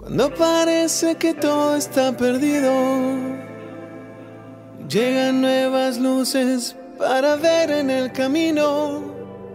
Cuando 0.00 0.34
parece 0.34 1.16
que 1.16 1.34
todo 1.34 1.76
está 1.76 2.16
perdido, 2.16 2.72
llegan 4.88 5.42
nuevas 5.42 5.98
luces 5.98 6.74
para 6.98 7.36
ver 7.36 7.70
en 7.70 7.90
el 7.90 8.10
camino. 8.10 9.02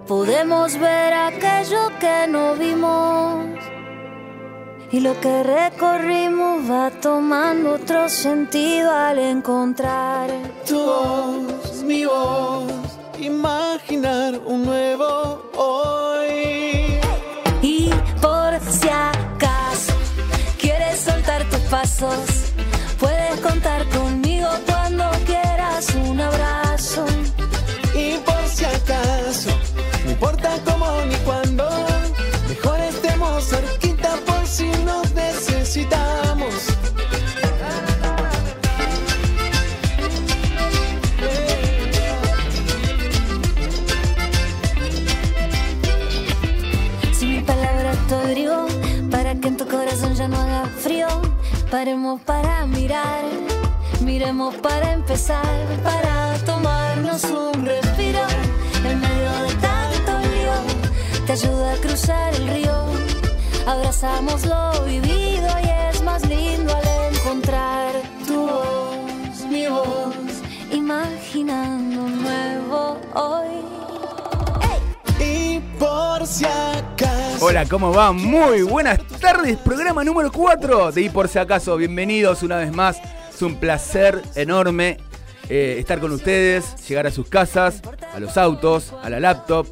Podemos 0.07 0.77
ver 0.77 1.13
aquello 1.13 1.91
que 1.99 2.27
no 2.29 2.53
vimos 2.53 3.57
y 4.91 4.99
lo 4.99 5.19
que 5.19 5.41
recorrimos 5.41 6.69
va 6.69 6.91
tomando 6.91 7.73
otro 7.73 8.07
sentido 8.07 8.91
al 8.91 9.17
encontrar 9.17 10.29
tu 10.67 10.79
voz, 10.79 11.83
mi 11.83 12.05
voz, 12.05 12.71
imaginar 13.19 14.39
un 14.45 14.63
nuevo 14.63 15.51
hoy. 15.57 16.04
Pasos, 21.69 22.53
puedes 22.99 23.39
contar 23.39 23.85
conmigo 23.89 24.04
paremos 51.75 52.21
para 52.21 52.65
mirar, 52.65 53.25
miremos 53.99 54.55
para 54.55 54.93
empezar, 54.93 55.43
para 55.83 56.37
tomarnos 56.45 57.21
un 57.25 57.65
respiro 57.65 58.21
en 58.89 59.01
medio 59.01 59.31
de 59.45 59.53
tanto 59.55 60.11
lío. 60.31 61.25
Te 61.25 61.33
ayuda 61.33 61.73
a 61.73 61.75
cruzar 61.75 62.33
el 62.35 62.47
río, 62.47 62.77
abrazamos 63.67 64.45
lo 64.45 64.85
vivido 64.85 65.49
y 65.65 65.67
es 65.89 66.01
más 66.01 66.25
lindo 66.29 66.73
al 66.73 67.13
encontrar 67.13 67.91
tu 68.25 68.47
voz, 68.47 69.45
mi 69.49 69.67
voz, 69.67 70.15
imaginando 70.71 72.05
un 72.05 72.23
nuevo 72.23 72.97
hoy. 73.15 73.55
Y 75.19 75.59
por 75.77 76.25
si 76.25 76.45
acaso. 76.45 77.45
Hola, 77.45 77.65
¿cómo 77.65 77.91
va? 77.91 78.13
Muy 78.13 78.61
buenas 78.61 79.04
tardes, 79.25 79.57
programa 79.57 80.03
número 80.03 80.31
4 80.31 80.91
de 80.91 81.01
Y 81.01 81.09
por 81.09 81.27
si 81.27 81.39
acaso, 81.39 81.75
bienvenidos 81.77 82.43
una 82.43 82.57
vez 82.57 82.71
más. 82.71 83.01
Es 83.33 83.41
un 83.41 83.55
placer 83.55 84.21
enorme 84.35 84.99
eh, 85.49 85.77
estar 85.79 85.99
con 85.99 86.11
ustedes, 86.11 86.75
llegar 86.87 87.07
a 87.07 87.11
sus 87.11 87.27
casas, 87.27 87.81
a 88.13 88.19
los 88.19 88.37
autos, 88.37 88.93
a 89.01 89.09
la 89.09 89.19
laptop, 89.19 89.65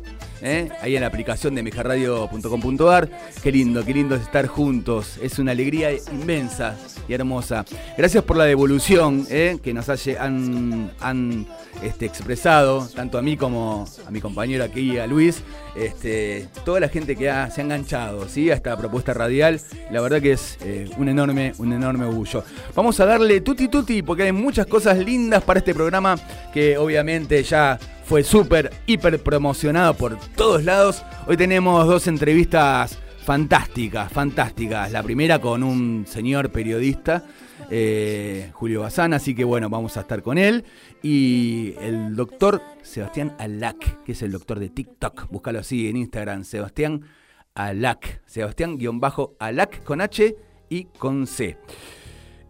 eh, 0.44 0.69
ahí 0.81 0.95
en 0.95 1.02
la 1.02 1.08
aplicación 1.08 1.55
de 1.55 1.63
mejarradio.com.ar. 1.63 3.09
Qué 3.41 3.52
lindo, 3.52 3.83
qué 3.86 3.94
lindo 3.94 4.16
es 4.16 4.22
estar 4.22 4.45
juntos. 4.47 5.17
Es 5.22 5.39
una 5.39 5.53
alegría 5.53 5.91
inmensa 6.11 6.77
y 7.08 7.13
hermosa. 7.13 7.66
Gracias 7.97 8.23
por 8.23 8.38
la 8.38 8.44
devolución 8.44 9.25
eh, 9.30 9.58
que 9.63 9.73
nos 9.73 9.88
han, 9.89 11.47
este, 11.81 12.05
expresado, 12.05 12.88
tanto 12.94 13.17
a 13.17 13.22
mí 13.22 13.38
como 13.38 13.85
a 14.05 14.11
mi 14.11 14.19
compañero 14.19 14.63
aquí, 14.63 14.97
a 14.97 15.08
Luis. 15.08 15.41
Este, 15.75 16.47
toda 16.66 16.80
la 16.80 16.88
gente 16.88 17.16
que 17.16 17.23
se 17.23 17.61
ha 17.61 17.63
enganchado 17.63 18.28
¿sí? 18.30 18.52
a 18.52 18.55
esta 18.55 18.78
propuesta 18.78 19.13
radial. 19.13 19.59
La 19.91 20.02
verdad 20.02 20.22
que 20.22 20.33
es 20.33 20.57
eh, 20.61 20.89
un, 20.97 21.09
enorme, 21.09 21.53
un 21.57 21.73
enorme 21.73 22.05
orgullo. 22.05 22.44
Vamos 22.75 23.00
a 23.00 23.05
darle 23.05 23.41
tutti 23.41 23.69
tutti 23.69 24.02
porque 24.02 24.23
hay 24.23 24.31
muchas 24.31 24.67
cosas 24.67 24.97
lindas 24.97 25.44
para 25.44 25.59
este 25.59 25.73
programa 25.73 26.17
que 26.53 26.78
obviamente 26.78 27.41
ya 27.44 27.79
fue 28.06 28.24
súper, 28.24 28.72
hiper 28.86 29.22
promocionado 29.22 29.94
por 29.96 30.18
todos 30.36 30.64
lados. 30.64 31.03
Hoy 31.28 31.38
tenemos 31.38 31.88
dos 31.88 32.08
entrevistas 32.08 33.00
fantásticas, 33.24 34.12
fantásticas. 34.12 34.91
La 34.91 35.03
primera 35.03 35.40
con 35.40 35.64
un 35.64 36.06
señor 36.08 36.52
periodista, 36.52 37.24
eh, 37.69 38.50
Julio 38.53 38.81
Bazán, 38.81 39.13
así 39.13 39.34
que 39.34 39.44
bueno, 39.44 39.69
vamos 39.69 39.96
a 39.97 40.02
estar 40.02 40.22
con 40.22 40.38
él. 40.38 40.66
Y 41.02 41.75
el 41.81 42.16
doctor 42.16 42.62
Sebastián 42.81 43.36
Alac, 43.40 44.03
que 44.03 44.12
es 44.12 44.22
el 44.22 44.31
doctor 44.31 44.59
de 44.59 44.69
TikTok. 44.69 45.30
Búscalo 45.30 45.59
así 45.59 45.90
en 45.90 45.97
Instagram, 45.97 46.44
Sebastián 46.44 47.02
Alac. 47.56 48.22
Sebastián-Alac 48.25 49.84
con 49.84 50.02
H 50.02 50.36
y 50.69 50.86
con 50.86 51.28
C. 51.28 51.58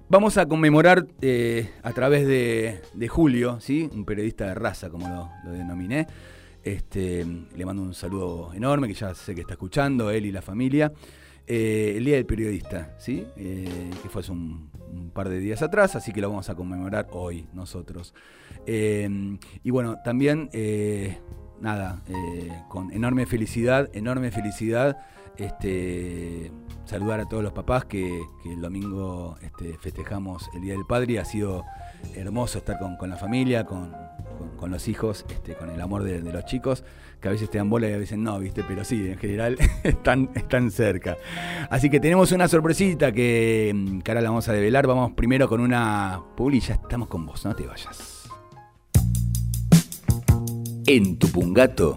Vamos 0.10 0.38
a 0.38 0.46
conmemorar 0.46 1.08
eh, 1.22 1.72
a 1.82 1.92
través 1.94 2.28
de, 2.28 3.08
Julio, 3.08 3.60
¿sí? 3.60 3.90
un 3.94 4.06
periodista 4.06 4.46
de 4.46 4.54
raza, 4.54 4.90
como 4.90 5.08
lo, 5.08 5.30
lo 5.46 5.52
denominé. 5.52 6.08
Este, 6.62 7.26
le 7.26 7.66
mando 7.66 7.82
un 7.82 7.94
saludo 7.94 8.54
enorme, 8.54 8.88
que 8.88 8.94
ya 8.94 9.16
sé 9.16 9.34
que 9.34 9.42
está 9.42 9.54
escuchando, 9.54 10.12
él 10.12 10.26
y 10.26 10.32
la 10.32 10.42
familia. 10.42 10.92
Eh, 11.48 11.96
el 11.98 12.06
Día 12.06 12.16
del 12.16 12.26
Periodista, 12.26 12.96
¿sí? 13.00 13.26
Eh, 13.38 13.90
que 14.02 14.10
fue 14.10 14.22
hace 14.22 14.32
un, 14.32 14.70
par 15.14 15.30
de 15.30 15.40
días 15.40 15.62
atrás, 15.62 15.96
así 15.96 16.12
que 16.12 16.22
lo 16.22 16.30
vamos 16.30 16.50
a 16.50 16.56
conmemorar 16.56 17.08
hoy 17.12 17.48
nosotros. 17.54 18.14
Y 18.66 19.70
bueno, 19.72 19.98
también, 20.04 20.50
nada, 21.60 22.02
con 22.70 22.92
enorme 22.92 23.26
felicidad, 23.26 23.90
enorme 23.94 24.32
felicidad, 24.32 24.98
este, 25.38 26.52
saludar 26.94 27.22
a 27.22 27.26
todos 27.26 27.42
los 27.42 27.54
papás 27.54 27.86
que, 27.86 28.22
el 28.46 28.62
domingo 28.62 29.36
este, 29.42 29.76
festejamos 29.80 30.48
el 30.54 30.62
Día 30.62 30.74
del 30.74 30.86
Padre 30.86 31.18
ha 31.18 31.26
sido 31.26 31.66
hermoso 32.14 32.60
estar 32.60 32.78
con, 32.78 33.10
la 33.10 33.18
familia, 33.18 33.66
con, 33.66 33.92
los 34.70 34.88
hijos, 34.88 35.26
este, 35.28 35.56
con 35.56 35.72
el 35.72 35.82
amor 35.82 36.04
de, 36.04 36.22
de 36.22 36.32
los 36.32 36.46
chicos, 36.46 36.84
que 37.20 37.30
a 37.30 37.32
veces 37.32 37.50
te 37.50 37.58
dan 37.58 37.68
bola 37.68 37.90
y 37.90 37.94
a 37.94 37.98
veces 37.98 38.20
no, 38.20 38.38
¿viste? 38.38 38.64
Pero 38.68 38.84
sí, 38.84 39.10
en 39.10 39.18
general 39.18 39.58
están, 39.84 40.30
están 40.36 40.70
cerca. 40.70 41.18
Así 41.72 41.90
que 41.90 42.00
tenemos 42.00 42.32
una 42.32 42.48
sorpresita 42.48 43.12
que, 43.12 43.72
mm, 43.74 44.02
que 44.02 44.12
ahora 44.12 44.22
la 44.22 44.30
vamos 44.30 44.48
a 44.48 44.54
develar. 44.54 44.86
Vamos 44.86 45.14
primero 45.14 45.50
con 45.50 45.62
una 45.62 46.22
publi, 46.38 46.60
ya 46.60 46.76
estamos 46.76 47.08
con 47.08 47.26
vos, 47.26 47.44
no 47.44 47.56
te 47.56 47.66
vayas. 47.66 48.30
En 50.86 51.18
Tupungato, 51.18 51.96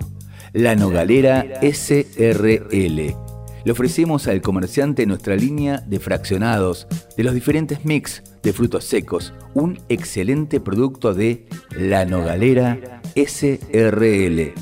la 0.55 0.75
Nogalera 0.75 1.45
SRL. 1.61 3.26
Le 3.67 3.73
ofrecemos 3.73 4.27
al 4.29 4.41
comerciante 4.43 5.07
nuestra 5.07 5.35
línea 5.35 5.83
de 5.89 5.99
fraccionados 5.99 6.87
de 7.17 7.25
los 7.25 7.35
diferentes 7.35 7.85
mix 7.85 8.23
de 8.41 8.53
frutos 8.53 8.85
secos, 8.85 9.35
un 9.55 9.81
excelente 9.89 10.61
producto 10.61 11.15
de 11.15 11.49
La 11.71 12.05
Nogalera 12.05 13.01
SRL. 13.17 14.53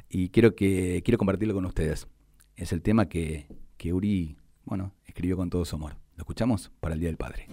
Y 0.08 0.30
quiero 0.30 0.54
que 0.54 1.02
quiero 1.04 1.18
compartirlo 1.18 1.56
con 1.56 1.66
ustedes. 1.66 2.08
Es 2.56 2.74
el 2.74 2.84
tema 2.84 3.10
que, 3.10 3.48
que 3.78 3.92
Uri, 3.92 4.38
bueno, 4.66 4.94
escribió 5.16 5.38
con 5.38 5.50
todo 5.50 5.64
su 5.64 5.78
amor. 5.78 5.96
Lo 6.18 6.24
escuchamos 6.24 6.72
para 6.82 6.94
el 6.94 7.00
Día 7.00 7.08
del 7.08 7.16
Padre. 7.16 7.48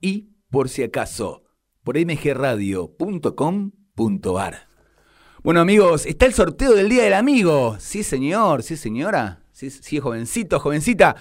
Y 0.00 0.30
por 0.50 0.68
si 0.68 0.82
acaso 0.82 1.44
por 1.82 1.96
mgradio.com.ar. 1.98 4.68
Bueno 5.42 5.60
amigos, 5.60 6.04
está 6.04 6.26
el 6.26 6.34
sorteo 6.34 6.74
del 6.74 6.90
Día 6.90 7.04
del 7.04 7.14
Amigo. 7.14 7.76
Sí 7.78 8.02
señor, 8.02 8.62
sí 8.62 8.76
señora, 8.76 9.42
sí, 9.52 9.70
sí 9.70 10.00
jovencito, 10.00 10.60
jovencita. 10.60 11.16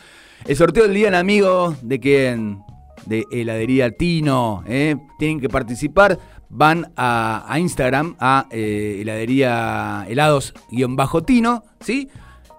El 0.46 0.58
sorteo 0.58 0.84
del 0.84 0.94
Día 0.94 1.06
del 1.06 1.16
Amigo 1.16 1.74
de 1.82 2.02
quien 2.02 2.60
de 3.06 3.24
heladería 3.32 3.92
Tino. 3.92 4.62
¿eh? 4.68 4.98
Tienen 5.18 5.40
que 5.40 5.48
participar. 5.48 6.20
Van 6.50 6.92
a, 6.98 7.56
Instagram, 7.60 8.18
a 8.20 8.46
eh, 8.52 8.98
heladería 9.02 10.06
helados-tino, 10.10 11.64
¿sí? 11.80 12.10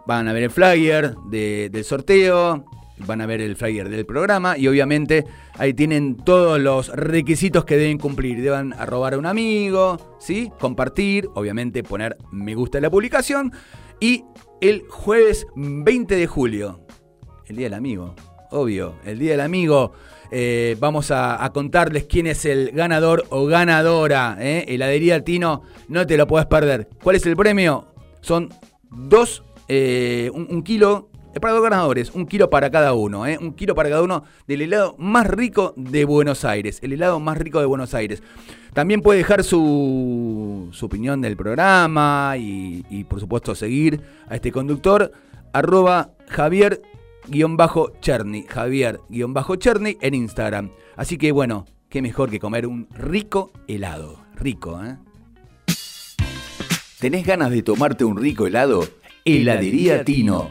Van 0.07 0.29
a 0.29 0.33
ver 0.33 0.45
el 0.45 0.51
flyer 0.51 1.15
del 1.29 1.85
sorteo, 1.85 2.65
van 3.07 3.21
a 3.21 3.27
ver 3.27 3.41
el 3.41 3.57
flyer 3.57 3.89
del 3.89 4.07
programa 4.07 4.57
y 4.57 4.69
obviamente 4.69 5.25
ahí 5.59 5.75
tienen 5.75 6.17
todos 6.17 6.61
los 6.61 6.89
requisitos 6.89 7.65
que 7.65 7.77
deben 7.77 7.99
cumplir. 7.99 8.43
Deben 8.43 8.73
arrobar 8.75 9.15
a 9.15 9.19
un 9.19 9.27
amigo, 9.27 10.17
¿sí? 10.19 10.51
compartir, 10.59 11.29
obviamente 11.35 11.83
poner 11.83 12.17
me 12.31 12.55
gusta 12.55 12.79
en 12.79 12.83
la 12.83 12.91
publicación 12.91 13.53
y 14.01 14.25
el 14.61 14.85
jueves 14.89 15.47
20 15.57 16.17
de 16.17 16.27
julio, 16.27 16.81
el 17.47 17.57
Día 17.57 17.67
del 17.67 17.75
Amigo, 17.75 18.15
obvio, 18.51 18.97
el 19.05 19.19
Día 19.19 19.33
del 19.33 19.41
Amigo. 19.41 19.93
Eh, 20.33 20.77
vamos 20.79 21.11
a, 21.11 21.51
contarles 21.53 22.05
quién 22.05 22.27
es 22.27 22.45
el 22.45 22.71
ganador 22.73 23.25
o 23.31 23.47
ganadora. 23.47 24.37
¿eh? 24.39 24.65
Heladería 24.69 25.25
Tino, 25.25 25.63
no 25.89 26.07
te 26.07 26.17
lo 26.17 26.27
puedes 26.27 26.47
perder. 26.47 26.89
¿Cuál 27.03 27.17
es 27.17 27.27
el 27.27 27.37
premio? 27.37 27.89
Son 28.21 28.49
dos, 28.91 29.43
eh, 29.69 30.31
un, 30.33 30.63
kilo 30.63 31.10
para 31.39 31.53
dos 31.55 31.63
ganadores, 31.63 32.11
un 32.11 32.27
kilo 32.27 32.51
para 32.51 32.71
cada 32.71 32.93
uno, 32.95 33.27
¿eh? 33.27 33.39
un 33.41 33.53
kilo 33.53 33.75
para 33.75 33.89
cada 33.89 34.03
uno 34.03 34.25
del 34.49 34.63
helado 34.63 34.97
más 34.99 35.27
rico 35.27 35.75
de 35.77 36.05
Buenos 36.05 36.45
Aires, 36.45 36.81
el 36.83 36.93
helado 36.93 37.21
más 37.21 37.39
rico 37.39 37.61
de 37.61 37.67
Buenos 37.67 37.95
Aires. 37.95 38.23
También 38.73 39.01
puede 39.01 39.19
dejar 39.19 39.45
su, 39.45 40.69
su 40.73 40.87
opinión 40.87 41.21
del 41.21 41.37
programa 41.37 42.35
y, 42.37 42.85
y, 42.91 43.05
por 43.05 43.21
supuesto 43.21 43.55
seguir 43.55 44.01
a 44.29 44.35
este 44.35 44.51
conductor, 44.51 45.13
arroba 45.53 46.13
Javier 46.29 46.83
Cherny, 48.01 48.47
Javier-Cherny 48.49 49.99
en 50.01 50.15
Instagram. 50.15 50.71
Así 50.97 51.17
que 51.17 51.33
bueno, 51.33 51.67
qué 51.89 52.03
mejor 52.03 52.31
que 52.31 52.41
comer 52.41 52.67
un 52.67 52.89
rico 52.91 53.53
helado. 53.69 54.21
Rico, 54.37 54.81
¿eh? 54.83 54.97
¿Tenés 56.99 57.27
ganas 57.27 57.51
de 57.51 57.63
tomarte 57.63 58.05
un 58.05 58.17
rico 58.17 58.47
helado? 58.47 58.87
Heladería 59.25 60.05
Tino 60.05 60.51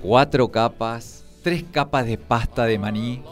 Cuatro 0.00 0.52
capas, 0.52 1.24
tres 1.42 1.64
capas 1.68 2.06
de 2.06 2.16
pasta 2.16 2.64
de 2.64 2.78
maní, 2.78 3.24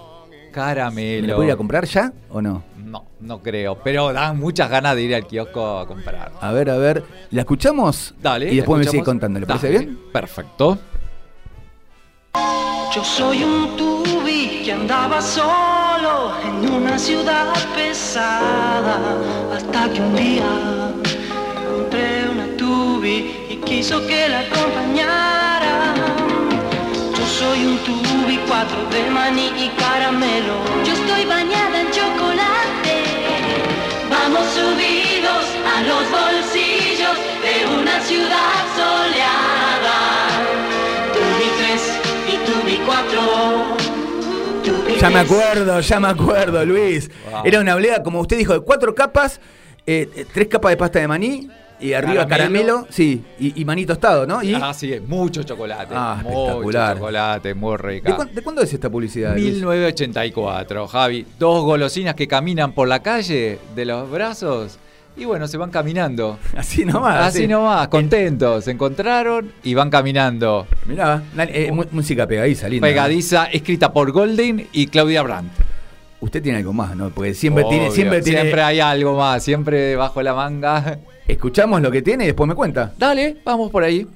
caramelo. 0.53 1.27
¿Me 1.27 1.35
voy 1.35 1.51
a 1.51 1.57
comprar 1.57 1.85
ya 1.87 2.13
o 2.31 2.41
no? 2.41 2.63
No, 2.77 3.07
no 3.21 3.43
creo, 3.43 3.79
pero 3.83 4.13
dan 4.13 4.39
muchas 4.39 4.71
ganas 4.71 4.95
de 4.95 5.03
ir 5.03 5.15
al 5.15 5.27
kiosco 5.27 5.79
a 5.79 5.87
comprar. 5.87 6.33
A 6.41 6.53
ver, 6.53 6.71
a 6.71 6.77
ver, 6.77 7.03
¿la 7.31 7.41
escuchamos? 7.41 8.15
Dale. 8.21 8.53
Y 8.53 8.57
después 8.57 8.85
me 8.85 8.91
sigue 8.91 9.03
contando, 9.03 9.41
¿le 9.41 9.47
parece 9.47 9.71
bien? 9.71 9.99
Perfecto. 10.13 10.79
Yo 12.95 13.03
soy 13.03 13.43
un 13.43 13.75
tubi 13.77 14.63
que 14.65 14.73
andaba 14.73 15.23
solo 15.23 16.35
en 16.45 16.71
una 16.71 16.99
ciudad 16.99 17.55
pesada 17.75 19.01
hasta 19.55 19.91
que 19.91 20.01
un 20.01 20.15
día 20.15 20.45
encontré 21.57 22.29
una 22.29 22.57
tubi 22.59 23.47
y 23.49 23.57
quiso 23.65 24.07
que 24.07 24.29
la 24.29 24.41
acompañara. 24.41 26.22
Yo 27.33 27.39
soy 27.39 27.65
un 27.65 27.79
tubi, 27.79 28.37
cuatro 28.47 28.77
de 28.91 29.09
maní 29.11 29.51
y 29.57 29.71
caramelo. 29.79 30.63
Yo 30.85 30.93
estoy 30.93 31.25
bañada 31.25 31.81
en 31.81 31.91
chocolate. 31.91 33.05
Vamos 34.11 34.47
subidos 34.51 35.47
a 35.65 35.81
los 35.83 36.11
bolsillos 36.11 37.17
de 37.43 37.65
una 37.75 37.99
ciudad 38.03 38.67
soleada. 38.77 40.29
Tubi 41.15 41.49
3 41.57 41.83
y 42.29 42.37
Tubi 42.45 42.77
4. 42.85 43.23
Ya 45.01 45.09
me 45.09 45.21
acuerdo, 45.21 45.81
ya 45.81 46.01
me 46.01 46.09
acuerdo, 46.09 46.63
Luis. 46.67 47.11
Era 47.45 47.61
una 47.61 47.77
oblea, 47.77 48.03
como 48.03 48.21
usted 48.21 48.37
dijo, 48.37 48.53
de 48.53 48.61
cuatro 48.61 48.95
capas, 48.95 49.41
eh, 49.87 50.27
tres 50.35 50.49
capas 50.49 50.73
de 50.73 50.77
pasta 50.77 50.99
de 50.99 51.09
maní, 51.09 51.49
y 51.83 51.93
arriba 51.95 52.27
caramelo, 52.27 52.87
sí, 52.89 53.23
y, 53.39 53.61
y, 53.61 53.65
maní 53.65 53.85
tostado, 53.85 54.27
¿no? 54.27 54.43
Y... 54.43 54.55
Ah, 54.55 54.73
sí, 54.73 54.95
mucho 55.07 55.43
chocolate. 55.43 55.93
Ah, 55.97 56.19
espectacular. 56.21 56.97
chocolate, 56.97 57.55
muy 57.55 57.77
rica. 57.77 58.17
¿De, 58.33 58.43
cuándo 58.43 58.63
es 58.63 58.73
esta 58.73 58.89
publicidad? 58.89 59.35
1984, 59.35 60.87
Javi. 60.87 61.27
Dos 61.39 61.65
golosinas 61.65 62.15
que 62.15 62.29
caminan 62.29 62.73
por 62.73 62.87
la 62.87 63.03
calle 63.03 63.59
de 63.75 63.85
los 63.85 64.09
brazos. 64.11 64.79
Y 65.17 65.25
bueno, 65.25 65.47
se 65.47 65.59
van 65.59 65.71
caminando. 65.71 66.39
Así 66.57 66.85
nomás. 66.85 67.27
Así 67.27 67.47
nomás, 67.47 67.89
contentos. 67.89 68.65
Se 68.65 68.71
encontraron 68.71 69.53
y 69.63 69.75
van 69.75 69.91
caminando. 69.91 70.67
Mirá, 70.87 71.23
eh, 71.37 71.71
música 71.91 72.27
pegadiza, 72.27 72.69
linda. 72.69 72.87
Pegadiza, 72.87 73.47
escrita 73.47 73.93
por 73.93 74.13
Golden 74.13 74.69
y 74.73 74.87
Claudia 74.87 75.23
Brandt. 75.23 75.53
Usted 76.21 76.41
tiene 76.41 76.59
algo 76.59 76.73
más, 76.73 76.95
¿no? 76.97 77.11
Porque 77.11 77.35
siempre 77.35 77.65
tiene, 77.65 77.91
siempre 77.91 78.23
tiene. 78.23 78.43
Siempre 78.43 78.63
hay 78.63 78.79
algo 78.79 79.17
más, 79.17 79.43
siempre 79.43 79.97
bajo 79.97 80.23
la 80.23 80.35
manga. 80.35 80.99
Escuchamos 81.27 81.81
lo 81.81 81.91
que 81.91 82.03
tiene 82.03 82.25
y 82.25 82.27
después 82.29 82.49
me 82.49 82.55
cuenta. 82.55 82.93
Dale, 82.99 83.39
vamos 83.45 83.71
por 83.71 83.85
ahí. 83.85 84.07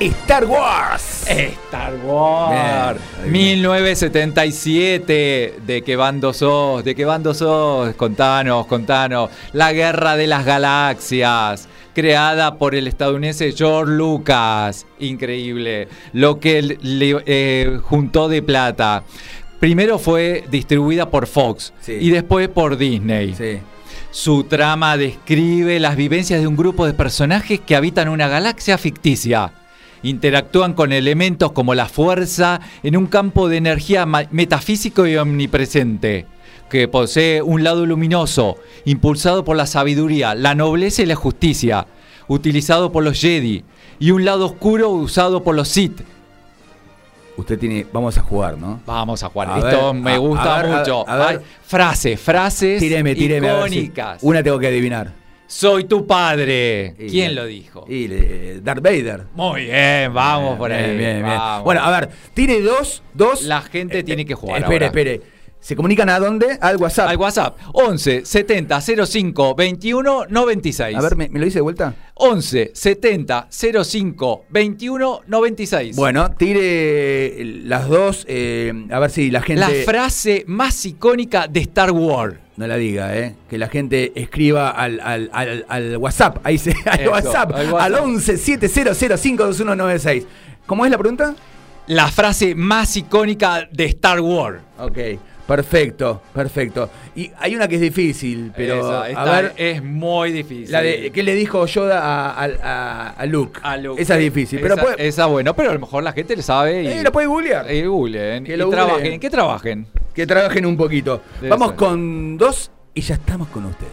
Star 0.00 0.44
Wars. 0.44 1.24
Star 1.28 1.94
Wars. 2.04 3.00
1977. 3.26 5.60
¿De 5.66 5.82
qué 5.82 5.96
bando 5.96 6.34
sos? 6.34 6.84
¿De 6.84 6.94
qué 6.94 7.06
bando 7.06 7.32
sos? 7.32 7.94
Contanos, 7.94 8.66
contanos. 8.66 9.30
La 9.52 9.72
guerra 9.72 10.16
de 10.16 10.26
las 10.26 10.44
galaxias 10.44 11.68
creada 11.94 12.58
por 12.58 12.74
el 12.74 12.86
estadounidense 12.86 13.52
George 13.52 13.92
Lucas. 13.92 14.86
Increíble. 14.98 15.88
Lo 16.12 16.40
que 16.40 16.60
le 16.62 17.22
eh, 17.26 17.78
juntó 17.82 18.28
de 18.28 18.42
plata. 18.42 19.04
Primero 19.60 19.98
fue 19.98 20.44
distribuida 20.50 21.10
por 21.10 21.26
Fox 21.26 21.72
y 21.86 22.10
después 22.10 22.48
por 22.48 22.76
Disney. 22.76 23.34
Su 24.10 24.44
trama 24.44 24.96
describe 24.96 25.80
las 25.80 25.96
vivencias 25.96 26.40
de 26.40 26.46
un 26.46 26.56
grupo 26.56 26.86
de 26.86 26.92
personajes 26.92 27.60
que 27.60 27.74
habitan 27.74 28.08
una 28.08 28.28
galaxia 28.28 28.76
ficticia. 28.76 29.52
Interactúan 30.02 30.74
con 30.74 30.92
elementos 30.92 31.52
como 31.52 31.74
la 31.74 31.86
fuerza 31.86 32.60
en 32.82 32.96
un 32.96 33.06
campo 33.06 33.48
de 33.48 33.56
energía 33.56 34.04
metafísico 34.04 35.06
y 35.06 35.16
omnipresente, 35.16 36.26
que 36.70 36.88
posee 36.88 37.42
un 37.42 37.62
lado 37.64 37.86
luminoso, 37.86 38.56
impulsado 38.84 39.44
por 39.44 39.56
la 39.56 39.66
sabiduría, 39.66 40.34
la 40.34 40.54
nobleza 40.54 41.02
y 41.02 41.06
la 41.06 41.14
justicia, 41.14 41.86
utilizado 42.28 42.90
por 42.90 43.04
los 43.04 43.20
Jedi, 43.20 43.64
y 43.98 44.10
un 44.10 44.24
lado 44.24 44.46
oscuro 44.46 44.90
usado 44.90 45.42
por 45.44 45.54
los 45.54 45.68
Sith. 45.68 46.00
Usted 47.36 47.58
tiene. 47.58 47.84
Vamos 47.92 48.16
a 48.16 48.22
jugar, 48.22 48.56
¿no? 48.56 48.80
Vamos 48.86 49.22
a 49.24 49.28
jugar. 49.28 49.50
A 49.50 49.58
Esto 49.58 49.92
ver, 49.92 50.02
me 50.02 50.12
a- 50.14 50.18
gusta 50.18 50.54
a 50.58 50.62
ver, 50.62 50.72
a- 50.72 50.78
mucho. 50.78 51.04
ver. 51.04 51.42
Frases, 51.66 52.20
frases 52.20 52.78
Tíreme, 52.80 53.14
si-. 53.16 53.92
Una 54.22 54.42
tengo 54.42 54.58
que 54.58 54.68
adivinar. 54.68 55.12
Soy 55.46 55.84
tu 55.84 56.06
padre. 56.06 56.94
Y- 56.98 57.08
¿Quién 57.10 57.34
lo 57.34 57.44
dijo? 57.46 57.84
Y 57.88 58.06
eh, 58.10 58.60
Darth 58.62 58.82
Vader. 58.82 59.24
Muy 59.34 59.62
bien, 59.64 60.14
vamos 60.14 60.56
por 60.56 60.72
ahí. 60.72 60.96
Bien, 60.96 61.22
bien, 61.22 61.22
vamos. 61.22 61.64
Bueno, 61.64 61.82
a 61.82 61.90
ver, 62.00 62.10
tire 62.34 62.60
dos, 62.60 63.02
dos. 63.12 63.42
La 63.42 63.62
gente 63.62 64.02
tiene 64.04 64.24
que 64.24 64.34
jugar 64.34 64.62
Espere, 64.62 64.86
ahora. 64.86 64.86
espere. 64.86 65.33
¿Se 65.64 65.74
comunican 65.76 66.10
a 66.10 66.18
dónde? 66.18 66.58
Al 66.60 66.76
WhatsApp. 66.76 67.08
Al 67.08 67.16
WhatsApp 67.16 67.56
11 67.72 68.26
70 68.26 68.80
05 69.06 69.54
21 69.54 70.26
96. 70.28 70.94
A 70.94 71.00
ver, 71.00 71.16
¿me, 71.16 71.30
me 71.30 71.38
lo 71.38 71.46
dice 71.46 71.56
de 71.60 71.62
vuelta? 71.62 71.94
11 72.16 72.72
70 72.74 73.48
05 73.50 74.44
21 74.50 75.20
96. 75.26 75.96
Bueno, 75.96 76.32
tire 76.32 77.42
las 77.64 77.88
dos. 77.88 78.26
eh, 78.28 78.74
a 78.90 78.98
ver 78.98 79.10
si 79.10 79.30
la 79.30 79.40
gente. 79.40 79.60
La 79.62 79.70
frase 79.86 80.44
más 80.46 80.84
icónica 80.84 81.48
de 81.48 81.60
Star 81.60 81.92
Wars. 81.92 82.34
No 82.58 82.66
la 82.66 82.76
diga, 82.76 83.16
¿eh? 83.16 83.34
Que 83.48 83.56
la 83.56 83.68
gente 83.68 84.12
escriba 84.14 84.68
al, 84.68 85.00
al, 85.00 85.30
al, 85.32 85.64
al 85.66 85.96
WhatsApp. 85.96 86.40
Ahí 86.44 86.58
se. 86.58 86.74
Al 86.84 87.00
Eso, 87.00 87.10
WhatsApp. 87.10 87.54
al 87.54 87.72
WhatsApp. 87.72 87.80
Al 87.80 87.94
11 88.04 88.36
52196. 88.36 90.26
¿Cómo 90.66 90.84
es 90.84 90.90
la 90.90 90.98
pregunta? 90.98 91.34
La 91.86 92.08
frase 92.08 92.54
más 92.54 92.96
icónica 92.98 93.66
de 93.72 93.86
Star 93.86 94.20
Wars. 94.20 94.60
Ok. 94.78 94.98
Perfecto, 95.46 96.22
perfecto. 96.32 96.88
Y 97.14 97.30
hay 97.38 97.54
una 97.54 97.68
que 97.68 97.74
es 97.74 97.80
difícil, 97.80 98.50
pero. 98.56 99.04
Esa, 99.06 99.20
a 99.20 99.42
ver. 99.42 99.52
es 99.56 99.82
muy 99.82 100.32
difícil. 100.32 100.72
La 100.72 100.80
de, 100.80 101.10
¿Qué 101.12 101.22
le 101.22 101.34
dijo 101.34 101.66
Yoda 101.66 102.00
a, 102.30 103.10
a, 103.10 103.26
Luke? 103.26 103.60
A 103.62 103.76
Luke. 103.76 104.00
Esa 104.00 104.14
es 104.14 104.20
difícil. 104.20 104.60
Pero 104.60 104.74
esa, 104.74 104.82
puede, 104.82 105.06
esa, 105.06 105.26
bueno, 105.26 105.54
pero 105.54 105.70
a 105.70 105.74
lo 105.74 105.80
mejor 105.80 106.02
la 106.02 106.12
gente 106.12 106.34
le 106.34 106.42
sabe 106.42 106.82
y. 106.82 106.86
eh, 106.86 107.02
la 107.02 107.12
puede 107.12 107.26
googlear. 107.26 107.70
y 107.70 107.84
googleen, 107.84 108.44
Que 108.44 108.54
y 108.54 108.56
lo 108.56 108.70
trabajen. 108.70 108.94
googleen. 108.96 109.20
Que 109.20 109.30
trabajen. 109.30 109.86
Que 110.14 110.26
trabajen 110.26 110.64
un 110.66 110.76
poquito. 110.76 111.20
Debe 111.36 111.50
Vamos 111.50 111.68
ser. 111.68 111.76
con 111.76 112.38
dos 112.38 112.70
y 112.94 113.02
ya 113.02 113.14
estamos 113.16 113.48
con 113.48 113.66
ustedes. 113.66 113.92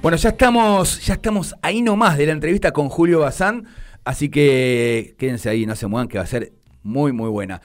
Bueno, 0.00 0.16
ya 0.16 0.30
estamos, 0.30 1.04
ya 1.04 1.14
estamos 1.14 1.54
ahí 1.60 1.82
nomás 1.82 2.16
de 2.16 2.26
la 2.26 2.32
entrevista 2.32 2.72
con 2.72 2.88
Julio 2.88 3.20
Bazán, 3.20 3.66
así 4.04 4.28
que 4.30 5.16
quédense 5.18 5.48
ahí, 5.50 5.66
no 5.66 5.74
se 5.74 5.86
muevan, 5.86 6.08
que 6.08 6.18
va 6.18 6.24
a 6.24 6.28
ser 6.28 6.52
muy, 6.82 7.12
muy 7.12 7.28
buena. 7.28 7.60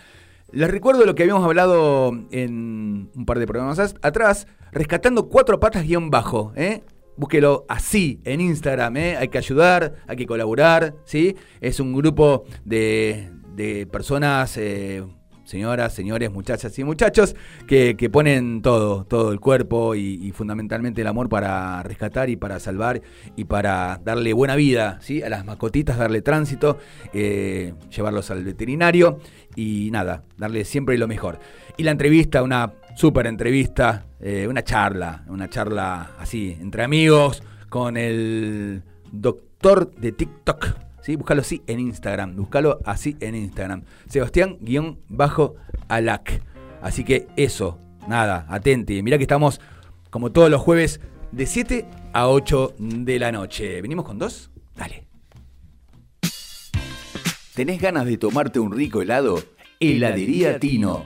Les 0.51 0.69
recuerdo 0.69 1.05
lo 1.05 1.15
que 1.15 1.23
habíamos 1.23 1.45
hablado 1.45 2.11
en 2.31 3.11
un 3.15 3.25
par 3.25 3.39
de 3.39 3.45
programas 3.47 3.79
as- 3.79 3.95
atrás, 4.01 4.47
rescatando 4.71 5.29
cuatro 5.29 5.59
patas 5.59 5.83
guion 5.85 6.09
bajo, 6.09 6.53
¿eh? 6.55 6.81
Búsquelo 7.17 7.65
así 7.69 8.19
en 8.23 8.41
Instagram, 8.41 8.97
¿eh? 8.97 9.15
Hay 9.17 9.27
que 9.27 9.37
ayudar, 9.37 9.95
hay 10.07 10.15
que 10.17 10.25
colaborar, 10.25 10.95
¿sí? 11.05 11.35
Es 11.61 11.79
un 11.79 11.93
grupo 11.93 12.45
de, 12.65 13.31
de 13.55 13.85
personas, 13.85 14.57
eh, 14.57 15.03
señoras, 15.53 15.93
señores, 15.93 16.31
muchachas 16.31 16.79
y 16.79 16.83
muchachos, 16.83 17.35
que, 17.67 17.95
que 17.95 18.09
ponen 18.09 18.63
todo, 18.63 19.05
todo 19.05 19.31
el 19.31 19.39
cuerpo 19.39 19.93
y, 19.93 20.31
fundamentalmente 20.31 21.01
el 21.01 21.07
amor 21.07 21.29
para 21.29 21.83
rescatar 21.83 22.31
y 22.31 22.35
para 22.37 22.59
salvar 22.59 23.03
y 23.35 23.45
para 23.45 24.01
darle 24.03 24.33
buena 24.33 24.55
vida, 24.55 24.97
¿sí? 25.01 25.21
A 25.21 25.29
las 25.29 25.45
mascotitas, 25.45 25.99
darle 25.99 26.23
tránsito, 26.23 26.79
eh, 27.13 27.75
llevarlos 27.95 28.31
al 28.31 28.43
veterinario 28.43 29.19
y 29.55 29.91
nada, 29.91 30.23
darle 30.37 30.65
siempre 30.65 30.97
lo 30.97 31.07
mejor. 31.07 31.37
Y 31.77 31.83
la 31.83 31.91
entrevista, 31.91 32.41
una 32.41 32.73
súper 32.95 33.27
entrevista, 33.27 34.07
eh, 34.21 34.47
una 34.49 34.63
charla, 34.63 35.23
una 35.27 35.51
charla 35.51 36.13
así, 36.17 36.57
entre 36.59 36.83
amigos, 36.83 37.43
con 37.69 37.95
el 37.95 38.81
doctor 39.11 39.93
de 39.97 40.13
TikTok. 40.13 40.82
¿Sí? 41.03 41.15
Búscalo 41.15 41.41
así 41.41 41.61
en 41.67 41.79
Instagram, 41.79 42.35
búscalo 42.35 42.79
así 42.85 43.15
en 43.19 43.35
Instagram. 43.35 43.83
Sebastián-Alac. 44.07 46.41
Así 46.81 47.03
que 47.03 47.27
eso, 47.35 47.77
nada, 48.07 48.45
atente. 48.49 49.01
Mirá 49.03 49.17
que 49.17 49.23
estamos 49.23 49.59
como 50.09 50.31
todos 50.31 50.49
los 50.49 50.61
jueves 50.61 50.99
de 51.31 51.45
7 51.45 51.85
a 52.13 52.27
8 52.27 52.75
de 52.77 53.19
la 53.19 53.31
noche. 53.31 53.81
¿Venimos 53.81 54.05
con 54.05 54.19
dos? 54.19 54.51
Dale. 54.75 55.07
¿Tenés 57.53 57.79
ganas 57.79 58.05
de 58.05 58.17
tomarte 58.17 58.59
un 58.59 58.71
rico 58.71 59.01
helado? 59.01 59.39
Heladería 59.79 60.59
Tino. 60.59 61.05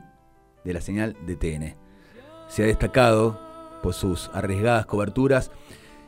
de 0.64 0.74
la 0.74 0.82
señal 0.82 1.16
de 1.26 1.36
TN. 1.36 1.76
Se 2.48 2.64
ha 2.64 2.66
destacado 2.66 3.40
por 3.82 3.94
sus 3.94 4.30
arriesgadas 4.34 4.86
coberturas 4.86 5.52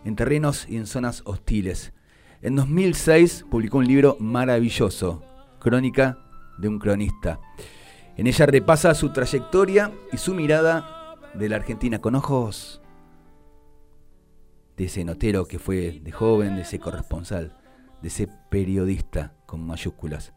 en 0.05 0.15
terrenos 0.15 0.67
y 0.69 0.77
en 0.77 0.87
zonas 0.87 1.21
hostiles. 1.25 1.93
En 2.41 2.55
2006 2.55 3.45
publicó 3.49 3.79
un 3.79 3.87
libro 3.87 4.17
maravilloso, 4.19 5.23
Crónica 5.59 6.19
de 6.57 6.67
un 6.67 6.79
cronista. 6.79 7.39
En 8.17 8.27
ella 8.27 8.45
repasa 8.45 8.93
su 8.93 9.11
trayectoria 9.11 9.91
y 10.13 10.17
su 10.17 10.33
mirada 10.33 11.04
de 11.37 11.49
la 11.49 11.57
Argentina 11.57 11.99
con 11.99 12.15
ojos 12.15 12.81
de 14.77 14.85
ese 14.85 15.03
notero 15.03 15.45
que 15.45 15.59
fue 15.59 15.99
de 16.01 16.11
joven, 16.11 16.55
de 16.55 16.61
ese 16.61 16.79
corresponsal, 16.79 17.57
de 18.01 18.07
ese 18.07 18.29
periodista 18.49 19.33
con 19.45 19.65
mayúsculas. 19.65 20.33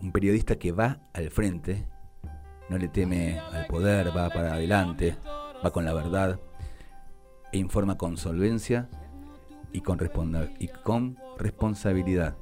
Un 0.00 0.12
periodista 0.12 0.56
que 0.56 0.72
va 0.72 1.00
al 1.12 1.30
frente, 1.30 1.86
no 2.68 2.78
le 2.78 2.88
teme 2.88 3.38
al 3.38 3.66
poder, 3.66 4.16
va 4.16 4.28
para 4.30 4.54
adelante, 4.54 5.16
va 5.64 5.70
con 5.72 5.84
la 5.84 5.92
verdad 5.92 6.40
e 7.52 7.58
informa 7.58 7.98
con 7.98 8.16
solvencia 8.16 8.88
y 9.72 9.80
con, 9.80 9.98
y 10.58 10.68
con 10.68 11.18
responsabilidad. 11.38 12.36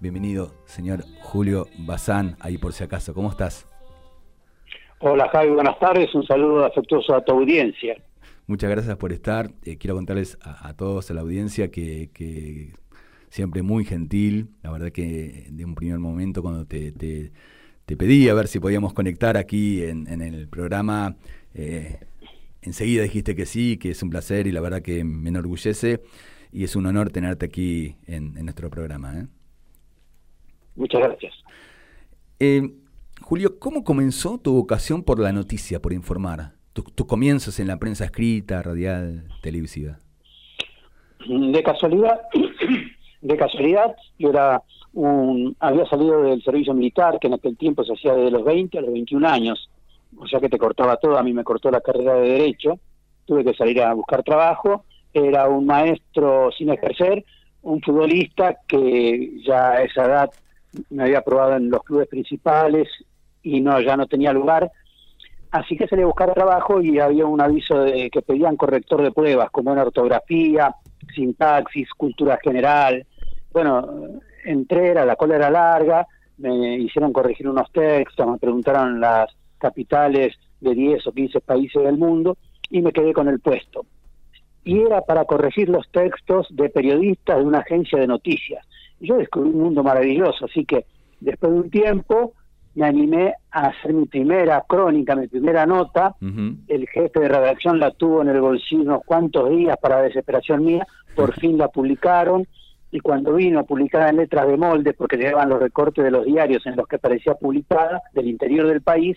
Bienvenido, 0.00 0.54
señor 0.66 1.04
Julio 1.22 1.68
Bazán, 1.78 2.36
ahí 2.40 2.58
por 2.58 2.72
si 2.72 2.84
acaso. 2.84 3.14
¿Cómo 3.14 3.30
estás? 3.30 3.66
Hola 5.00 5.28
Javi, 5.30 5.50
buenas 5.50 5.78
tardes. 5.78 6.14
Un 6.14 6.26
saludo 6.26 6.64
afectuoso 6.64 7.14
a 7.14 7.24
tu 7.24 7.32
audiencia. 7.32 7.96
Muchas 8.46 8.70
gracias 8.70 8.96
por 8.96 9.12
estar. 9.12 9.50
Eh, 9.64 9.76
quiero 9.78 9.96
contarles 9.96 10.38
a, 10.42 10.74
todos, 10.74 11.10
a 11.10 11.14
la 11.14 11.22
audiencia, 11.22 11.70
que, 11.70 12.72
siempre 13.30 13.62
muy 13.62 13.84
gentil. 13.84 14.48
La 14.62 14.70
verdad 14.70 14.92
que 14.92 15.46
de 15.50 15.64
un 15.64 15.74
primer 15.74 15.98
momento 15.98 16.42
cuando 16.42 16.66
te, 16.66 16.92
pedí 17.86 18.28
a 18.28 18.34
ver 18.34 18.48
si 18.48 18.60
podíamos 18.60 18.92
conectar 18.92 19.36
aquí 19.36 19.82
en, 19.82 20.20
el 20.20 20.48
programa, 20.48 21.16
eh, 21.54 21.98
enseguida 22.62 23.02
dijiste 23.02 23.34
que 23.34 23.46
sí, 23.46 23.78
que 23.78 23.90
es 23.90 24.02
un 24.02 24.10
placer 24.10 24.46
y 24.46 24.52
la 24.52 24.60
verdad 24.60 24.82
que 24.82 25.04
me 25.04 25.30
enorgullece 25.30 26.00
y 26.52 26.64
es 26.64 26.76
un 26.76 26.86
honor 26.86 27.10
tenerte 27.10 27.46
aquí 27.46 27.96
en, 28.06 28.34
nuestro 28.44 28.70
programa. 28.70 29.20
¿eh? 29.20 29.26
Muchas 30.76 31.00
gracias. 31.00 31.32
Julio, 33.26 33.58
¿cómo 33.58 33.84
comenzó 33.84 34.36
tu 34.36 34.52
vocación 34.52 35.02
por 35.02 35.18
la 35.18 35.32
noticia, 35.32 35.80
por 35.80 35.94
informar? 35.94 36.52
tus 36.74 37.06
comienzos 37.06 37.58
en 37.58 37.68
la 37.68 37.78
prensa 37.78 38.04
escrita, 38.04 38.60
radial, 38.60 39.24
televisiva? 39.40 39.96
De 41.26 41.62
casualidad, 41.62 42.20
de 43.22 43.36
casualidad, 43.38 43.96
yo 44.18 44.28
era 44.28 44.62
un, 44.92 45.56
había 45.58 45.86
salido 45.86 46.22
del 46.22 46.42
servicio 46.42 46.74
militar, 46.74 47.18
que 47.18 47.28
en 47.28 47.32
aquel 47.32 47.56
tiempo 47.56 47.82
se 47.82 47.94
hacía 47.94 48.12
desde 48.14 48.30
los 48.30 48.44
20 48.44 48.76
a 48.76 48.82
los 48.82 48.92
21 48.92 49.26
años, 49.26 49.70
o 50.18 50.26
sea 50.26 50.38
que 50.38 50.50
te 50.50 50.58
cortaba 50.58 50.98
todo, 50.98 51.16
a 51.16 51.22
mí 51.22 51.32
me 51.32 51.44
cortó 51.44 51.70
la 51.70 51.80
carrera 51.80 52.16
de 52.16 52.28
Derecho, 52.28 52.78
tuve 53.24 53.42
que 53.42 53.54
salir 53.54 53.80
a 53.80 53.94
buscar 53.94 54.22
trabajo, 54.22 54.84
era 55.14 55.48
un 55.48 55.64
maestro 55.64 56.50
sin 56.52 56.68
ejercer, 56.68 57.24
un 57.62 57.80
futbolista 57.80 58.58
que 58.68 59.40
ya 59.46 59.70
a 59.70 59.82
esa 59.82 60.04
edad 60.04 60.30
me 60.90 61.04
había 61.04 61.22
probado 61.22 61.56
en 61.56 61.70
los 61.70 61.82
clubes 61.84 62.08
principales 62.08 62.86
y 63.44 63.60
no 63.60 63.80
ya 63.80 63.96
no 63.96 64.06
tenía 64.06 64.32
lugar, 64.32 64.72
Así 65.54 65.76
que 65.76 65.86
salí 65.86 66.02
a 66.02 66.06
buscar 66.06 66.34
trabajo 66.34 66.80
y 66.80 66.98
había 66.98 67.26
un 67.26 67.40
aviso 67.40 67.78
de 67.78 68.10
que 68.10 68.22
pedían 68.22 68.56
corrector 68.56 69.00
de 69.02 69.12
pruebas, 69.12 69.52
como 69.52 69.72
en 69.72 69.78
ortografía, 69.78 70.74
sintaxis, 71.14 71.88
cultura 71.90 72.40
general. 72.42 73.06
Bueno, 73.52 73.86
entré, 74.44 74.88
era, 74.88 75.06
la 75.06 75.14
cola 75.14 75.36
era 75.36 75.50
larga, 75.50 76.08
me 76.38 76.76
hicieron 76.78 77.12
corregir 77.12 77.48
unos 77.48 77.70
textos, 77.70 78.26
me 78.26 78.38
preguntaron 78.38 78.98
las 78.98 79.30
capitales 79.56 80.34
de 80.60 80.74
10 80.74 81.06
o 81.06 81.12
15 81.12 81.40
países 81.42 81.84
del 81.84 81.98
mundo 81.98 82.36
y 82.68 82.82
me 82.82 82.90
quedé 82.90 83.12
con 83.12 83.28
el 83.28 83.38
puesto. 83.38 83.86
Y 84.64 84.80
era 84.80 85.02
para 85.02 85.24
corregir 85.24 85.68
los 85.68 85.88
textos 85.92 86.48
de 86.50 86.68
periodistas 86.68 87.38
de 87.38 87.44
una 87.44 87.60
agencia 87.60 88.00
de 88.00 88.08
noticias. 88.08 88.66
Y 88.98 89.06
yo 89.06 89.18
descubrí 89.18 89.50
un 89.50 89.60
mundo 89.60 89.84
maravilloso, 89.84 90.46
así 90.46 90.64
que 90.64 90.84
después 91.20 91.52
de 91.52 91.58
un 91.60 91.70
tiempo 91.70 92.32
me 92.74 92.86
animé 92.86 93.34
a 93.50 93.66
hacer 93.66 93.92
mi 93.92 94.06
primera 94.06 94.64
crónica, 94.66 95.14
mi 95.14 95.28
primera 95.28 95.64
nota. 95.64 96.14
El 96.66 96.88
jefe 96.88 97.20
de 97.20 97.28
redacción 97.28 97.78
la 97.78 97.92
tuvo 97.92 98.22
en 98.22 98.28
el 98.28 98.40
bolsillo 98.40 98.82
unos 98.82 99.04
cuantos 99.04 99.50
días 99.50 99.76
para 99.80 100.02
desesperación 100.02 100.64
mía. 100.64 100.86
Por 101.14 101.32
fin 101.34 101.56
la 101.56 101.68
publicaron. 101.68 102.46
Y 102.90 103.00
cuando 103.00 103.34
vino 103.34 103.64
publicada 103.64 104.10
en 104.10 104.16
letras 104.16 104.46
de 104.46 104.56
molde, 104.56 104.92
porque 104.92 105.16
llegaban 105.16 105.48
los 105.48 105.60
recortes 105.60 106.04
de 106.04 106.10
los 106.10 106.24
diarios 106.24 106.64
en 106.66 106.76
los 106.76 106.86
que 106.86 106.98
parecía 106.98 107.34
publicada 107.34 108.02
del 108.12 108.28
interior 108.28 108.66
del 108.66 108.82
país, 108.82 109.16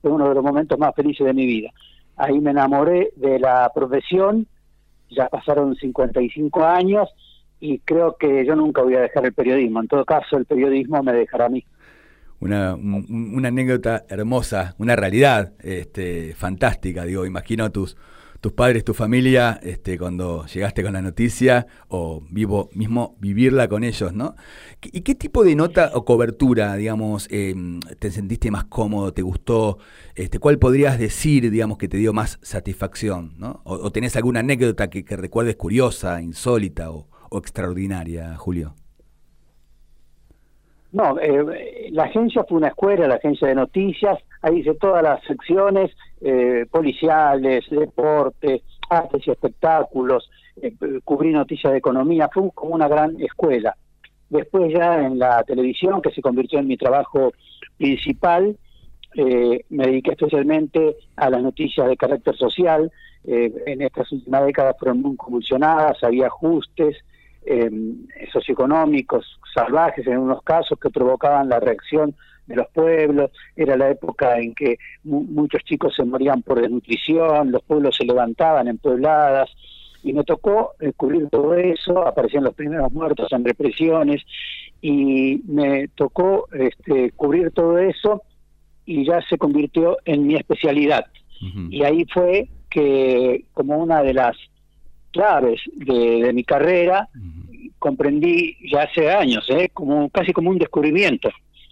fue 0.00 0.10
uno 0.10 0.28
de 0.28 0.34
los 0.34 0.44
momentos 0.44 0.78
más 0.78 0.94
felices 0.94 1.26
de 1.26 1.32
mi 1.32 1.46
vida. 1.46 1.70
Ahí 2.16 2.38
me 2.40 2.50
enamoré 2.50 3.10
de 3.16 3.38
la 3.38 3.70
profesión. 3.74 4.46
Ya 5.10 5.28
pasaron 5.28 5.74
55 5.74 6.64
años 6.64 7.08
y 7.60 7.78
creo 7.80 8.16
que 8.16 8.44
yo 8.44 8.56
nunca 8.56 8.82
voy 8.82 8.94
a 8.94 9.00
dejar 9.00 9.24
el 9.26 9.32
periodismo. 9.32 9.80
En 9.80 9.88
todo 9.88 10.04
caso, 10.04 10.36
el 10.36 10.44
periodismo 10.44 11.02
me 11.02 11.12
dejará 11.12 11.46
a 11.46 11.50
mí 11.50 11.64
una, 12.40 12.74
una 12.74 13.48
anécdota 13.48 14.04
hermosa, 14.08 14.74
una 14.78 14.96
realidad 14.96 15.52
este, 15.60 16.34
fantástica, 16.34 17.04
digo, 17.04 17.24
imagino 17.26 17.70
tus, 17.72 17.96
tus 18.44 18.52
padres, 18.52 18.84
tu 18.84 18.92
familia, 18.92 19.58
este, 19.62 19.96
cuando 19.96 20.44
llegaste 20.44 20.82
con 20.82 20.92
la 20.92 21.00
noticia, 21.00 21.66
o 21.88 22.22
vivo 22.28 22.68
mismo 22.74 23.16
vivirla 23.18 23.68
con 23.68 23.84
ellos, 23.84 24.12
¿no? 24.12 24.34
¿Y 24.82 25.00
qué 25.00 25.14
tipo 25.14 25.44
de 25.44 25.56
nota 25.56 25.92
o 25.94 26.04
cobertura, 26.04 26.76
digamos, 26.76 27.26
em, 27.30 27.80
te 27.80 28.10
sentiste 28.10 28.50
más 28.50 28.64
cómodo, 28.64 29.14
te 29.14 29.22
gustó? 29.22 29.78
Este, 30.14 30.38
¿Cuál 30.38 30.58
podrías 30.58 30.98
decir, 30.98 31.50
digamos, 31.50 31.78
que 31.78 31.88
te 31.88 31.96
dio 31.96 32.12
más 32.12 32.38
satisfacción, 32.42 33.32
¿no? 33.38 33.62
¿O, 33.64 33.90
tenés 33.92 34.14
alguna 34.14 34.40
anécdota 34.40 34.90
que, 34.90 35.16
recuerdes 35.16 35.56
curiosa, 35.56 36.20
insólita 36.20 36.90
o, 36.90 37.08
extraordinaria, 37.38 38.36
Julio? 38.36 38.74
No, 40.94 41.18
eh, 41.18 41.88
la 41.90 42.04
agencia 42.04 42.44
fue 42.48 42.56
una 42.56 42.68
escuela, 42.68 43.08
la 43.08 43.16
agencia 43.16 43.48
de 43.48 43.56
noticias, 43.56 44.16
ahí 44.42 44.60
hice 44.60 44.74
todas 44.74 45.02
las 45.02 45.20
secciones 45.24 45.90
eh, 46.20 46.66
policiales, 46.70 47.64
deportes, 47.68 48.62
artes 48.88 49.26
y 49.26 49.32
espectáculos, 49.32 50.30
eh, 50.62 50.72
cubrí 51.02 51.32
noticias 51.32 51.72
de 51.72 51.80
economía, 51.80 52.30
fue 52.32 52.48
como 52.54 52.76
una 52.76 52.86
gran 52.86 53.20
escuela. 53.20 53.76
Después 54.30 54.72
ya 54.72 55.04
en 55.04 55.18
la 55.18 55.42
televisión, 55.42 56.00
que 56.00 56.12
se 56.12 56.22
convirtió 56.22 56.60
en 56.60 56.68
mi 56.68 56.76
trabajo 56.76 57.32
principal, 57.76 58.56
eh, 59.16 59.64
me 59.70 59.86
dediqué 59.86 60.12
especialmente 60.12 60.94
a 61.16 61.28
las 61.28 61.42
noticias 61.42 61.88
de 61.88 61.96
carácter 61.96 62.36
social. 62.36 62.92
en 63.26 63.80
estas 63.80 64.12
últimas 64.12 64.44
décadas 64.44 64.76
fueron 64.78 65.00
muy 65.00 65.16
convulsionadas, 65.16 66.04
había 66.04 66.26
ajustes 66.26 66.98
socioeconómicos 68.32 69.38
salvajes 69.54 70.06
en 70.06 70.18
unos 70.18 70.42
casos 70.42 70.78
que 70.78 70.90
provocaban 70.90 71.48
la 71.48 71.60
reacción 71.60 72.14
de 72.46 72.56
los 72.56 72.68
pueblos, 72.68 73.30
era 73.56 73.76
la 73.76 73.90
época 73.90 74.38
en 74.38 74.54
que 74.54 74.78
muchos 75.04 75.62
chicos 75.64 75.94
se 75.94 76.04
morían 76.04 76.42
por 76.42 76.60
desnutrición, 76.60 77.52
los 77.52 77.62
pueblos 77.62 77.96
se 77.96 78.04
levantaban 78.04 78.68
en 78.68 78.78
puebladas, 78.78 79.50
y 80.02 80.12
me 80.12 80.24
tocó 80.24 80.74
cubrir 80.96 81.28
todo 81.30 81.54
eso, 81.54 82.06
aparecían 82.06 82.44
los 82.44 82.54
primeros 82.54 82.92
muertos 82.92 83.32
en 83.32 83.44
represiones, 83.44 84.22
y 84.82 85.40
me 85.46 85.88
tocó 85.88 86.46
este, 86.52 87.10
cubrir 87.12 87.52
todo 87.52 87.78
eso 87.78 88.22
y 88.84 89.06
ya 89.06 89.22
se 89.22 89.38
convirtió 89.38 89.96
en 90.04 90.26
mi 90.26 90.34
especialidad. 90.34 91.06
Y 91.70 91.82
ahí 91.82 92.06
fue 92.12 92.48
que, 92.70 93.44
como 93.52 93.78
una 93.78 94.02
de 94.02 94.14
las 94.14 94.36
claves 95.14 95.60
de, 95.72 96.32
mi 96.34 96.44
carrera, 96.44 97.08
comprendí 97.78 98.56
ya 98.70 98.82
hace 98.82 99.10
años, 99.10 99.48
¿eh? 99.48 99.70
como 99.72 100.10
casi 100.10 100.32
como 100.32 100.50
un 100.50 100.58
descubrimiento, 100.58 101.30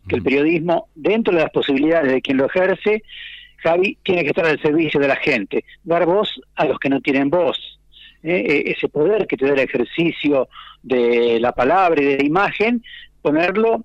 que 0.08 0.16
el 0.16 0.22
periodismo, 0.22 0.88
dentro 0.94 1.34
de 1.34 1.42
las 1.42 1.50
posibilidades 1.50 2.12
de 2.12 2.22
quien 2.22 2.36
lo 2.36 2.46
ejerce, 2.46 3.02
Javi, 3.58 3.98
tiene 4.02 4.22
que 4.22 4.28
estar 4.28 4.46
al 4.46 4.60
servicio 4.60 5.00
de 5.00 5.08
la 5.08 5.16
gente, 5.16 5.64
dar 5.84 6.06
voz 6.06 6.40
a 6.54 6.64
los 6.64 6.78
que 6.78 6.88
no 6.88 7.00
tienen 7.00 7.30
voz. 7.30 7.58
¿eh? 8.22 8.64
E, 8.66 8.70
ese 8.70 8.88
poder 8.88 9.26
que 9.26 9.36
te 9.36 9.46
da 9.46 9.52
el 9.52 9.60
ejercicio 9.60 10.48
de 10.82 11.38
la 11.40 11.52
palabra 11.52 12.00
y 12.00 12.04
de 12.04 12.18
la 12.18 12.24
imagen, 12.24 12.82
ponerlo 13.20 13.84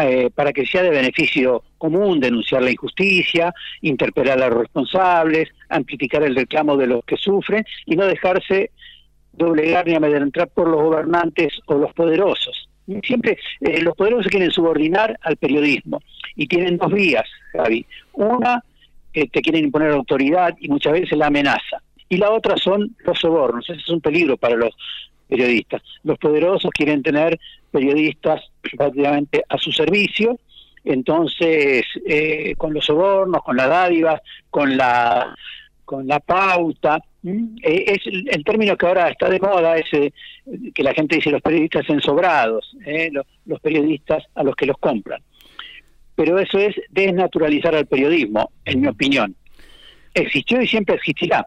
eh, 0.00 0.30
para 0.34 0.52
que 0.52 0.66
sea 0.66 0.82
de 0.82 0.90
beneficio 0.90 1.62
común, 1.78 2.18
denunciar 2.18 2.62
la 2.62 2.72
injusticia, 2.72 3.54
interpelar 3.80 4.42
a 4.42 4.48
los 4.48 4.58
responsables, 4.58 5.50
amplificar 5.68 6.24
el 6.24 6.34
reclamo 6.34 6.76
de 6.76 6.88
los 6.88 7.04
que 7.04 7.16
sufren 7.16 7.64
y 7.86 7.94
no 7.94 8.04
dejarse 8.06 8.72
doblegar 9.36 9.86
ni 9.86 9.94
amedrentar 9.94 10.48
por 10.48 10.68
los 10.68 10.82
gobernantes 10.82 11.52
o 11.66 11.74
los 11.74 11.92
poderosos. 11.92 12.68
Siempre 13.02 13.38
eh, 13.60 13.80
los 13.80 13.96
poderosos 13.96 14.30
quieren 14.30 14.50
subordinar 14.50 15.18
al 15.22 15.36
periodismo 15.36 16.00
y 16.36 16.46
tienen 16.46 16.76
dos 16.76 16.92
vías, 16.92 17.24
Javi. 17.52 17.86
Una, 18.12 18.62
que 19.12 19.26
te 19.26 19.40
quieren 19.40 19.64
imponer 19.64 19.90
autoridad 19.92 20.54
y 20.60 20.68
muchas 20.68 20.92
veces 20.92 21.16
la 21.16 21.28
amenaza. 21.28 21.82
Y 22.08 22.18
la 22.18 22.30
otra 22.30 22.56
son 22.56 22.94
los 23.04 23.18
sobornos. 23.18 23.68
Ese 23.70 23.80
es 23.80 23.88
un 23.88 24.00
peligro 24.00 24.36
para 24.36 24.56
los 24.56 24.74
periodistas. 25.28 25.82
Los 26.02 26.18
poderosos 26.18 26.70
quieren 26.70 27.02
tener 27.02 27.38
periodistas 27.70 28.42
prácticamente 28.76 29.42
a 29.48 29.56
su 29.56 29.72
servicio. 29.72 30.38
Entonces, 30.84 31.84
eh, 32.06 32.54
con 32.58 32.74
los 32.74 32.84
sobornos, 32.84 33.42
con 33.42 33.56
las 33.56 33.68
dádivas, 33.68 34.20
con 34.50 34.76
la 34.76 35.34
con 35.84 36.06
la 36.06 36.20
pauta. 36.20 36.98
Eh, 37.26 37.84
es 37.86 38.06
el, 38.06 38.44
término 38.44 38.76
que 38.76 38.86
ahora 38.86 39.08
está 39.08 39.30
de 39.30 39.40
moda, 39.40 39.78
es 39.78 39.86
eh, 39.92 40.12
que 40.74 40.82
la 40.82 40.92
gente 40.92 41.16
dice 41.16 41.30
los 41.30 41.40
periodistas 41.40 41.88
ensobrados, 41.88 42.76
eh, 42.84 43.10
los, 43.46 43.60
periodistas 43.60 44.24
a 44.34 44.42
los 44.42 44.54
que 44.54 44.66
los 44.66 44.76
compran. 44.76 45.22
Pero 46.14 46.38
eso 46.38 46.58
es 46.58 46.76
desnaturalizar 46.90 47.74
al 47.74 47.86
periodismo, 47.86 48.50
en 48.66 48.82
mi 48.82 48.88
opinión. 48.88 49.34
Existió 50.12 50.60
y 50.60 50.68
siempre 50.68 50.96
existirá, 50.96 51.46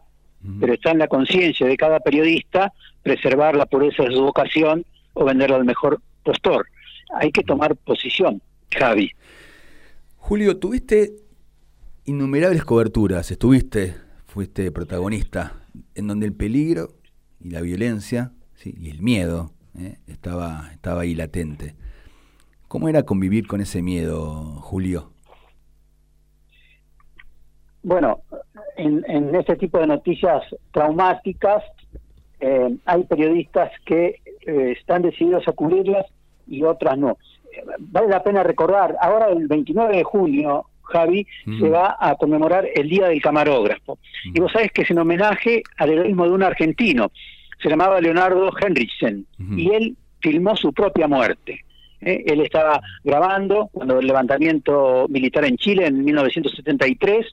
pero 0.60 0.74
está 0.74 0.90
en 0.90 0.98
la 0.98 1.08
conciencia 1.08 1.66
de 1.66 1.76
cada 1.76 2.00
periodista 2.00 2.72
preservar 3.02 3.56
la 3.56 3.64
pureza 3.64 4.02
de 4.02 4.10
su 4.10 4.22
vocación 4.22 4.84
o 5.14 5.24
venderlo 5.24 5.56
al 5.56 5.64
mejor 5.64 6.02
postor. 6.22 6.66
Hay 7.14 7.30
que 7.30 7.42
tomar 7.42 7.76
posición, 7.76 8.42
Javi. 8.70 9.10
Julio, 10.16 10.58
tuviste 10.58 11.12
innumerables 12.04 12.64
coberturas, 12.64 13.30
estuviste 13.30 13.94
fuiste 14.28 14.70
protagonista, 14.70 15.54
en 15.94 16.06
donde 16.06 16.26
el 16.26 16.34
peligro 16.34 16.90
y 17.40 17.50
la 17.50 17.60
violencia 17.60 18.32
y 18.64 18.90
el 18.90 19.00
miedo 19.02 19.52
¿eh? 19.78 19.96
estaba, 20.06 20.70
estaba 20.72 21.02
ahí 21.02 21.14
latente. 21.14 21.74
¿Cómo 22.68 22.88
era 22.88 23.04
convivir 23.04 23.46
con 23.46 23.60
ese 23.62 23.80
miedo, 23.80 24.60
Julio? 24.60 25.12
Bueno, 27.82 28.20
en, 28.76 29.34
este 29.34 29.56
tipo 29.56 29.78
de 29.78 29.86
noticias 29.86 30.42
traumáticas 30.72 31.64
eh, 32.40 32.76
hay 32.84 33.04
periodistas 33.04 33.70
que 33.86 34.20
eh, 34.46 34.74
están 34.78 35.02
decididos 35.02 35.48
a 35.48 35.52
cubrirlas 35.52 36.04
y 36.46 36.62
otras 36.64 36.98
no. 36.98 37.16
Vale 37.78 38.08
la 38.08 38.22
pena 38.22 38.42
recordar, 38.42 38.96
ahora 39.00 39.28
el 39.30 39.48
29 39.48 39.96
de 39.96 40.04
junio 40.04 40.66
Javi, 40.88 41.26
se 41.58 41.68
va 41.68 41.96
a 41.98 42.14
conmemorar 42.16 42.66
el 42.74 42.88
Día 42.88 43.08
del 43.08 43.20
Camarógrafo. 43.20 43.98
Y 44.24 44.40
vos 44.40 44.52
sabés 44.52 44.72
que 44.72 44.82
es 44.82 44.90
en 44.90 44.98
homenaje 44.98 45.62
al 45.76 45.90
heroísmo 45.90 46.24
de 46.24 46.32
un 46.32 46.42
argentino, 46.42 47.10
se 47.62 47.68
llamaba 47.68 48.00
Leonardo 48.00 48.50
Henriksen, 48.60 49.26
y 49.56 49.70
él 49.70 49.96
filmó 50.20 50.56
su 50.56 50.72
propia 50.72 51.08
muerte. 51.08 51.64
¿eh? 52.00 52.22
Él 52.26 52.40
estaba 52.40 52.80
grabando 53.04 53.68
cuando 53.72 53.98
el 53.98 54.06
levantamiento 54.06 55.06
militar 55.08 55.44
en 55.44 55.56
Chile 55.56 55.86
en 55.86 56.04
1973, 56.04 57.26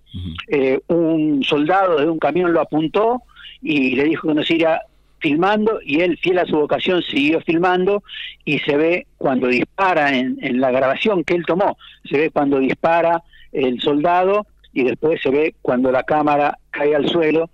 eh, 0.48 0.80
un 0.88 1.44
soldado 1.44 2.00
de 2.00 2.10
un 2.10 2.20
camión 2.20 2.54
lo 2.54 2.62
apuntó 2.62 3.22
y 3.62 3.96
le 3.96 4.06
dijo 4.06 4.28
que 4.28 4.34
no 4.34 4.44
se 4.44 4.56
iría 4.56 4.82
filmando 5.20 5.80
y 5.84 6.02
él, 6.02 6.18
fiel 6.18 6.40
a 6.40 6.46
su 6.46 6.56
vocación, 6.58 7.02
siguió 7.02 7.42
filmando 7.42 8.04
y 8.44 8.60
se 8.60 8.78
ve 8.78 9.08
cuando 9.18 9.48
dispara 9.48 10.16
en, 10.16 10.38
en 10.42 10.60
la 10.60 10.70
grabación 10.72 11.24
que 11.24 11.34
él 11.34 11.46
tomó, 11.46 11.78
se 12.08 12.18
ve 12.18 12.30
cuando 12.30 12.60
dispara 12.60 13.24
el 13.56 13.80
soldado 13.82 14.46
y 14.74 14.84
después 14.84 15.22
se 15.22 15.30
ve 15.30 15.56
cuando 15.62 15.92
la 15.92 16.04
cámara 16.04 16.58
cae 16.70 16.96
al 16.96 17.08
suelo 17.08 17.50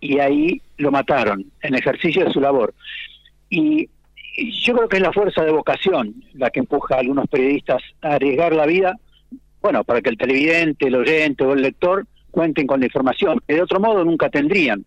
y 0.00 0.18
ahí 0.18 0.60
lo 0.76 0.90
mataron 0.90 1.46
en 1.62 1.74
ejercicio 1.74 2.24
de 2.24 2.32
su 2.32 2.40
labor. 2.40 2.74
Y, 3.48 3.88
yo 4.36 4.74
creo 4.74 4.88
que 4.88 4.96
es 4.96 5.02
la 5.02 5.12
fuerza 5.12 5.44
de 5.44 5.52
vocación 5.52 6.12
la 6.32 6.50
que 6.50 6.58
empuja 6.58 6.96
a 6.96 6.98
algunos 6.98 7.28
periodistas 7.28 7.80
a 8.02 8.14
arriesgar 8.14 8.52
la 8.52 8.66
vida, 8.66 8.98
bueno, 9.62 9.84
para 9.84 10.02
que 10.02 10.10
el 10.10 10.18
televidente, 10.18 10.88
el 10.88 10.96
oyente 10.96 11.44
o 11.44 11.52
el 11.52 11.62
lector 11.62 12.04
cuenten 12.32 12.66
con 12.66 12.80
la 12.80 12.86
información, 12.86 13.40
que 13.46 13.54
de 13.54 13.62
otro 13.62 13.78
modo 13.78 14.04
nunca 14.04 14.28
tendrían. 14.30 14.84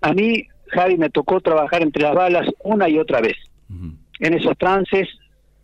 A 0.00 0.12
mí, 0.12 0.42
Javi, 0.66 0.96
me 0.96 1.08
tocó 1.08 1.40
trabajar 1.40 1.82
entre 1.82 2.02
las 2.02 2.16
balas 2.16 2.48
una 2.64 2.88
y 2.88 2.98
otra 2.98 3.20
vez, 3.20 3.36
en 4.18 4.34
esos 4.34 4.58
trances 4.58 5.08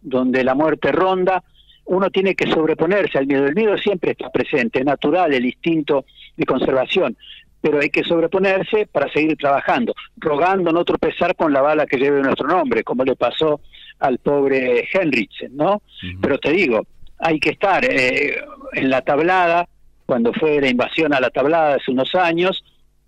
donde 0.02 0.44
la 0.44 0.54
muerte 0.54 0.92
ronda, 0.92 1.42
uno 1.86 2.10
tiene 2.10 2.34
que 2.34 2.50
sobreponerse 2.50 3.18
al 3.18 3.26
miedo. 3.26 3.46
El 3.46 3.54
miedo 3.54 3.76
siempre 3.78 4.12
está 4.12 4.30
presente, 4.30 4.80
es 4.80 4.84
natural 4.84 5.32
el 5.32 5.46
instinto 5.46 6.04
de 6.36 6.44
conservación, 6.44 7.16
pero 7.60 7.80
hay 7.80 7.90
que 7.90 8.04
sobreponerse 8.04 8.86
para 8.86 9.10
seguir 9.12 9.36
trabajando, 9.36 9.94
rogando 10.16 10.72
no 10.72 10.84
tropezar 10.84 11.34
con 11.34 11.52
la 11.52 11.62
bala 11.62 11.86
que 11.86 11.98
lleve 11.98 12.22
nuestro 12.22 12.48
nombre, 12.48 12.84
como 12.84 13.04
le 13.04 13.16
pasó 13.16 13.60
al 13.98 14.18
pobre 14.18 14.86
Henriksen, 14.92 15.56
¿no? 15.56 15.82
Pero 16.20 16.38
te 16.38 16.52
digo, 16.52 16.86
hay 17.18 17.40
que 17.40 17.50
estar 17.50 17.84
eh, 17.84 18.36
en 18.72 18.90
la 18.90 19.02
tablada, 19.02 19.66
cuando 20.04 20.32
fue 20.32 20.60
la 20.60 20.68
invasión 20.68 21.14
a 21.14 21.20
la 21.20 21.30
tablada 21.30 21.76
hace 21.76 21.90
unos 21.90 22.14
años, 22.14 22.62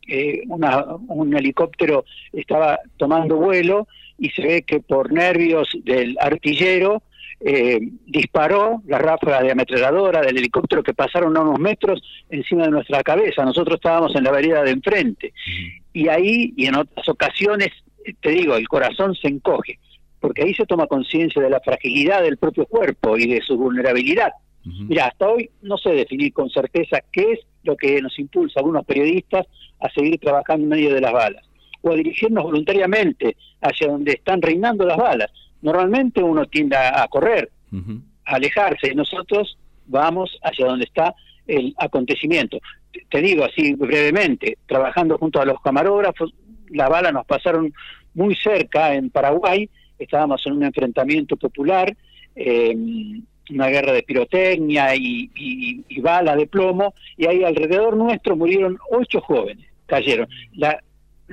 eh, 0.09 0.43
un 0.49 1.37
helicóptero 1.37 2.05
estaba 2.33 2.79
tomando 2.97 3.37
vuelo 3.37 3.87
y 4.19 4.31
se 4.31 4.43
ve 4.43 4.63
que 4.63 4.81
por 4.81 5.13
nervios 5.13 5.69
del 5.85 6.17
artillero 6.19 7.03
eh, 7.41 7.79
disparó 8.07 8.83
la 8.87 8.99
ráfaga 8.99 9.43
de 9.43 9.53
ametralladora 9.53 10.21
del 10.23 10.39
helicóptero 10.39 10.83
que 10.83 10.95
pasaron 10.95 11.37
a 11.37 11.41
unos 11.41 11.59
metros 11.59 12.03
encima 12.29 12.65
de 12.65 12.71
nuestra 12.71 13.03
cabeza. 13.03 13.45
Nosotros 13.45 13.77
estábamos 13.77 14.15
en 14.17 14.25
la 14.25 14.33
vereda 14.33 14.63
de 14.63 14.73
enfrente. 14.73 15.33
Y 15.93 16.09
ahí, 16.09 16.53
y 16.57 16.67
en 16.67 16.77
otras 16.77 17.09
ocasiones, 17.09 17.69
te 18.21 18.31
digo, 18.31 18.57
el 18.57 18.69
corazón 18.69 19.15
se 19.15 19.29
encoge, 19.29 19.79
porque 20.21 20.43
ahí 20.43 20.55
se 20.55 20.67
toma 20.67 20.87
conciencia 20.87 21.41
de 21.41 21.51
la 21.51 21.61
fragilidad 21.61 22.23
del 22.23 22.39
propio 22.39 22.67
cuerpo 22.67 23.17
y 23.17 23.27
de 23.27 23.41
su 23.43 23.57
vulnerabilidad. 23.57 24.33
Mira, 24.65 25.07
hasta 25.07 25.29
hoy 25.29 25.49
no 25.63 25.79
sé 25.79 25.91
definir 25.91 26.33
con 26.33 26.51
certeza 26.51 26.99
qué 27.11 27.33
es 27.33 27.41
lo 27.63 27.77
que 27.77 28.03
nos 28.03 28.19
impulsa 28.19 28.59
a 28.59 28.61
algunos 28.61 28.85
periodistas 28.85 29.47
a 29.81 29.89
seguir 29.91 30.19
trabajando 30.19 30.65
en 30.65 30.69
medio 30.69 30.95
de 30.95 31.01
las 31.01 31.13
balas 31.13 31.45
o 31.81 31.93
a 31.93 31.95
dirigirnos 31.95 32.45
voluntariamente 32.45 33.37
hacia 33.63 33.89
donde 33.89 34.13
están 34.13 34.43
reinando 34.43 34.85
las 34.85 34.97
balas. 34.97 35.31
Normalmente 35.63 36.23
uno 36.23 36.47
tiende 36.47 36.77
a, 36.77 37.03
a 37.03 37.09
correr, 37.09 37.51
a 38.25 38.35
alejarse, 38.37 38.91
y 38.93 38.95
nosotros 38.95 39.59
vamos 39.87 40.39
hacia 40.43 40.67
donde 40.67 40.85
está 40.85 41.15
el 41.47 41.75
acontecimiento. 41.79 42.59
Te- 42.93 43.05
Te 43.11 43.21
digo 43.23 43.45
así 43.45 43.75
brevemente, 43.75 44.59
trabajando 44.67 45.19
junto 45.19 45.41
a 45.41 45.45
los 45.45 45.61
camarógrafos, 45.61 46.33
las 46.71 46.89
balas 46.91 47.13
nos 47.13 47.27
pasaron 47.27 47.73
muy 48.15 48.35
cerca 48.37 48.95
en 48.95 49.11
Paraguay, 49.11 49.69
estábamos 49.99 50.47
en 50.47 50.53
un 50.55 50.65
enfrentamiento 50.65 51.37
popular, 51.37 51.97
eh, 52.37 52.77
una 53.51 53.69
guerra 53.69 53.93
de 53.93 54.03
pirotecnia 54.03 54.95
y, 54.95 55.31
y- 55.35 55.85
y 55.89 56.01
balas 56.01 56.37
de 56.37 56.47
plomo, 56.47 56.93
y 57.17 57.27
ahí 57.27 57.43
alrededor 57.45 57.97
nuestro 57.97 58.37
murieron 58.37 58.79
ocho 58.91 59.21
jóvenes, 59.23 59.67
cayeron. 59.87 60.29
La, 60.55 60.83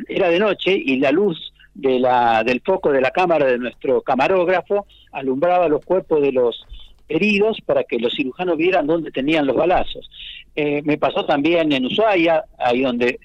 era 0.08 0.30
de 0.30 0.40
noche 0.40 0.74
y 0.76 0.98
la 0.98 1.12
luz 1.12 1.45
de 1.76 2.00
la, 2.00 2.44
del 2.44 2.62
foco 2.62 2.92
de 2.92 3.02
la 3.02 3.12
cámara 3.12 3.46
de 3.46 3.60
nuestro 3.60 4.02
camarógrafo 4.02 4.88
alumbraba 5.12 5.68
los 5.68 5.84
cuerpos 5.86 6.22
de 6.22 6.32
los 6.32 6.66
heridos 7.08 7.60
para 7.66 7.84
que 7.84 8.00
los 8.00 8.16
cirujanos 8.16 8.58
vieran 8.58 8.88
dónde 8.88 9.12
tenían 9.12 9.46
los 9.46 9.56
balazos. 9.56 10.10
Eh, 10.56 10.82
me 10.84 10.98
pasó 10.98 11.26
también 11.26 11.72
en 11.74 11.86
Ushuaia, 11.86 12.46
ahí 12.58 12.82
donde 12.82 13.20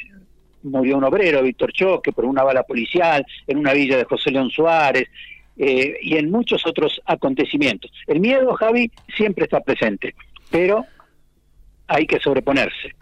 murió 0.64 0.98
un 0.98 1.04
obrero, 1.04 1.42
Víctor 1.42 1.72
Choque, 1.72 2.12
por 2.12 2.24
una 2.24 2.42
bala 2.42 2.64
policial, 2.64 3.24
en 3.46 3.58
una 3.58 3.72
villa 3.72 3.96
de 3.96 4.04
José 4.04 4.32
León 4.32 4.50
Suárez, 4.50 5.08
eh, 5.56 5.94
y 6.02 6.16
en 6.16 6.30
muchos 6.30 6.66
otros 6.66 7.00
acontecimientos. 7.06 7.90
El 8.06 8.20
miedo, 8.20 8.52
Javi, 8.54 8.90
siempre 9.16 9.44
está 9.44 9.60
presente, 9.60 10.14
pero 10.50 10.84
hay 11.86 12.06
que 12.06 12.18
sobreponerse. 12.18 12.94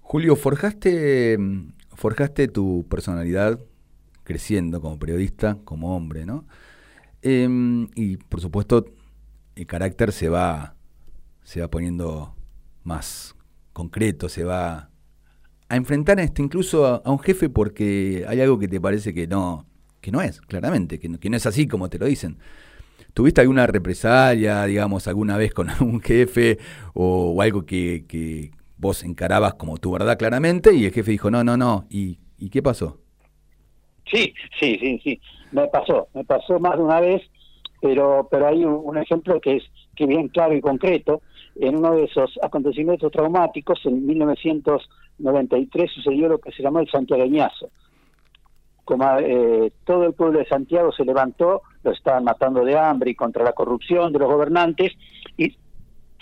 Julio, 0.00 0.34
forjaste, 0.34 1.36
forjaste 1.94 2.48
tu 2.48 2.86
personalidad 2.88 3.58
creciendo 4.28 4.82
como 4.82 4.98
periodista, 4.98 5.56
como 5.64 5.96
hombre, 5.96 6.26
¿no? 6.26 6.44
Em, 7.22 7.88
y 7.94 8.18
por 8.18 8.42
supuesto, 8.42 8.84
el 9.56 9.66
carácter 9.66 10.12
se 10.12 10.28
va, 10.28 10.76
se 11.44 11.62
va 11.62 11.68
poniendo 11.70 12.36
más 12.84 13.34
concreto, 13.72 14.28
se 14.28 14.44
va 14.44 14.90
a 15.70 15.76
enfrentar 15.76 16.18
a 16.18 16.24
este 16.24 16.42
incluso 16.42 16.86
a, 16.86 17.10
un 17.10 17.18
jefe 17.20 17.48
porque 17.48 18.26
hay 18.28 18.42
algo 18.42 18.58
que 18.58 18.68
te 18.68 18.78
parece 18.78 19.14
que 19.14 19.26
no, 19.26 19.66
que 20.02 20.12
no 20.12 20.20
es, 20.20 20.42
claramente, 20.42 20.98
que 20.98 21.08
no, 21.08 21.18
que 21.18 21.30
no 21.30 21.38
es 21.38 21.46
así 21.46 21.66
como 21.66 21.88
te 21.88 21.98
lo 21.98 22.04
dicen. 22.04 22.36
¿Tuviste 23.14 23.40
alguna 23.40 23.66
represalia, 23.66 24.62
digamos, 24.66 25.08
alguna 25.08 25.38
vez 25.38 25.54
con 25.54 25.70
algún 25.70 26.02
jefe 26.02 26.58
o, 26.92 27.40
algo 27.40 27.64
que, 27.64 28.04
que 28.06 28.50
vos 28.76 29.04
encarabas 29.04 29.54
como 29.54 29.78
tu 29.78 29.90
verdad 29.90 30.18
claramente 30.18 30.74
y 30.74 30.84
el 30.84 30.92
jefe 30.92 31.12
dijo, 31.12 31.30
no, 31.30 31.42
no, 31.44 31.56
no? 31.56 31.86
¿Y, 31.88 32.18
y 32.36 32.50
qué 32.50 32.62
pasó? 32.62 33.07
Sí, 34.10 34.34
sí, 34.58 34.78
sí, 34.80 35.00
sí. 35.02 35.20
Me 35.52 35.66
pasó, 35.68 36.08
me 36.14 36.24
pasó 36.24 36.58
más 36.58 36.76
de 36.76 36.82
una 36.82 37.00
vez, 37.00 37.22
pero 37.80 38.28
pero 38.30 38.48
hay 38.48 38.64
un, 38.64 38.80
un 38.84 38.98
ejemplo 38.98 39.40
que 39.40 39.56
es 39.56 39.64
que 39.98 40.06
bien 40.06 40.28
claro 40.28 40.54
y 40.54 40.60
concreto. 40.60 41.22
En 41.56 41.76
uno 41.76 41.96
de 41.96 42.04
esos 42.04 42.38
acontecimientos 42.40 43.10
traumáticos, 43.10 43.80
en 43.84 44.06
1993 44.06 45.90
sucedió 45.90 46.28
lo 46.28 46.38
que 46.38 46.52
se 46.52 46.62
llamó 46.62 46.78
el 46.78 46.88
santiagueñazo. 46.88 47.70
Como 48.84 49.04
eh, 49.18 49.72
todo 49.84 50.04
el 50.04 50.14
pueblo 50.14 50.38
de 50.38 50.46
Santiago 50.46 50.92
se 50.92 51.04
levantó, 51.04 51.62
lo 51.82 51.90
estaban 51.90 52.24
matando 52.24 52.64
de 52.64 52.78
hambre 52.78 53.10
y 53.10 53.14
contra 53.16 53.42
la 53.42 53.52
corrupción 53.52 54.12
de 54.12 54.20
los 54.20 54.28
gobernantes, 54.28 54.92
y 55.36 55.56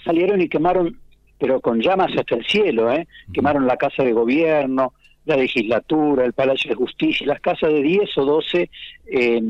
salieron 0.03 0.41
y 0.41 0.49
quemaron, 0.49 0.99
pero 1.39 1.61
con 1.61 1.81
llamas 1.81 2.11
hasta 2.17 2.35
el 2.35 2.47
cielo, 2.47 2.91
¿eh? 2.91 3.07
quemaron 3.33 3.67
la 3.67 3.77
casa 3.77 4.03
de 4.03 4.13
gobierno, 4.13 4.95
la 5.27 5.37
legislatura, 5.37 6.25
el 6.25 6.33
Palacio 6.33 6.71
de 6.71 6.77
Justicia, 6.77 7.27
las 7.27 7.41
casas 7.41 7.73
de 7.73 7.83
10 7.83 8.19
o 8.19 8.25
12 8.25 8.71
eh, 9.07 9.43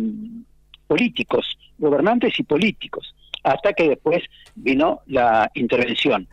políticos, 0.86 1.58
gobernantes 1.78 2.38
y 2.40 2.42
políticos, 2.42 3.14
hasta 3.44 3.72
que 3.74 3.90
después 3.90 4.24
vino 4.54 5.00
la 5.06 5.50
intervención. 5.54 6.26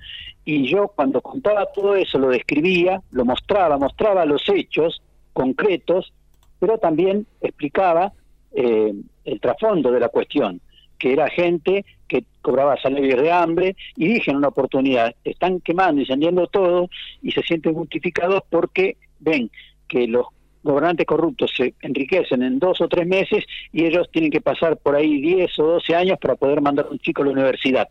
Y 0.46 0.68
yo 0.68 0.88
cuando 0.88 1.22
contaba 1.22 1.68
todo 1.74 1.96
eso 1.96 2.18
lo 2.18 2.30
describía, 2.30 3.02
lo 3.12 3.26
mostraba, 3.26 3.78
mostraba 3.78 4.26
los 4.26 4.48
hechos 4.50 5.02
concretos, 5.34 6.14
pero 6.60 6.78
también 6.78 7.26
explicaba 7.42 8.14
eh, 8.54 8.94
el 9.26 9.40
trasfondo 9.40 9.92
de 9.92 10.00
la 10.00 10.10
cuestión, 10.10 10.62
que 10.98 11.14
era 11.14 11.30
gente 11.30 11.86
que 12.08 12.26
cobraba 12.42 12.80
salarios 12.82 13.22
de 13.22 13.32
hambre, 13.32 13.76
y 13.96 14.08
dije 14.08 14.32
en 14.32 14.38
una 14.38 14.50
oportunidad, 14.50 15.16
están 15.24 15.60
quemando, 15.60 16.02
incendiando 16.02 16.48
todo, 16.48 16.90
y 17.22 17.32
se 17.32 17.42
sienten 17.42 17.74
justificados 17.74 18.44
porque 18.50 18.98
ven 19.24 19.50
que 19.88 20.08
los 20.08 20.28
gobernantes 20.64 21.06
corruptos 21.06 21.52
se 21.56 21.74
enriquecen 21.82 22.42
en 22.42 22.60
dos 22.60 22.80
o 22.82 22.88
tres 22.88 23.06
meses 23.06 23.44
y 23.72 23.86
ellos 23.86 24.10
tienen 24.12 24.32
que 24.32 24.42
pasar 24.42 24.78
por 24.78 24.96
ahí 24.96 25.22
10 25.22 25.60
o 25.60 25.64
12 25.74 25.96
años 25.96 26.18
para 26.20 26.36
poder 26.36 26.62
mandar 26.62 26.86
a 26.86 26.90
un 26.90 27.00
chico 27.00 27.22
a 27.22 27.26
la 27.26 27.32
universidad. 27.32 27.90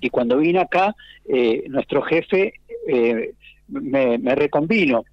Y 0.00 0.08
cuando 0.08 0.38
vine 0.38 0.58
acá, 0.58 0.96
eh, 1.28 1.64
nuestro 1.68 2.02
jefe 2.02 2.54
eh, 2.88 3.34
me, 3.68 4.18
me 4.18 4.34
reconvino 4.34 5.04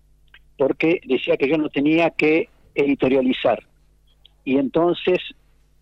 porque 0.58 1.00
decía 1.06 1.38
que 1.38 1.48
yo 1.48 1.58
no 1.58 1.70
tenía 1.70 2.10
que 2.12 2.50
editorializar. 2.74 3.62
Y 4.46 4.58
entonces 4.58 5.20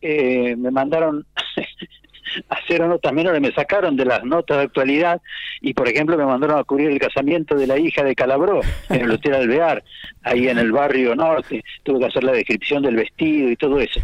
eh, 0.01 0.55
me 0.55 0.71
mandaron 0.71 1.25
hacer 2.49 2.81
notas 2.87 3.13
menores, 3.13 3.41
me 3.41 3.51
sacaron 3.51 3.95
de 3.95 4.05
las 4.05 4.23
notas 4.23 4.57
de 4.57 4.63
actualidad 4.63 5.21
y, 5.61 5.73
por 5.73 5.87
ejemplo, 5.87 6.17
me 6.17 6.25
mandaron 6.25 6.59
a 6.59 6.63
cubrir 6.63 6.89
el 6.89 6.99
casamiento 6.99 7.55
de 7.55 7.67
la 7.67 7.77
hija 7.77 8.03
de 8.03 8.15
Calabró 8.15 8.61
en 8.89 9.01
el 9.01 9.11
Hotel 9.11 9.35
Alvear, 9.35 9.83
ahí 10.23 10.47
en 10.47 10.57
el 10.57 10.71
barrio 10.71 11.15
norte. 11.15 11.63
Tuve 11.83 11.99
que 11.99 12.05
hacer 12.05 12.23
la 12.23 12.31
descripción 12.33 12.83
del 12.83 12.95
vestido 12.95 13.49
y 13.51 13.55
todo 13.55 13.79
eso. 13.79 13.99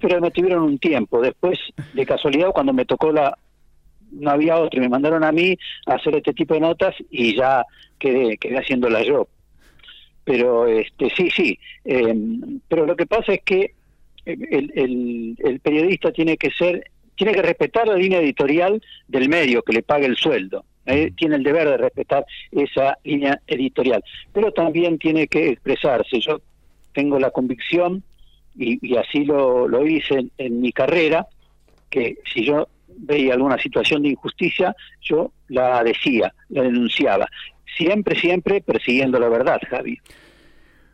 Pero 0.00 0.20
me 0.20 0.30
tuvieron 0.30 0.62
un 0.62 0.78
tiempo. 0.78 1.20
Después, 1.20 1.58
de 1.92 2.06
casualidad, 2.06 2.50
cuando 2.52 2.72
me 2.72 2.84
tocó 2.84 3.12
la, 3.12 3.36
no 4.12 4.30
había 4.30 4.56
otro, 4.56 4.78
y 4.78 4.82
me 4.82 4.88
mandaron 4.88 5.24
a 5.24 5.32
mí 5.32 5.56
a 5.86 5.94
hacer 5.94 6.16
este 6.16 6.32
tipo 6.32 6.54
de 6.54 6.60
notas 6.60 6.94
y 7.10 7.36
ya 7.36 7.64
quedé, 7.98 8.36
quedé 8.38 8.58
haciéndola 8.58 9.02
yo. 9.02 9.28
Pero 10.24 10.66
este 10.66 11.08
sí, 11.10 11.30
sí, 11.30 11.58
eh, 11.84 12.14
pero 12.68 12.84
lo 12.84 12.96
que 12.96 13.06
pasa 13.06 13.34
es 13.34 13.42
que 13.42 13.74
el, 14.24 14.72
el, 14.74 15.36
el 15.38 15.60
periodista 15.60 16.10
tiene 16.10 16.36
que 16.36 16.50
ser, 16.50 16.90
tiene 17.16 17.32
que 17.32 17.42
respetar 17.42 17.88
la 17.88 17.96
línea 17.96 18.20
editorial 18.20 18.80
del 19.08 19.28
medio 19.28 19.62
que 19.62 19.72
le 19.72 19.82
pague 19.82 20.06
el 20.06 20.16
sueldo. 20.16 20.64
eh, 20.86 21.12
tiene 21.16 21.36
el 21.36 21.42
deber 21.42 21.68
de 21.68 21.76
respetar 21.76 22.24
esa 22.52 22.96
línea 23.04 23.40
editorial, 23.46 24.02
pero 24.32 24.52
también 24.52 24.98
tiene 24.98 25.26
que 25.26 25.50
expresarse. 25.50 26.20
Yo 26.20 26.40
tengo 26.94 27.18
la 27.18 27.30
convicción, 27.30 28.02
y, 28.54 28.78
y 28.86 28.96
así 28.96 29.24
lo, 29.24 29.68
lo 29.68 29.86
hice 29.86 30.14
en, 30.14 30.30
en 30.38 30.60
mi 30.60 30.72
carrera, 30.72 31.26
que 31.90 32.16
si 32.32 32.44
yo 32.44 32.68
veía 32.98 33.34
alguna 33.34 33.58
situación 33.58 34.02
de 34.02 34.10
injusticia, 34.10 34.74
yo 35.02 35.32
la 35.48 35.82
decía, 35.84 36.32
la 36.48 36.62
denunciaba. 36.62 37.28
Siempre, 37.76 38.18
siempre 38.18 38.62
persiguiendo 38.62 39.18
la 39.18 39.28
verdad, 39.28 39.60
Javi. 39.68 39.98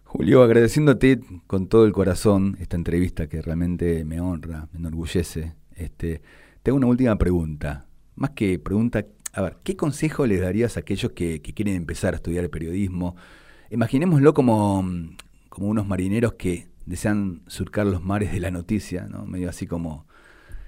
Julio, 0.04 0.42
agradeciéndote 0.42 1.20
con 1.46 1.68
todo 1.68 1.86
el 1.86 1.92
corazón 1.92 2.56
esta 2.60 2.76
entrevista 2.76 3.28
que 3.28 3.40
realmente 3.40 4.04
me 4.04 4.20
honra, 4.20 4.68
me 4.72 4.80
enorgullece. 4.80 5.52
Este, 5.76 6.22
tengo 6.62 6.76
una 6.76 6.86
última 6.86 7.16
pregunta. 7.16 7.86
Más 8.14 8.30
que 8.30 8.58
pregunta, 8.58 9.06
a 9.32 9.42
ver, 9.42 9.56
¿qué 9.62 9.76
consejo 9.76 10.26
les 10.26 10.40
darías 10.40 10.76
a 10.76 10.80
aquellos 10.80 11.12
que, 11.12 11.40
quieren 11.40 11.74
empezar 11.74 12.14
a 12.14 12.16
estudiar 12.16 12.48
periodismo? 12.50 13.16
Imaginémoslo 13.70 14.34
como, 14.34 14.84
como 15.48 15.68
unos 15.68 15.86
marineros 15.86 16.34
que 16.34 16.68
desean 16.86 17.42
surcar 17.46 17.86
los 17.86 18.02
mares 18.02 18.32
de 18.32 18.40
la 18.40 18.50
noticia, 18.50 19.06
¿no? 19.06 19.24
Medio 19.24 19.48
así 19.48 19.66
como 19.66 20.06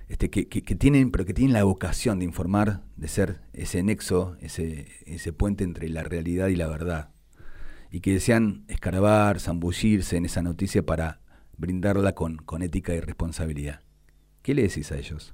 este, 0.08 0.30
que, 0.30 0.48
que, 0.48 0.62
que 0.62 0.74
tienen, 0.74 1.10
pero 1.10 1.24
que 1.24 1.34
tienen 1.34 1.52
la 1.52 1.64
vocación 1.64 2.18
de 2.18 2.24
informar, 2.24 2.82
de 2.96 3.08
ser 3.08 3.40
ese 3.52 3.82
nexo, 3.82 4.36
ese, 4.40 4.88
ese 5.06 5.32
puente 5.32 5.64
entre 5.64 5.88
la 5.88 6.02
realidad 6.02 6.48
y 6.48 6.56
la 6.56 6.68
verdad 6.68 7.14
y 7.94 8.00
que 8.00 8.12
desean 8.12 8.64
escarbar, 8.66 9.38
zambullirse 9.38 10.16
en 10.16 10.24
esa 10.24 10.42
noticia 10.42 10.84
para 10.84 11.20
brindarla 11.56 12.12
con, 12.12 12.38
con 12.38 12.62
ética 12.62 12.92
y 12.92 12.98
responsabilidad. 12.98 13.83
¿Qué 14.44 14.52
le 14.52 14.62
decís 14.62 14.92
a 14.92 14.98
ellos? 14.98 15.32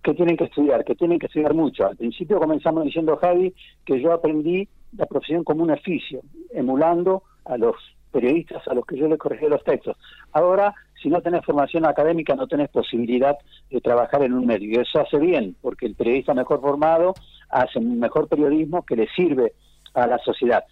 Que 0.00 0.14
tienen 0.14 0.36
que 0.36 0.44
estudiar, 0.44 0.84
que 0.84 0.94
tienen 0.94 1.18
que 1.18 1.26
estudiar 1.26 1.54
mucho. 1.54 1.84
Al 1.84 1.96
principio 1.96 2.38
comenzamos 2.38 2.84
diciendo, 2.84 3.16
Javi, 3.16 3.52
que 3.84 4.00
yo 4.00 4.12
aprendí 4.12 4.68
la 4.96 5.06
profesión 5.06 5.42
como 5.42 5.64
un 5.64 5.72
oficio, 5.72 6.20
emulando 6.52 7.24
a 7.44 7.58
los 7.58 7.74
periodistas 8.12 8.62
a 8.68 8.74
los 8.74 8.86
que 8.86 8.96
yo 8.96 9.08
le 9.08 9.18
corregí 9.18 9.46
los 9.48 9.64
textos. 9.64 9.96
Ahora, 10.30 10.72
si 11.02 11.08
no 11.08 11.20
tenés 11.20 11.44
formación 11.44 11.84
académica, 11.84 12.36
no 12.36 12.46
tenés 12.46 12.68
posibilidad 12.68 13.36
de 13.68 13.80
trabajar 13.80 14.22
en 14.22 14.34
un 14.34 14.46
medio. 14.46 14.70
Y 14.70 14.80
eso 14.80 15.00
hace 15.00 15.18
bien, 15.18 15.56
porque 15.60 15.86
el 15.86 15.96
periodista 15.96 16.32
mejor 16.32 16.60
formado 16.60 17.14
hace 17.50 17.80
un 17.80 17.98
mejor 17.98 18.28
periodismo 18.28 18.86
que 18.86 18.94
le 18.94 19.08
sirve 19.16 19.54
a 19.94 20.06
la 20.06 20.18
sociedad. 20.18 20.62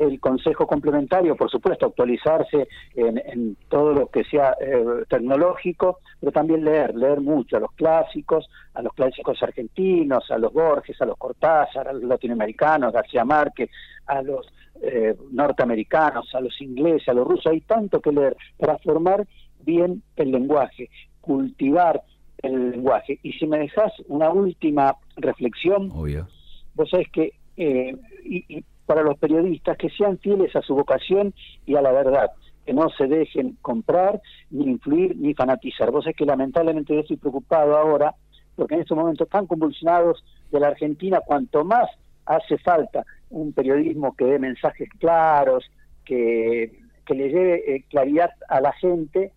El 0.00 0.18
consejo 0.18 0.66
complementario, 0.66 1.36
por 1.36 1.50
supuesto, 1.50 1.86
actualizarse 1.86 2.68
en, 2.94 3.18
en 3.18 3.56
todo 3.68 3.92
lo 3.92 4.06
que 4.06 4.24
sea 4.24 4.56
eh, 4.58 4.82
tecnológico, 5.08 5.98
pero 6.18 6.32
también 6.32 6.64
leer, 6.64 6.94
leer 6.94 7.20
mucho 7.20 7.58
a 7.58 7.60
los 7.60 7.72
clásicos, 7.72 8.48
a 8.72 8.80
los 8.80 8.94
clásicos 8.94 9.42
argentinos, 9.42 10.30
a 10.30 10.38
los 10.38 10.52
Borges, 10.52 11.00
a 11.02 11.04
los 11.04 11.18
Cortázar, 11.18 11.86
a 11.86 11.92
los 11.92 12.04
latinoamericanos, 12.04 12.92
García 12.94 13.24
Márquez, 13.26 13.70
a 14.06 14.22
los 14.22 14.46
eh, 14.80 15.14
norteamericanos, 15.30 16.34
a 16.34 16.40
los 16.40 16.58
ingleses, 16.62 17.06
a 17.08 17.12
los 17.12 17.28
rusos, 17.28 17.46
hay 17.46 17.60
tanto 17.60 18.00
que 18.00 18.10
leer 18.10 18.36
para 18.58 18.78
formar 18.78 19.26
bien 19.62 20.02
el 20.16 20.30
lenguaje, 20.30 20.88
cultivar 21.20 22.02
el 22.38 22.70
lenguaje. 22.70 23.18
Y 23.22 23.32
si 23.34 23.46
me 23.46 23.58
dejas 23.58 23.92
una 24.08 24.30
última 24.30 24.96
reflexión, 25.16 25.90
Obvio. 25.92 26.26
vos 26.74 26.88
sabés 26.88 27.08
que, 27.10 27.34
eh, 27.58 27.94
y, 28.24 28.56
y 28.56 28.64
para 28.90 29.04
los 29.04 29.18
periodistas, 29.18 29.76
que 29.76 29.88
sean 29.90 30.18
fieles 30.18 30.56
a 30.56 30.62
su 30.62 30.74
vocación 30.74 31.32
y 31.64 31.76
a 31.76 31.80
la 31.80 31.92
verdad, 31.92 32.32
que 32.66 32.72
no 32.72 32.88
se 32.88 33.06
dejen 33.06 33.56
comprar, 33.62 34.20
ni 34.50 34.64
influir, 34.64 35.16
ni 35.16 35.32
fanatizar. 35.32 35.92
Vos 35.92 36.02
sabés 36.02 36.16
que 36.16 36.26
lamentablemente 36.26 36.94
yo 36.94 36.98
estoy 36.98 37.16
preocupado 37.16 37.78
ahora, 37.78 38.16
porque 38.56 38.74
en 38.74 38.80
estos 38.80 38.98
momentos 38.98 39.28
tan 39.28 39.46
convulsionados 39.46 40.24
de 40.50 40.58
la 40.58 40.66
Argentina, 40.66 41.20
cuanto 41.24 41.64
más 41.64 41.88
hace 42.26 42.58
falta 42.58 43.06
un 43.28 43.52
periodismo 43.52 44.16
que 44.16 44.24
dé 44.24 44.40
mensajes 44.40 44.88
claros, 44.98 45.70
que, 46.04 46.80
que 47.06 47.14
le 47.14 47.28
lleve 47.28 47.72
eh, 47.72 47.84
claridad 47.88 48.30
a 48.48 48.60
la 48.60 48.72
gente 48.72 49.30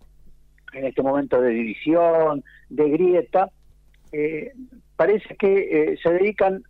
en 0.72 0.84
este 0.84 1.00
momento 1.00 1.40
de 1.40 1.50
división, 1.50 2.42
de 2.70 2.90
grieta, 2.90 3.50
eh, 4.10 4.50
parece 4.96 5.36
que 5.36 5.92
eh, 5.92 5.98
se 6.02 6.10
dedican 6.10 6.64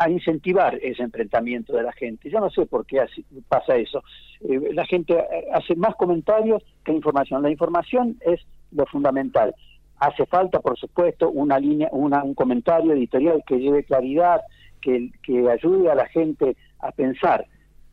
a 0.00 0.08
incentivar 0.08 0.76
ese 0.76 1.02
enfrentamiento 1.02 1.76
de 1.76 1.82
la 1.82 1.92
gente. 1.92 2.30
Yo 2.30 2.40
no 2.40 2.48
sé 2.48 2.64
por 2.64 2.86
qué 2.86 3.04
pasa 3.48 3.76
eso. 3.76 4.02
Eh, 4.40 4.72
la 4.72 4.86
gente 4.86 5.12
eh, 5.12 5.46
hace 5.52 5.76
más 5.76 5.94
comentarios 5.94 6.62
que 6.82 6.92
información. 6.92 7.42
La 7.42 7.50
información 7.50 8.16
es 8.22 8.40
lo 8.72 8.86
fundamental. 8.86 9.54
Hace 9.98 10.24
falta, 10.24 10.60
por 10.60 10.78
supuesto, 10.78 11.28
una 11.28 11.58
línea, 11.58 11.90
una, 11.92 12.24
un 12.24 12.32
comentario 12.32 12.94
editorial 12.94 13.44
que 13.46 13.58
lleve 13.58 13.84
claridad, 13.84 14.40
que 14.80 15.10
ayude 15.50 15.90
a 15.90 15.94
la 15.94 16.06
gente 16.06 16.56
a 16.78 16.92
pensar, 16.92 17.44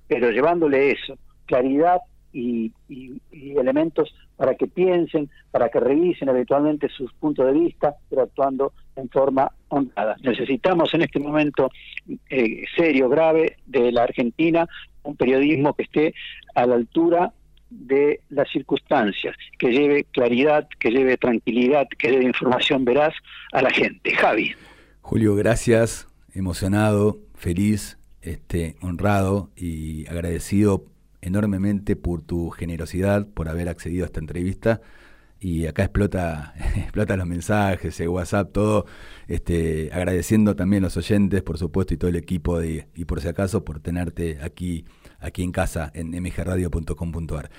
pero 0.08 0.32
llevándole 0.32 0.92
eso, 0.92 1.18
claridad 1.46 2.00
y, 2.34 2.72
y, 2.90 3.20
elementos 3.58 4.14
para 4.36 4.56
que 4.56 4.68
piensen, 4.68 5.30
para 5.52 5.70
que 5.70 5.80
revisen 5.80 6.30
eventualmente 6.30 6.90
sus 6.90 7.12
puntos 7.14 7.46
de 7.46 7.54
vista, 7.54 7.96
pero 8.10 8.24
actuando 8.24 8.74
en 8.96 9.10
forma 9.10 9.52
honrada. 9.70 10.16
Necesitamos 10.22 10.94
en 10.94 11.04
este 11.04 11.20
momento 11.20 11.72
eh, 12.30 12.64
serio, 12.76 13.10
grave, 13.10 13.58
de 13.66 13.92
la 13.92 14.04
Argentina, 14.04 14.68
un 15.04 15.16
periodismo 15.16 15.74
que 15.74 15.84
esté 15.84 16.14
a 16.56 16.66
la 16.66 16.76
altura 16.76 17.34
de 17.70 18.22
las 18.30 18.50
circunstancias, 18.50 19.36
que 19.58 19.72
lleve 19.72 20.06
claridad, 20.06 20.68
que 20.80 20.90
lleve 20.90 21.18
tranquilidad, 21.18 21.88
que 21.98 22.12
lleve 22.12 22.26
información 22.26 22.86
veraz 22.86 23.14
a 23.52 23.62
la 23.62 23.70
gente. 23.70 24.16
Javi. 24.16 24.54
Julio, 25.02 25.36
gracias, 25.36 26.08
emocionado, 26.34 27.20
feliz, 27.36 27.98
este, 28.22 28.76
honrado 28.82 29.50
y 29.56 30.08
agradecido 30.08 30.86
enormemente 31.22 31.96
por 31.96 32.22
tu 32.22 32.50
generosidad, 32.50 33.28
por 33.28 33.50
haber 33.50 33.70
accedido 33.70 34.04
a 34.04 34.08
esta 34.08 34.20
entrevista. 34.20 34.82
Y 35.40 35.68
acá 35.68 35.84
explota, 35.84 36.54
explota 36.78 37.16
los 37.16 37.28
mensajes, 37.28 38.00
el 38.00 38.10
WhatsApp, 38.10 38.52
todo, 38.52 38.86
este, 39.28 39.90
agradeciendo 39.94 40.56
también 40.56 40.84
a 40.84 40.88
los 40.88 40.98
oyentes, 40.98 41.44
por 41.44 41.58
supuesto, 41.60 41.94
y 41.94 41.98
todo 41.98 42.10
el 42.10 42.16
equipo 42.16 42.60
de, 42.60 42.88
y 42.96 43.06
por 43.06 43.22
si 43.22 43.28
acaso, 43.28 43.64
por 43.64 43.80
tenerte 43.80 44.40
aquí, 44.42 44.86
aquí 45.20 45.44
en 45.44 45.52
casa, 45.52 45.92
en 45.94 46.10
mgradio.com.ar. 46.10 47.50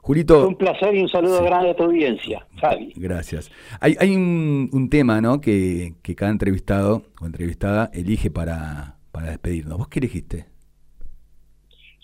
Julito. 0.00 0.48
Un 0.48 0.56
placer 0.56 0.94
y 0.94 1.02
un 1.02 1.08
saludo 1.10 1.38
Sí. 1.40 1.44
grande 1.44 1.70
a 1.70 1.76
tu 1.76 1.82
audiencia, 1.82 2.46
Javi. 2.60 2.94
Gracias. 2.96 3.50
Hay, 3.80 3.94
hay 4.00 4.16
un, 4.16 4.70
un 4.72 4.88
tema, 4.88 5.20
¿no? 5.20 5.40
Que, 5.40 5.96
que 6.02 6.14
cada 6.14 6.30
entrevistado 6.30 7.02
o 7.20 7.26
entrevistada 7.26 7.90
elige 7.92 8.30
para, 8.30 8.96
para 9.12 9.28
despedirnos. 9.30 9.76
¿Vos 9.76 9.88
qué 9.88 9.98
elegiste? 9.98 10.46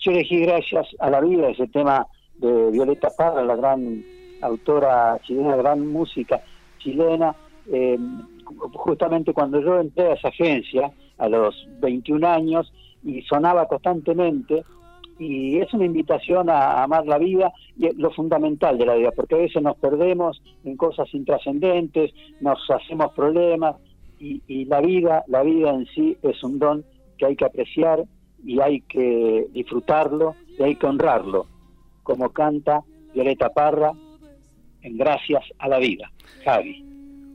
Yo 0.05 0.11
elegí 0.11 0.41
gracias 0.41 0.85
a 0.99 1.09
la 1.09 1.19
vida 1.19 1.49
ese 1.49 1.65
tema 1.65 2.05
de 2.37 2.69
Violeta 2.69 3.09
Parra, 3.17 3.43
la 3.43 3.55
gran 3.55 4.03
autora 4.39 5.19
chilena, 5.23 5.55
gran 5.55 5.87
música 5.87 6.43
chilena. 6.77 7.35
Eh, 7.73 7.97
justamente 8.73 9.33
cuando 9.33 9.59
yo 9.61 9.79
entré 9.79 10.11
a 10.11 10.13
esa 10.13 10.27
agencia, 10.27 10.91
a 11.17 11.27
los 11.27 11.55
21 11.79 12.27
años, 12.27 12.71
y 13.03 13.23
sonaba 13.23 13.67
constantemente, 13.67 14.63
y 15.17 15.57
es 15.57 15.73
una 15.73 15.85
invitación 15.85 16.51
a 16.51 16.83
amar 16.83 17.07
la 17.07 17.17
vida 17.17 17.51
y 17.75 17.91
lo 17.95 18.11
fundamental 18.11 18.77
de 18.77 18.85
la 18.85 18.93
vida, 18.93 19.11
porque 19.11 19.33
a 19.33 19.39
veces 19.39 19.63
nos 19.63 19.75
perdemos 19.77 20.39
en 20.65 20.77
cosas 20.77 21.11
intrascendentes, 21.15 22.11
nos 22.41 22.59
hacemos 22.69 23.11
problemas, 23.13 23.77
y, 24.19 24.43
y 24.47 24.65
la 24.65 24.81
vida, 24.81 25.23
la 25.25 25.41
vida 25.41 25.71
en 25.71 25.87
sí 25.87 26.15
es 26.21 26.43
un 26.43 26.59
don 26.59 26.85
que 27.17 27.25
hay 27.25 27.35
que 27.35 27.45
apreciar 27.45 28.05
y 28.45 28.59
hay 28.59 28.81
que 28.81 29.47
disfrutarlo 29.51 30.35
y 30.57 30.63
hay 30.63 30.75
que 30.75 30.85
honrarlo, 30.85 31.47
como 32.03 32.29
canta 32.29 32.83
Violeta 33.13 33.49
Parra 33.49 33.91
en 34.81 34.97
Gracias 34.97 35.43
a 35.57 35.67
la 35.67 35.79
Vida. 35.79 36.11
Javi. 36.43 36.85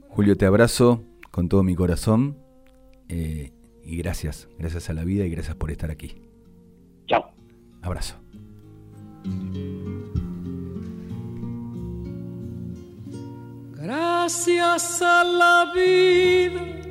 Julio, 0.09 0.37
te 0.37 0.45
abrazo 0.45 1.03
con 1.29 1.49
todo 1.49 1.63
mi 1.63 1.75
corazón 1.75 2.37
eh, 3.09 3.51
y 3.83 3.97
gracias, 3.97 4.47
gracias 4.57 4.89
a 4.89 4.93
la 4.93 5.03
vida 5.03 5.25
y 5.25 5.29
gracias 5.29 5.55
por 5.55 5.69
estar 5.71 5.91
aquí. 5.91 6.15
Chao. 7.07 7.25
Abrazo. 7.81 8.15
Gracias 13.73 15.01
a 15.01 15.23
la 15.23 15.71
vida 15.73 16.90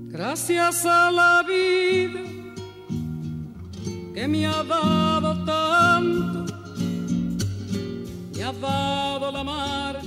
Gracias 0.10 0.86
a 0.86 1.12
la 1.12 1.44
vida 1.44 2.22
que 4.14 4.28
me 4.28 4.48
ha 4.48 4.64
dado 4.64 5.44
tanto 5.44 6.54
me 8.34 8.44
ha 8.44 8.52
dado 8.54 9.32
la 9.32 9.44
marcha 9.44 10.03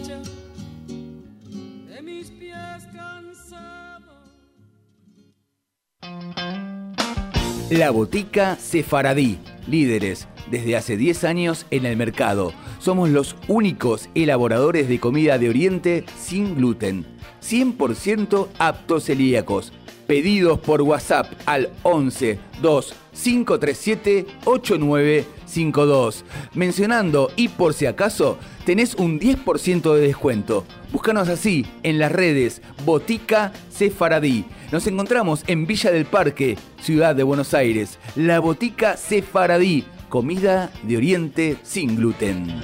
La 7.71 7.91
Botica 7.91 8.55
Sefaradí, 8.55 9.41
líderes 9.67 10.29
desde 10.53 10.77
hace 10.77 10.97
10 10.97 11.25
años 11.25 11.67
en 11.73 11.85
el 11.85 11.97
mercado. 11.97 12.53
Somos 12.79 13.11
los 13.11 13.35
únicos 13.49 14.09
elaboradores 14.14 14.89
de 14.89 15.01
comida 15.01 15.37
de 15.37 15.49
Oriente 15.49 16.05
sin 16.17 16.55
gluten, 16.55 17.05
100% 17.43 18.47
aptos 18.61 19.07
celíacos. 19.07 19.73
Pedidos 20.07 20.61
por 20.61 20.83
WhatsApp 20.83 21.33
al 21.47 21.71
11 21.83 22.39
2 22.62 22.95
537 23.21 24.27
8952. 24.45 26.25
Mencionando 26.55 27.33
y 27.35 27.49
por 27.49 27.75
si 27.75 27.87
acaso, 27.87 28.39
tenés 28.64 28.95
un 28.95 29.19
10% 29.19 29.93
de 29.93 30.01
descuento. 30.03 30.64
Búscanos 30.93 31.29
así 31.29 31.67
en 31.83 31.99
las 31.99 32.12
redes 32.12 32.62
Botica 32.85 33.53
Sefaradí. 33.69 34.45
Nos 34.71 34.87
encontramos 34.87 35.43
en 35.49 35.67
Villa 35.67 35.91
del 35.91 36.05
Parque, 36.05 36.57
Ciudad 36.87 37.16
de 37.16 37.24
Buenos 37.24 37.53
Aires. 37.53 37.99
La 38.14 38.39
Botica 38.39 38.97
Sefaradí, 38.97 39.84
comida 40.09 40.70
de 40.84 40.97
Oriente 40.97 41.57
sin 41.64 41.97
gluten. 41.97 42.62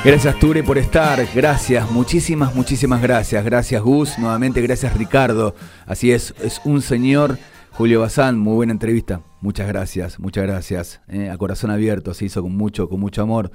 Gracias 0.08 0.38
Ture 0.38 0.62
por 0.62 0.78
estar, 0.78 1.22
gracias, 1.34 1.90
muchísimas, 1.90 2.54
muchísimas 2.54 3.02
gracias. 3.02 3.44
Gracias 3.44 3.82
Gus, 3.82 4.18
nuevamente 4.18 4.62
gracias 4.62 4.96
Ricardo. 4.96 5.54
Así 5.84 6.12
es, 6.12 6.34
es 6.42 6.62
un 6.64 6.80
señor, 6.80 7.36
Julio 7.72 8.00
Bazán, 8.00 8.38
muy 8.38 8.54
buena 8.54 8.72
entrevista. 8.72 9.20
Muchas 9.42 9.68
gracias, 9.68 10.18
muchas 10.18 10.44
gracias. 10.44 11.02
eh, 11.08 11.28
a 11.28 11.36
corazón 11.36 11.70
abierto, 11.70 12.14
se 12.14 12.24
hizo 12.24 12.40
con 12.40 12.56
mucho, 12.56 12.88
con 12.88 13.00
mucho 13.00 13.20
amor. 13.20 13.50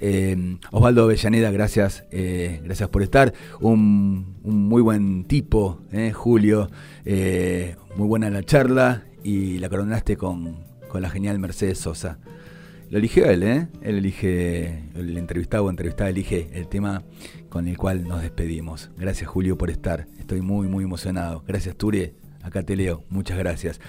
Eh, 0.00 0.56
Osvaldo 0.70 1.04
Avellaneda, 1.04 1.50
gracias, 1.50 2.04
eh, 2.10 2.62
gracias 2.64 2.88
por 2.88 3.02
estar. 3.02 3.34
Un, 3.60 4.38
un 4.42 4.68
muy 4.68 4.80
buen 4.80 5.24
tipo, 5.24 5.82
Julio. 6.14 6.70
Muy 7.04 8.06
buena 8.06 8.30
la 8.30 8.42
charla 8.42 9.04
y 9.22 9.58
la 9.58 9.68
coronaste 9.68 10.16
con, 10.16 10.64
con 10.88 11.02
la 11.02 11.10
genial 11.10 11.38
Mercedes 11.38 11.78
Sosa. 11.78 12.18
Lo 12.90 12.98
eligió 12.98 13.24
él, 13.30 13.44
¿eh? 13.44 13.68
Él 13.82 13.98
elige, 13.98 14.82
el 14.96 15.16
entrevistado 15.16 15.64
o 15.64 15.70
entrevistada 15.70 16.10
elige 16.10 16.50
el 16.52 16.66
tema 16.66 17.04
con 17.48 17.68
el 17.68 17.78
cual 17.78 18.02
nos 18.02 18.20
despedimos. 18.20 18.90
Gracias, 18.96 19.30
Julio, 19.30 19.56
por 19.56 19.70
estar. 19.70 20.08
Estoy 20.18 20.40
muy, 20.40 20.66
muy 20.66 20.82
emocionado. 20.82 21.44
Gracias, 21.46 21.76
Ture. 21.76 22.14
Acá 22.42 22.64
te 22.64 22.74
leo. 22.74 23.04
Muchas 23.08 23.38
gracias. 23.38 23.80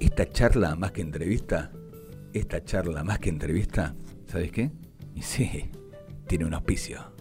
Esta 0.00 0.28
charla, 0.28 0.74
más 0.74 0.90
que 0.90 1.02
entrevista, 1.02 1.70
esta 2.32 2.64
charla, 2.64 3.04
más 3.04 3.20
que 3.20 3.28
entrevista, 3.28 3.94
¿sabes 4.26 4.50
qué? 4.50 4.72
Sí, 5.20 5.70
tiene 6.26 6.46
un 6.46 6.54
auspicio. 6.54 7.12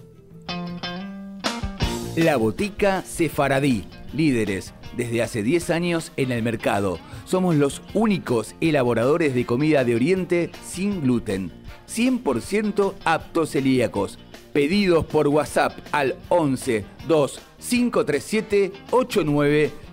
La 2.15 2.37
Botica 2.37 3.03
Sefaradí, 3.03 3.85
líderes 4.13 4.73
desde 4.97 5.21
hace 5.21 5.43
10 5.43 5.69
años 5.69 6.11
en 6.17 6.31
el 6.31 6.41
mercado. 6.41 6.99
Somos 7.25 7.55
los 7.55 7.81
únicos 7.93 8.55
elaboradores 8.61 9.35
de 9.35 9.45
comida 9.45 9.83
de 9.83 9.95
Oriente 9.95 10.51
sin 10.65 11.01
gluten, 11.01 11.51
100% 11.87 12.95
aptos 13.05 13.51
celíacos. 13.51 14.17
Pedidos 14.53 15.05
por 15.05 15.27
WhatsApp 15.27 15.77
al 15.91 16.15
11 16.29 16.83
2 17.07 17.41
537 17.69 18.71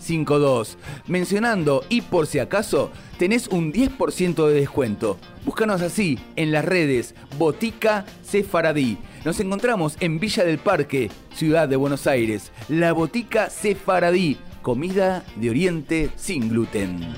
8952. 0.06 0.78
Mencionando 1.06 1.84
y 1.88 2.02
por 2.02 2.26
si 2.26 2.38
acaso, 2.38 2.90
tenés 3.18 3.48
un 3.48 3.72
10% 3.72 4.46
de 4.46 4.54
descuento. 4.54 5.18
Búscanos 5.44 5.82
así 5.82 6.18
en 6.36 6.52
las 6.52 6.64
redes 6.64 7.14
Botica 7.38 8.04
Sefaradí. 8.22 8.98
Nos 9.24 9.40
encontramos 9.40 9.96
en 10.00 10.20
Villa 10.20 10.44
del 10.44 10.58
Parque, 10.58 11.10
Ciudad 11.34 11.68
de 11.68 11.76
Buenos 11.76 12.06
Aires. 12.06 12.52
La 12.68 12.92
Botica 12.92 13.50
Sefaradí, 13.50 14.38
comida 14.62 15.24
de 15.36 15.50
Oriente 15.50 16.10
sin 16.16 16.48
gluten. 16.48 17.14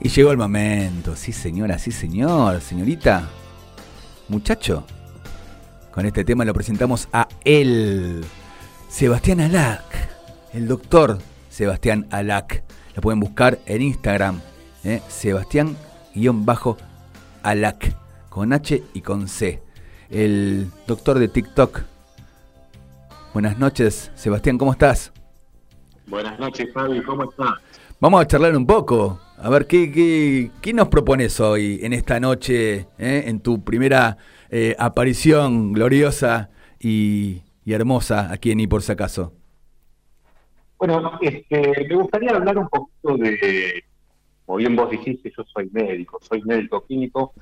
Y 0.00 0.10
llegó 0.10 0.30
el 0.30 0.38
momento, 0.38 1.16
sí 1.16 1.32
señora, 1.32 1.76
sí 1.78 1.90
señor, 1.90 2.60
señorita, 2.60 3.28
muchacho. 4.28 4.84
Con 5.90 6.06
este 6.06 6.24
tema 6.24 6.44
lo 6.44 6.54
presentamos 6.54 7.08
a 7.12 7.26
él, 7.44 8.24
Sebastián 8.88 9.40
Alac, 9.40 9.82
el 10.52 10.68
doctor 10.68 11.18
Sebastián 11.50 12.06
Alac. 12.10 12.62
Lo 12.94 13.02
pueden 13.02 13.18
buscar 13.18 13.58
en 13.66 13.82
Instagram, 13.82 14.40
¿eh? 14.84 15.02
Sebastián-Alac, 15.08 15.76
con 18.28 18.52
H 18.52 18.84
y 18.94 19.00
con 19.00 19.26
C. 19.28 19.62
El 20.10 20.70
doctor 20.86 21.18
de 21.18 21.26
TikTok. 21.28 21.82
Buenas 23.32 23.58
noches, 23.58 24.12
Sebastián, 24.14 24.58
¿cómo 24.58 24.72
estás? 24.72 25.12
Buenas 26.06 26.38
noches, 26.38 26.72
Fabi, 26.72 27.02
¿cómo 27.02 27.24
estás? 27.24 27.54
Vamos 28.00 28.22
a 28.22 28.26
charlar 28.26 28.56
un 28.56 28.66
poco. 28.66 29.20
A 29.40 29.50
ver, 29.50 29.68
¿qué, 29.68 29.92
qué, 29.92 30.50
qué 30.60 30.72
nos 30.72 30.88
propones 30.88 31.38
hoy 31.38 31.78
en 31.82 31.92
esta 31.92 32.18
noche, 32.18 32.88
eh, 32.98 33.22
en 33.26 33.38
tu 33.38 33.62
primera 33.62 34.18
eh, 34.50 34.74
aparición 34.76 35.72
gloriosa 35.72 36.50
y, 36.80 37.42
y 37.64 37.72
hermosa 37.72 38.32
aquí 38.32 38.50
en 38.50 38.58
Y 38.58 38.66
por 38.66 38.82
si 38.82 38.90
acaso? 38.90 39.32
Bueno, 40.76 41.18
este, 41.20 41.86
me 41.88 41.94
gustaría 41.94 42.30
hablar 42.30 42.58
un 42.58 42.68
poquito 42.68 43.16
de, 43.16 43.84
como 44.44 44.58
bien 44.58 44.74
vos 44.74 44.90
dijiste, 44.90 45.32
yo 45.36 45.44
soy 45.44 45.70
médico, 45.70 46.18
soy 46.20 46.42
médico 46.42 46.84
clínico, 46.84 47.32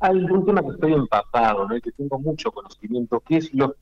algún 0.00 0.46
tema 0.46 0.62
que 0.62 0.68
estoy 0.68 0.94
empapado, 0.94 1.68
¿no? 1.68 1.76
y 1.76 1.82
que 1.82 1.92
tengo 1.92 2.18
mucho 2.18 2.50
conocimiento, 2.52 3.20
que 3.20 3.36
es 3.36 3.52
los 3.52 3.72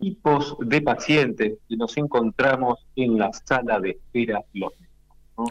tipos 0.00 0.56
de 0.60 0.82
pacientes 0.82 1.58
que 1.68 1.76
nos 1.76 1.96
encontramos 1.98 2.84
en 2.96 3.16
la 3.16 3.32
sala 3.32 3.78
de 3.78 3.90
espera 3.90 4.42
los. 4.54 4.72
¿No? 5.36 5.46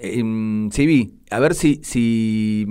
Eh, 0.00 0.22
sí, 0.72 0.86
vi. 0.86 1.18
A 1.30 1.38
ver 1.40 1.54
si, 1.54 1.80
si 1.82 2.66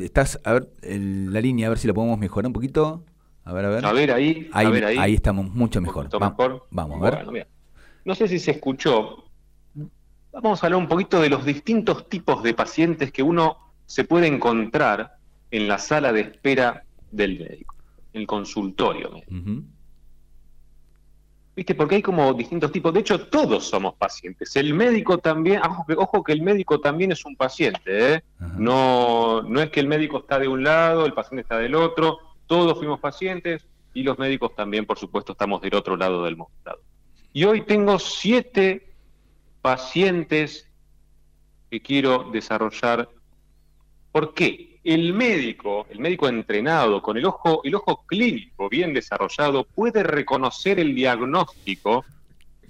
estás, 0.00 0.40
a 0.44 0.52
ver, 0.54 0.70
el- 0.82 1.32
la 1.32 1.40
línea, 1.40 1.66
a 1.66 1.70
ver 1.70 1.78
si 1.78 1.86
la 1.88 1.94
podemos 1.94 2.18
mejorar 2.18 2.48
un 2.48 2.52
poquito. 2.52 3.04
A 3.44 3.52
ver, 3.52 3.64
a 3.64 3.68
ver. 3.70 3.84
A 3.86 3.92
ver 3.92 4.12
ahí, 4.12 4.48
Ahí, 4.52 4.66
a 4.66 4.70
ver 4.70 4.84
ahí. 4.84 4.96
ahí 4.98 5.14
estamos 5.14 5.50
mucho 5.54 5.80
mejor. 5.80 6.08
Va- 6.22 6.30
mejor. 6.30 6.66
Vamos, 6.70 7.00
a 7.00 7.10
ver. 7.10 7.24
Bueno. 7.24 7.46
No 8.04 8.14
sé 8.14 8.28
si 8.28 8.38
se 8.38 8.50
escuchó. 8.52 9.24
Vamos 10.32 10.62
a 10.62 10.66
hablar 10.66 10.80
un 10.80 10.88
poquito 10.88 11.20
de 11.20 11.28
los 11.28 11.44
distintos 11.44 12.08
tipos 12.08 12.42
de 12.42 12.54
pacientes 12.54 13.10
que 13.10 13.22
uno 13.22 13.56
se 13.86 14.04
puede 14.04 14.26
encontrar 14.28 15.16
en 15.50 15.66
la 15.66 15.78
sala 15.78 16.12
de 16.12 16.20
espera 16.20 16.84
del 17.10 17.38
médico, 17.40 17.74
en 18.12 18.20
el 18.20 18.26
consultorio 18.26 19.10
médico. 19.10 19.34
Ujú. 19.34 19.64
¿Viste? 21.60 21.74
Porque 21.74 21.96
hay 21.96 22.00
como 22.00 22.32
distintos 22.32 22.72
tipos. 22.72 22.94
De 22.94 23.00
hecho, 23.00 23.26
todos 23.26 23.68
somos 23.68 23.92
pacientes. 23.96 24.56
El 24.56 24.72
médico 24.72 25.18
también, 25.18 25.60
ojo 25.60 25.84
que, 25.86 25.92
ojo 25.92 26.24
que 26.24 26.32
el 26.32 26.40
médico 26.40 26.80
también 26.80 27.12
es 27.12 27.22
un 27.26 27.36
paciente, 27.36 28.14
¿eh? 28.14 28.24
No, 28.56 29.42
no 29.42 29.60
es 29.60 29.68
que 29.68 29.80
el 29.80 29.86
médico 29.86 30.20
está 30.20 30.38
de 30.38 30.48
un 30.48 30.64
lado, 30.64 31.04
el 31.04 31.12
paciente 31.12 31.42
está 31.42 31.58
del 31.58 31.74
otro, 31.74 32.18
todos 32.46 32.78
fuimos 32.78 32.98
pacientes 32.98 33.66
y 33.92 34.04
los 34.04 34.18
médicos 34.18 34.56
también, 34.56 34.86
por 34.86 34.98
supuesto, 34.98 35.32
estamos 35.32 35.60
del 35.60 35.74
otro 35.74 35.98
lado 35.98 36.24
del 36.24 36.38
mostrador. 36.38 36.80
Y 37.34 37.44
hoy 37.44 37.60
tengo 37.60 37.98
siete 37.98 38.94
pacientes 39.60 40.66
que 41.70 41.82
quiero 41.82 42.30
desarrollar. 42.32 43.10
¿Por 44.12 44.32
qué? 44.32 44.69
El 44.82 45.12
médico, 45.12 45.86
el 45.90 45.98
médico 45.98 46.28
entrenado, 46.28 47.02
con 47.02 47.16
el 47.16 47.26
ojo, 47.26 47.60
el 47.64 47.74
ojo 47.74 48.04
clínico 48.06 48.68
bien 48.68 48.94
desarrollado, 48.94 49.64
puede 49.64 50.02
reconocer 50.02 50.80
el 50.80 50.94
diagnóstico 50.94 52.04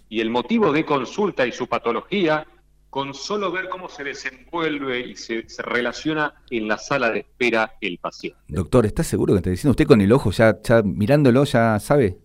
y 0.08 0.20
el 0.20 0.30
motivo 0.30 0.72
de 0.72 0.84
consulta 0.84 1.46
y 1.46 1.52
su 1.52 1.68
patología 1.68 2.46
con 2.90 3.14
solo 3.14 3.52
ver 3.52 3.68
cómo 3.68 3.88
se 3.88 4.02
desenvuelve 4.02 5.00
y 5.00 5.14
se, 5.14 5.48
se 5.48 5.62
relaciona 5.62 6.34
en 6.50 6.66
la 6.66 6.76
sala 6.76 7.10
de 7.10 7.20
espera 7.20 7.74
el 7.80 7.98
paciente. 7.98 8.40
Doctor, 8.48 8.84
¿está 8.84 9.04
seguro 9.04 9.34
que 9.34 9.38
está 9.38 9.50
diciendo? 9.50 9.70
¿Usted 9.70 9.86
con 9.86 10.00
el 10.00 10.10
ojo 10.10 10.32
ya, 10.32 10.60
ya 10.60 10.82
mirándolo 10.82 11.44
ya 11.44 11.78
sabe? 11.78 12.18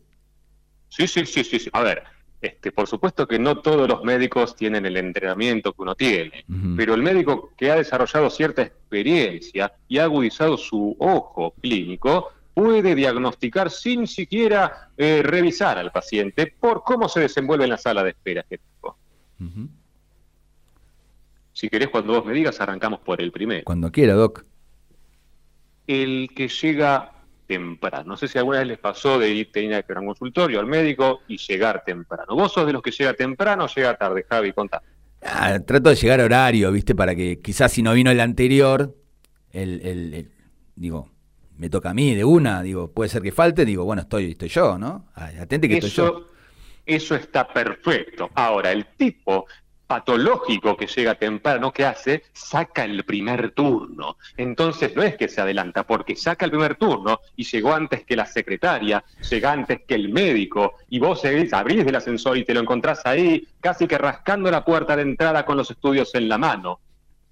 Sí, 0.90 1.08
sí, 1.08 1.26
sí, 1.28 1.44
sí, 1.44 1.60
sí. 1.60 1.70
A 1.74 1.84
ver, 1.84 2.04
este, 2.42 2.72
por 2.72 2.88
supuesto 2.88 3.28
que 3.28 3.40
no 3.40 3.60
todos 3.60 3.88
los 3.88 4.04
médicos 4.04 4.56
tienen 4.56 4.86
el 4.86 4.98
entrenamiento 4.98 5.74
que 5.74 5.82
uno 5.82 5.96
tiene, 5.96 6.46
pero 6.76 6.94
el 6.94 7.02
médico 7.02 7.52
que 7.58 7.72
ha 7.72 7.76
desarrollado 7.76 8.30
cierta 8.30 8.62
experiencia 8.62 9.74
y 9.88 9.98
ha 9.98 10.04
agudizado 10.04 10.58
su 10.58 10.96
ojo 11.00 11.54
clínico 11.62 12.32
puede 12.54 12.96
diagnosticar 12.96 13.70
sin 13.70 14.08
siquiera 14.08 14.90
eh, 14.96 15.22
revisar 15.24 15.78
al 15.78 15.92
paciente 15.92 16.54
por 16.60 16.84
cómo 16.84 17.10
se 17.10 17.22
desenvuelve 17.22 17.66
en 17.66 17.72
la 17.72 17.78
sala 17.78 18.04
de 18.04 18.12
espera. 18.12 18.46
Ujú. 19.40 19.70
Si 21.52 21.70
querés, 21.70 21.90
cuando 21.90 22.14
vos 22.14 22.26
me 22.26 22.34
digas, 22.34 22.60
arrancamos 22.62 23.00
por 23.00 23.22
el 23.22 23.32
primero. 23.32 23.64
Cuando 23.66 23.92
quiera, 23.92 24.14
Doc. 24.14 24.46
El 25.88 26.30
que 26.36 26.48
llega 26.48 27.15
temprano. 27.46 28.04
No 28.06 28.18
sé 28.18 28.28
si 28.28 28.38
alguna 28.38 28.60
vez 28.60 28.68
les 28.68 28.80
pasó 28.80 29.18
de 29.20 29.30
ir 29.30 29.52
tenía 29.52 29.82
que 29.84 29.92
ir 29.94 29.98
a 29.98 30.02
un 30.02 30.08
consultorio 30.08 30.60
al 30.60 30.66
médico 30.66 31.22
y 31.28 31.38
llegar 31.38 31.84
temprano. 31.86 32.36
¿Vos 32.36 32.52
sos 32.54 32.66
de 32.66 32.74
los 32.74 32.82
que 32.82 32.92
llega 32.92 33.14
temprano 33.14 33.66
o 33.66 33.68
llega 33.68 33.96
tarde, 33.98 34.26
Javi? 34.30 34.54
Contá. 34.54 34.82
Ah, 35.24 35.60
trato 35.66 35.90
de 35.90 35.96
llegar 35.96 36.22
a 36.22 36.26
horario, 36.26 36.72
¿viste? 36.72 36.94
Para 36.96 37.16
que 37.16 37.42
quizás 37.42 37.72
si 37.72 37.82
no 37.82 37.94
vino 37.94 38.12
el 38.12 38.20
anterior, 38.20 38.96
el, 39.52 39.82
el- 39.82 40.14
el- 40.14 40.32
digo, 40.76 41.10
me 41.58 41.70
toca 41.70 41.92
a 41.92 41.94
mí 41.94 42.14
de 42.14 42.24
una, 42.26 42.62
digo, 42.62 42.92
puede 42.92 43.10
ser 43.10 43.22
que 43.22 43.32
falte, 43.32 43.66
digo, 43.66 43.86
bueno, 43.86 44.02
estoy, 44.04 44.32
estoy 44.32 44.50
yo, 44.50 44.78
¿no? 44.78 45.08
Atente 45.16 45.68
que 45.68 45.76
estoy 45.76 45.90
yo. 45.90 46.30
Eso 46.86 47.16
está 47.16 47.48
perfecto. 47.48 48.30
Ahora, 48.36 48.72
el 48.72 48.86
tipo 48.98 49.48
patológico 49.88 50.76
que 50.76 50.88
llega 50.88 51.16
temprano, 51.16 51.72
¿qué 51.72 51.86
hace? 51.86 52.24
Saca 52.34 52.84
el 52.84 53.04
primer 53.04 53.52
turno. 53.52 54.18
Entonces 54.38 54.96
no 54.96 55.04
es 55.04 55.16
que 55.16 55.28
se 55.28 55.42
adelanta, 55.42 55.86
porque 55.86 56.16
saca 56.16 56.46
el 56.46 56.52
primer 56.52 56.76
turno 56.76 57.20
y 57.36 57.44
llegó 57.44 57.74
antes 57.74 58.04
que 58.04 58.16
la 58.16 58.26
secretaria, 58.26 59.04
llega 59.30 59.52
antes 59.52 59.82
que 59.88 59.96
el 59.96 60.10
médico, 60.10 60.76
y 60.90 61.00
vos 61.00 61.22
seguís, 61.22 61.54
abrís 61.54 61.86
el 61.86 61.96
ascensor 61.96 62.38
y 62.38 62.46
te 62.46 62.54
lo 62.54 62.62
encontrás 62.62 63.06
ahí, 63.06 63.48
casi 63.60 63.88
que 63.88 63.98
rascando 63.98 64.50
la 64.50 64.66
puerta 64.66 64.96
de 64.96 65.04
entrada 65.04 65.46
con 65.46 65.58
los 65.58 65.70
estudios 65.70 66.14
en 66.16 66.30
la 66.30 66.38
mano. 66.38 66.80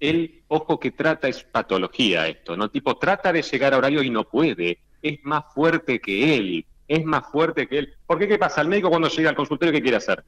Él, 0.00 0.42
ojo 0.48 0.78
que 0.78 0.90
trata, 0.90 1.28
es 1.28 1.42
patología 1.44 2.28
esto, 2.28 2.56
¿no? 2.56 2.68
Tipo, 2.68 2.96
trata 2.96 3.32
de 3.32 3.42
llegar 3.42 3.74
a 3.74 3.78
horario 3.78 4.02
y 4.02 4.10
no 4.10 4.24
puede. 4.24 4.78
Es 5.00 5.18
más 5.22 5.44
fuerte 5.54 6.00
que 6.00 6.36
él, 6.36 6.66
es 6.88 7.04
más 7.04 7.24
fuerte 7.30 7.66
que 7.66 7.78
él. 7.78 7.94
¿Por 8.06 8.18
qué 8.18 8.28
qué 8.28 8.38
pasa? 8.38 8.60
El 8.60 8.68
médico 8.68 8.90
cuando 8.90 9.08
llega 9.08 9.30
al 9.30 9.36
consultorio, 9.36 9.72
¿qué 9.72 9.82
quiere 9.82 9.96
hacer? 9.96 10.24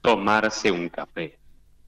Tomarse 0.00 0.70
un 0.70 0.88
café. 0.88 1.40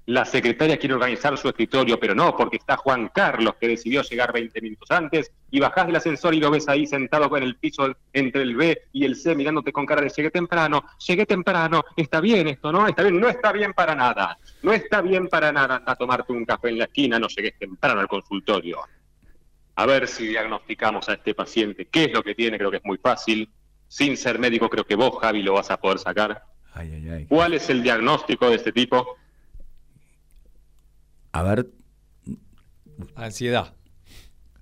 La 0.07 0.25
secretaria 0.25 0.79
quiere 0.79 0.95
organizar 0.95 1.39
su 1.39 1.49
escritorio, 1.49 1.99
pero 2.01 2.13
no, 2.13 2.37
porque 2.37 2.57
está 2.57 2.77
Juan 2.77 3.09
Carlos, 3.15 3.55
que 3.61 3.69
decidió 3.69 4.03
llegar 4.03 4.33
20 4.33 4.61
minutos 4.61 4.91
antes, 4.91 5.31
y 5.49 5.61
bajás 5.61 5.87
del 5.87 5.95
ascensor 5.95 6.35
y 6.35 6.41
lo 6.41 6.51
ves 6.51 6.69
ahí 6.69 6.87
sentado 6.87 7.37
en 7.37 7.45
el 7.45 7.55
piso 7.55 7.95
entre 8.13 8.43
el 8.43 8.57
B 8.57 8.83
y 8.93 9.05
el 9.05 9.15
C, 9.15 9.37
mirándote 9.37 9.73
con 9.73 9.87
cara 9.87 10.03
de 10.03 10.09
llegué 10.09 10.33
temprano, 10.33 10.85
llegué 11.07 11.25
temprano, 11.25 11.85
está 11.97 12.21
bien 12.21 12.49
esto, 12.49 12.73
¿no? 12.73 12.89
Está 12.89 13.05
bien, 13.05 13.21
no 13.21 13.29
está 13.29 13.53
bien 13.53 13.73
para 13.75 13.95
nada, 13.95 14.37
no 14.63 14.73
está 14.73 15.03
bien 15.03 15.29
para 15.29 15.53
nada 15.53 15.85
a 15.87 15.95
tomarte 15.95 16.33
un 16.33 16.45
café 16.45 16.71
en 16.71 16.79
la 16.79 16.85
esquina, 16.85 17.21
no 17.21 17.29
llegues 17.29 17.57
temprano 17.57 18.01
al 18.01 18.09
consultorio. 18.09 18.81
A 19.77 19.87
ver 19.87 20.09
si 20.09 20.27
diagnosticamos 20.27 21.09
a 21.09 21.15
este 21.15 21.33
paciente 21.35 21.87
qué 21.87 22.05
es 22.05 22.13
lo 22.13 22.25
que 22.25 22.35
tiene, 22.35 22.59
creo 22.59 22.73
que 22.73 22.79
es 22.79 22.85
muy 22.85 22.99
fácil. 22.99 23.49
Sin 23.87 24.17
ser 24.17 24.39
médico, 24.39 24.69
creo 24.69 24.85
que 24.85 24.97
vos, 24.97 25.19
Javi, 25.21 25.43
lo 25.43 25.55
vas 25.55 25.71
a 25.71 25.79
poder 25.79 25.99
sacar. 25.99 26.43
Ay, 26.75 26.93
ay, 26.95 27.09
ay. 27.11 27.27
¿Cuál 27.27 27.55
es 27.55 27.69
el 27.71 27.83
diagnóstico 27.83 28.49
de 28.49 28.57
este 28.57 28.73
tipo? 28.73 29.17
A 31.33 31.43
ver, 31.43 31.67
Ansiedad. 33.15 33.73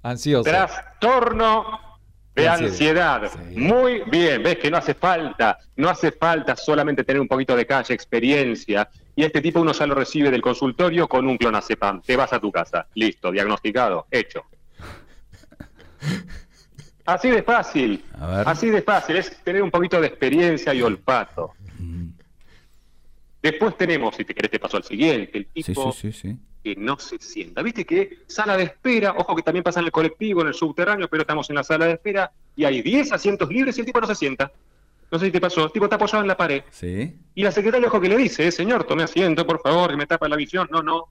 Ansioso. 0.03 0.49
Trastorno 0.49 1.99
de 2.35 2.49
ansiedad. 2.49 3.25
ansiedad. 3.25 3.49
Sí. 3.51 3.57
Muy 3.59 4.03
bien, 4.07 4.43
ves 4.43 4.59
que 4.59 4.71
no 4.71 4.79
hace 4.79 4.95
falta, 4.95 5.59
no 5.77 5.89
hace 5.91 6.13
falta 6.13 6.57
solamente 6.57 7.05
tener 7.05 7.21
un 7.21 7.29
poquito 7.29 7.55
de 7.55 7.67
calle, 7.67 7.93
experiencia. 7.95 8.89
Y 9.15 9.25
este 9.25 9.43
tipo 9.43 9.61
uno 9.61 9.73
ya 9.73 9.87
lo 9.87 9.95
recibe 9.95 10.31
del 10.31 10.41
consultorio 10.41 11.07
con 11.09 11.27
un 11.29 11.37
clonazepam. 11.37 12.01
Te 12.03 12.17
vas 12.17 12.33
a 12.33 12.41
tu 12.41 12.51
casa. 12.51 12.87
Listo, 12.95 13.31
diagnosticado, 13.31 14.07
hecho. 14.11 14.45
Así 17.05 17.29
de 17.29 17.43
fácil. 17.43 18.05
A 18.19 18.27
ver. 18.27 18.49
Así 18.49 18.71
de 18.71 18.83
fácil, 18.83 19.17
es 19.17 19.37
tener 19.43 19.63
un 19.63 19.71
poquito 19.71 20.01
de 20.01 20.07
experiencia 20.07 20.73
y 20.73 20.81
olfato. 20.81 21.55
Después 23.43 23.77
tenemos, 23.77 24.15
si 24.17 24.25
te 24.25 24.35
querés 24.35 24.51
te 24.51 24.59
paso 24.59 24.77
al 24.77 24.85
siguiente, 24.85 25.39
el 25.39 25.47
tipo 25.47 25.93
sí, 25.93 26.13
sí, 26.13 26.21
sí. 26.21 26.37
que 26.63 26.77
no 26.77 26.99
se 26.99 27.19
sienta. 27.19 27.63
Viste 27.63 27.87
que 27.87 28.19
sala 28.27 28.57
de 28.57 28.65
espera, 28.65 29.15
ojo 29.17 29.35
que 29.35 29.43
también 29.43 29.63
pasa 29.63 29.81
en 29.81 29.87
el 29.87 29.93
colectivo, 29.93 30.43
en 30.43 30.49
el 30.49 30.55
subterráneo, 30.55 31.09
pero 31.09 31.23
estamos 31.23 31.49
en 31.49 31.57
la 31.57 31.65
sala 31.65 31.87
de 31.87 31.93
espera 31.95 32.31
y 32.55 32.65
hay 32.65 32.83
10 32.83 33.13
asientos 33.13 33.49
libres 33.49 33.77
y 33.79 33.81
el 33.81 33.87
tipo 33.87 34.01
no 34.01 34.07
se 34.07 34.15
sienta. 34.15 34.53
No 35.11 35.19
sé 35.19 35.27
si 35.27 35.33
te 35.33 35.41
pasó, 35.41 35.65
el 35.65 35.73
tipo 35.73 35.87
está 35.87 35.97
apoyado 35.97 36.21
en 36.23 36.29
la 36.29 36.37
pared. 36.37 36.63
Sí. 36.71 37.17
Y 37.35 37.43
la 37.43 37.51
secretaria, 37.51 37.89
ojo 37.89 38.01
que 38.01 38.09
le 38.11 38.17
dice, 38.17 38.47
"Eh, 38.47 38.53
señor, 38.53 38.85
tome 38.85 39.03
asiento, 39.03 39.47
por 39.47 39.61
favor, 39.61 39.91
que 39.91 39.97
me 39.97 40.07
tapa 40.07 40.29
la 40.29 40.37
visión. 40.37 40.69
No, 40.71 40.83
no, 40.83 41.07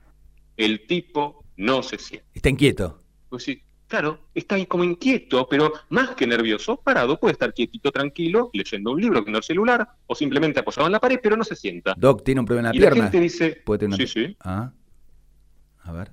el 0.55 0.85
tipo 0.85 1.43
no 1.57 1.81
se 1.83 1.97
sienta. 1.97 2.27
Está 2.33 2.49
inquieto. 2.49 3.01
Pues 3.27 3.43
sí, 3.43 3.61
claro, 3.89 4.19
está 4.33 4.55
ahí 4.55 4.65
como 4.65 4.83
inquieto, 4.85 5.47
pero 5.49 5.73
más 5.89 6.11
que 6.11 6.25
nervioso, 6.25 6.77
parado, 6.77 7.19
puede 7.19 7.33
estar 7.33 7.53
quietito, 7.53 7.91
tranquilo, 7.91 8.49
leyendo 8.53 8.91
un 8.91 9.01
libro, 9.01 9.21
viendo 9.23 9.39
el 9.39 9.43
celular, 9.43 9.85
o 10.07 10.15
simplemente 10.15 10.59
apoyado 10.61 10.85
en 10.87 10.93
la 10.93 10.99
pared, 11.01 11.19
pero 11.21 11.35
no 11.35 11.43
se 11.43 11.55
sienta. 11.55 11.95
Doc 11.97 12.23
tiene 12.23 12.39
un 12.39 12.45
problema 12.45 12.69
en 12.69 12.73
la 12.73 12.77
y 12.77 12.79
la 12.79 12.89
pierna. 12.91 13.03
gente 13.11 13.19
dice, 13.19 13.61
Puede 13.65 13.79
tener 13.79 13.95
una- 13.99 14.07
sí, 14.07 14.25
sí, 14.27 14.37
Ah. 14.41 14.71
A 15.83 15.91
ver. 15.91 16.11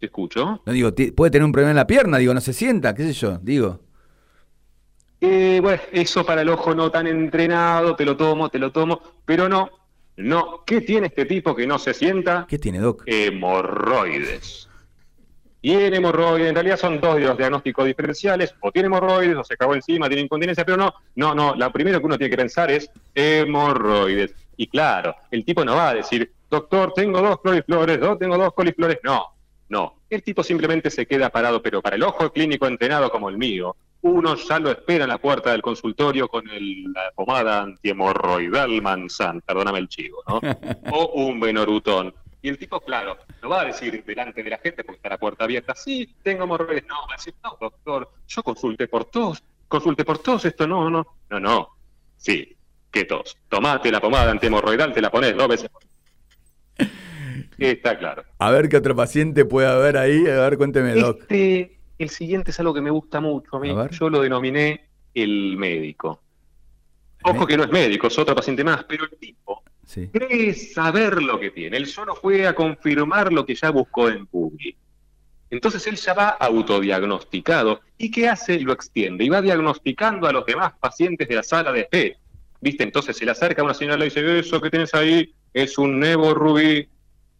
te 0.00 0.06
escucho. 0.06 0.62
No 0.66 0.72
digo, 0.72 0.92
puede 1.16 1.30
tener 1.30 1.44
un 1.44 1.52
problema 1.52 1.70
en 1.70 1.76
la 1.76 1.86
pierna, 1.86 2.18
digo, 2.18 2.34
no 2.34 2.40
se 2.40 2.52
sienta, 2.52 2.94
qué 2.94 3.04
sé 3.04 3.12
yo, 3.14 3.38
digo. 3.42 3.80
Eh, 5.20 5.58
bueno, 5.60 5.82
eso 5.92 6.24
para 6.24 6.42
el 6.42 6.48
ojo 6.48 6.74
no 6.74 6.90
tan 6.92 7.06
entrenado, 7.08 7.96
te 7.96 8.04
lo 8.04 8.16
tomo, 8.16 8.48
te 8.50 8.58
lo 8.60 8.70
tomo, 8.70 9.00
pero 9.24 9.48
no, 9.48 9.68
no. 10.16 10.62
¿Qué 10.64 10.80
tiene 10.82 11.08
este 11.08 11.24
tipo 11.24 11.54
que 11.56 11.66
no 11.66 11.78
se 11.80 11.94
sienta? 11.94 12.46
¿Qué 12.48 12.58
tiene, 12.58 12.78
Doc? 12.78 13.02
Hemorroides. 13.06 14.67
Tiene 15.60 15.96
hemorroides, 15.96 16.48
en 16.50 16.54
realidad 16.54 16.76
son 16.78 17.00
dos 17.00 17.16
de 17.16 17.22
los 17.22 17.36
diagnósticos 17.36 17.84
diferenciales, 17.86 18.54
o 18.60 18.70
tiene 18.70 18.86
hemorroides, 18.86 19.36
o 19.36 19.42
se 19.44 19.56
cagó 19.56 19.74
encima, 19.74 20.06
tiene 20.08 20.22
incontinencia, 20.22 20.64
pero 20.64 20.76
no, 20.76 20.94
no, 21.16 21.34
no, 21.34 21.54
lo 21.56 21.72
primero 21.72 21.98
que 21.98 22.06
uno 22.06 22.16
tiene 22.16 22.30
que 22.30 22.36
pensar 22.36 22.70
es 22.70 22.88
hemorroides. 23.14 24.34
Y 24.56 24.66
claro, 24.68 25.14
el 25.30 25.44
tipo 25.44 25.64
no 25.64 25.74
va 25.76 25.90
a 25.90 25.94
decir, 25.94 26.30
doctor, 26.50 26.92
tengo 26.94 27.20
dos 27.20 27.38
coliflores, 27.40 27.98
no, 27.98 28.16
tengo 28.16 28.36
dos 28.38 28.52
coliflores, 28.54 28.98
no, 29.02 29.26
no. 29.68 29.94
El 30.10 30.22
tipo 30.22 30.42
simplemente 30.42 30.90
se 30.90 31.06
queda 31.06 31.30
parado, 31.30 31.60
pero 31.62 31.82
para 31.82 31.96
el 31.96 32.02
ojo 32.02 32.30
clínico 32.32 32.66
entrenado 32.66 33.10
como 33.10 33.28
el 33.28 33.36
mío, 33.36 33.76
uno 34.02 34.36
ya 34.36 34.58
lo 34.60 34.70
espera 34.70 35.04
en 35.04 35.10
la 35.10 35.18
puerta 35.18 35.50
del 35.50 35.60
consultorio 35.62 36.28
con 36.28 36.48
el- 36.48 36.84
la 36.92 37.10
pomada 37.14 37.62
antihemorroidal 37.62 38.80
manzan, 38.80 39.40
perdóname 39.40 39.80
el 39.80 39.88
chivo, 39.88 40.22
¿no? 40.28 40.40
o 40.92 41.06
un 41.26 41.40
benorutón. 41.40 42.14
Y 42.40 42.48
el 42.48 42.58
tipo, 42.58 42.80
claro, 42.80 43.16
no 43.48 43.54
va 43.54 43.62
a 43.62 43.64
decir 43.64 44.04
delante 44.04 44.42
de 44.42 44.50
la 44.50 44.58
gente 44.58 44.84
porque 44.84 44.96
está 44.96 45.08
la 45.08 45.18
puerta 45.18 45.44
abierta, 45.44 45.74
sí, 45.74 46.14
tengo 46.22 46.44
hemorroides. 46.44 46.86
No, 46.86 46.96
va 47.08 47.14
a 47.14 47.16
decir, 47.16 47.34
no, 47.42 47.56
doctor, 47.58 48.10
yo 48.26 48.42
consulté 48.42 48.88
por 48.88 49.06
tos, 49.06 49.42
consulté 49.66 50.04
por 50.04 50.18
tos, 50.18 50.44
esto 50.44 50.66
no, 50.66 50.90
no, 50.90 51.06
no, 51.30 51.40
no. 51.40 51.68
Sí, 52.16 52.56
¿qué 52.90 53.04
tos? 53.04 53.38
Tomate 53.48 53.90
la 53.90 54.00
pomada 54.00 54.30
antihemorroidal, 54.30 54.92
te 54.92 55.00
la 55.00 55.10
pones 55.10 55.34
dos 55.34 55.48
veces. 55.48 55.70
Está 57.58 57.98
claro. 57.98 58.24
A 58.38 58.50
ver 58.50 58.68
qué 58.68 58.76
otro 58.76 58.94
paciente 58.94 59.44
puede 59.44 59.66
haber 59.66 59.96
ahí. 59.96 60.26
A 60.26 60.40
ver, 60.40 60.58
cuénteme, 60.58 60.94
Doc. 60.94 61.22
Este, 61.22 61.78
el 61.98 62.10
siguiente 62.10 62.52
es 62.52 62.60
algo 62.60 62.74
que 62.74 62.80
me 62.80 62.90
gusta 62.90 63.20
mucho 63.20 63.56
a 63.56 63.60
mí. 63.60 63.70
A. 63.70 63.88
Yo 63.90 64.10
lo 64.10 64.20
denominé 64.20 64.88
el 65.14 65.56
médico. 65.56 66.22
Ojo 67.24 67.46
que 67.46 67.56
no 67.56 67.64
es 67.64 67.70
médico, 67.70 68.06
es 68.06 68.16
otro 68.18 68.34
paciente 68.34 68.62
más, 68.62 68.84
pero 68.84 69.04
el 69.04 69.18
tipo 69.18 69.64
Cree 70.12 70.54
saber 70.54 71.22
lo 71.22 71.40
que 71.40 71.50
tiene. 71.50 71.76
Él 71.78 71.86
solo 71.86 72.14
fue 72.14 72.46
a 72.46 72.54
confirmar 72.54 73.32
lo 73.32 73.46
que 73.46 73.54
ya 73.54 73.70
buscó 73.70 74.08
en 74.08 74.28
Google. 74.30 74.76
Entonces 75.50 75.86
él 75.86 75.96
ya 75.96 76.12
va 76.12 76.28
autodiagnosticado. 76.28 77.80
¿Y 77.96 78.10
qué 78.10 78.28
hace? 78.28 78.60
Lo 78.60 78.72
extiende 78.72 79.24
y 79.24 79.30
va 79.30 79.40
diagnosticando 79.40 80.28
a 80.28 80.32
los 80.32 80.44
demás 80.44 80.74
pacientes 80.78 81.26
de 81.26 81.34
la 81.34 81.42
sala 81.42 81.72
de 81.72 81.80
espera. 81.80 82.16
¿Viste? 82.60 82.82
Entonces 82.82 83.16
se 83.16 83.24
le 83.24 83.30
acerca 83.30 83.62
a 83.62 83.64
una 83.64 83.74
señora 83.74 83.96
y 83.96 83.98
le 84.00 84.04
dice, 84.06 84.38
eso 84.38 84.60
que 84.60 84.70
tienes 84.70 84.92
ahí 84.94 85.32
es 85.54 85.78
un 85.78 85.98
nevo 85.98 86.34
rubí. 86.34 86.86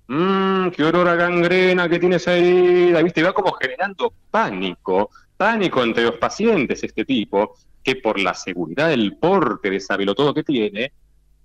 Mmm, 0.07 0.69
qué 0.71 0.85
olor 0.85 1.15
gangrena 1.19 1.89
que 1.89 1.99
tienes 1.99 2.27
ahí. 2.29 2.95
¿Viste? 3.03 3.21
Y 3.21 3.25
va 3.25 3.35
como 3.35 3.53
generando 3.53 4.15
pánico, 4.31 5.11
pánico 5.37 5.83
entre 5.83 6.05
los 6.05 6.15
pacientes 6.15 6.83
este 6.83 7.05
tipo, 7.05 7.57
que 7.83 7.97
por 7.97 8.19
la 8.19 8.33
seguridad 8.33 8.89
del 8.89 9.17
porte 9.17 9.69
de 9.69 9.81
todo 10.15 10.33
que 10.33 10.45
tiene, 10.45 10.93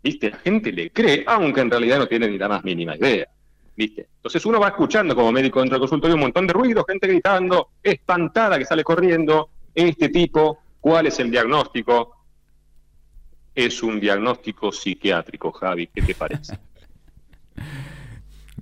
¿viste? 0.03 0.29
La 0.29 0.37
gente 0.37 0.71
le 0.71 0.91
cree, 0.91 1.23
aunque 1.25 1.61
en 1.61 1.71
realidad 1.71 1.97
no 1.97 2.07
tiene 2.07 2.27
ni 2.27 2.37
la 2.37 2.49
más 2.49 2.63
mínima 2.63 2.95
idea. 2.95 3.27
¿Viste? 3.75 4.07
Entonces 4.17 4.45
uno 4.45 4.59
va 4.59 4.67
escuchando 4.67 5.15
como 5.15 5.31
médico 5.31 5.59
dentro 5.59 5.75
del 5.75 5.81
consultorio 5.81 6.15
un 6.15 6.21
montón 6.21 6.45
de 6.45 6.53
ruido, 6.53 6.85
gente 6.87 7.07
gritando, 7.07 7.69
espantada 7.81 8.59
que 8.59 8.65
sale 8.65 8.83
corriendo. 8.83 9.49
Este 9.73 10.09
tipo, 10.09 10.59
¿cuál 10.79 11.07
es 11.07 11.19
el 11.19 11.31
diagnóstico? 11.31 12.17
Es 13.55 13.81
un 13.81 13.99
diagnóstico 13.99 14.71
psiquiátrico, 14.71 15.51
Javi, 15.51 15.87
¿qué 15.87 16.01
te 16.01 16.13
parece? 16.13 16.59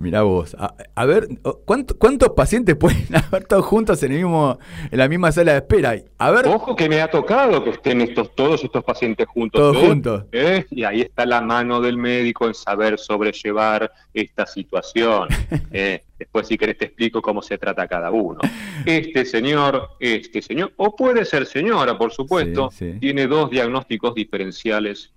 Mirá 0.02 0.22
vos. 0.22 0.56
A, 0.58 0.74
a 0.96 1.06
ver, 1.06 1.28
¿cuánto- 1.64 1.96
¿cuántos 1.96 2.30
pacientes 2.30 2.74
pueden 2.80 3.06
haber 3.14 3.44
todos 3.44 3.64
juntos 3.64 4.02
en, 4.02 4.10
el 4.10 4.18
mismo, 4.18 4.58
en 4.90 4.98
la 4.98 5.08
misma 5.08 5.30
sala 5.30 5.52
de 5.52 5.58
espera? 5.58 5.94
A 6.18 6.30
ver, 6.32 6.48
Ojo 6.48 6.74
que 6.74 6.88
me 6.88 7.00
ha 7.00 7.08
tocado 7.08 7.62
que 7.62 7.70
estén 7.70 8.00
estos, 8.00 8.34
todos 8.34 8.64
estos 8.64 8.82
pacientes 8.82 9.28
juntos. 9.28 9.60
Todos 9.60 9.76
¿eh? 9.76 9.86
juntos. 9.86 10.24
¿Eh? 10.32 10.66
Y 10.70 10.82
ahí 10.82 11.02
está 11.02 11.24
la 11.24 11.40
mano 11.40 11.80
del 11.80 11.96
médico 11.98 12.48
en 12.48 12.54
saber 12.54 12.98
sobrellevar 12.98 13.92
esta 14.12 14.44
situación. 14.44 15.28
¿eh? 15.70 16.02
Después, 16.18 16.48
si 16.48 16.58
querés, 16.58 16.78
te 16.78 16.86
explico 16.86 17.22
cómo 17.22 17.40
se 17.40 17.56
trata 17.56 17.86
cada 17.86 18.10
uno. 18.10 18.40
Este 18.84 19.24
señor, 19.24 19.90
este 20.00 20.42
señor, 20.42 20.72
o 20.78 20.96
puede 20.96 21.24
ser 21.24 21.46
señora, 21.46 21.96
por 21.96 22.10
supuesto, 22.12 22.70
Sí, 22.72 22.92
sí. 22.94 22.98
tiene 22.98 23.28
dos 23.28 23.50
diagnósticos 23.50 24.14
diferenciales: 24.16 25.12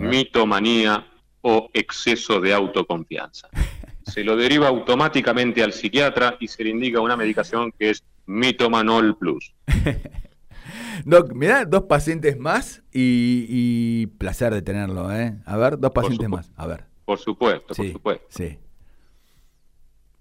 mitomanía 0.00 1.06
o 1.42 1.68
exceso 1.72 2.40
de 2.40 2.54
autoconfianza. 2.54 3.48
Se 4.04 4.22
lo 4.24 4.36
deriva 4.36 4.68
automáticamente 4.68 5.62
al 5.62 5.72
psiquiatra 5.72 6.36
y 6.40 6.48
se 6.48 6.62
le 6.64 6.70
indica 6.70 7.00
una 7.00 7.16
medicación 7.16 7.72
que 7.78 7.90
es 7.90 8.02
Mitomanol 8.26 9.16
Plus. 9.16 9.54
Doc, 11.04 11.32
me 11.32 11.46
da 11.48 11.64
dos 11.64 11.82
pacientes 11.84 12.38
más 12.38 12.82
y, 12.92 13.46
y 13.48 14.06
placer 14.06 14.54
de 14.54 14.62
tenerlo, 14.62 15.12
¿eh? 15.14 15.36
A 15.44 15.56
ver, 15.56 15.78
dos 15.78 15.90
pacientes 15.92 16.28
más. 16.28 16.50
A 16.56 16.66
ver. 16.66 16.84
Por 17.04 17.18
supuesto, 17.18 17.74
por 17.74 17.76
Sí, 17.76 17.92
supuesto. 17.92 18.26
sí. 18.30 18.58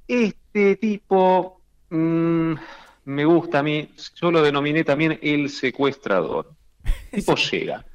Este 0.08 0.76
tipo 0.76 1.62
mm, 1.90 2.54
me 3.06 3.26
gusta 3.26 3.60
a 3.60 3.64
mí, 3.64 3.90
yo 4.16 4.32
lo 4.32 4.42
denominé 4.42 4.84
también 4.84 5.18
el 5.22 5.50
secuestrador. 5.50 6.52
El 7.12 7.20
tipo 7.20 7.36
llega. 7.52 7.86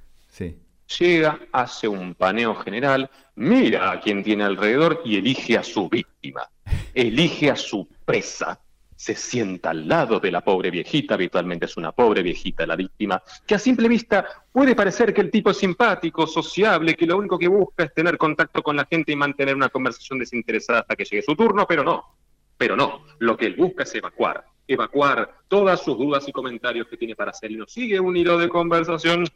Llega, 0.98 1.38
hace 1.52 1.88
un 1.88 2.14
paneo 2.14 2.54
general, 2.56 3.10
mira 3.36 3.92
a 3.92 4.00
quien 4.00 4.22
tiene 4.22 4.44
alrededor 4.44 5.02
y 5.04 5.16
elige 5.16 5.58
a 5.58 5.62
su 5.62 5.88
víctima, 5.88 6.48
elige 6.94 7.50
a 7.50 7.56
su 7.56 7.88
presa. 8.04 8.60
Se 8.96 9.14
sienta 9.14 9.70
al 9.70 9.86
lado 9.86 10.18
de 10.18 10.32
la 10.32 10.40
pobre 10.40 10.72
viejita, 10.72 11.14
habitualmente 11.14 11.66
es 11.66 11.76
una 11.76 11.92
pobre 11.92 12.20
viejita 12.20 12.66
la 12.66 12.74
víctima, 12.74 13.22
que 13.46 13.54
a 13.54 13.58
simple 13.58 13.86
vista 13.86 14.26
puede 14.50 14.74
parecer 14.74 15.14
que 15.14 15.20
el 15.20 15.30
tipo 15.30 15.50
es 15.50 15.56
simpático, 15.56 16.26
sociable, 16.26 16.96
que 16.96 17.06
lo 17.06 17.16
único 17.16 17.38
que 17.38 17.46
busca 17.46 17.84
es 17.84 17.94
tener 17.94 18.18
contacto 18.18 18.60
con 18.60 18.74
la 18.74 18.86
gente 18.86 19.12
y 19.12 19.16
mantener 19.16 19.54
una 19.54 19.68
conversación 19.68 20.18
desinteresada 20.18 20.80
hasta 20.80 20.96
que 20.96 21.04
llegue 21.04 21.22
su 21.22 21.36
turno, 21.36 21.64
pero 21.64 21.84
no, 21.84 22.16
pero 22.56 22.74
no, 22.74 23.04
lo 23.20 23.36
que 23.36 23.46
él 23.46 23.54
busca 23.54 23.84
es 23.84 23.94
evacuar, 23.94 24.44
evacuar 24.66 25.32
todas 25.46 25.80
sus 25.80 25.96
dudas 25.96 26.26
y 26.26 26.32
comentarios 26.32 26.88
que 26.88 26.96
tiene 26.96 27.14
para 27.14 27.30
hacer. 27.30 27.52
Y 27.52 27.56
nos 27.56 27.70
sigue 27.72 28.00
un 28.00 28.16
hilo 28.16 28.36
de 28.36 28.48
conversación 28.48 29.26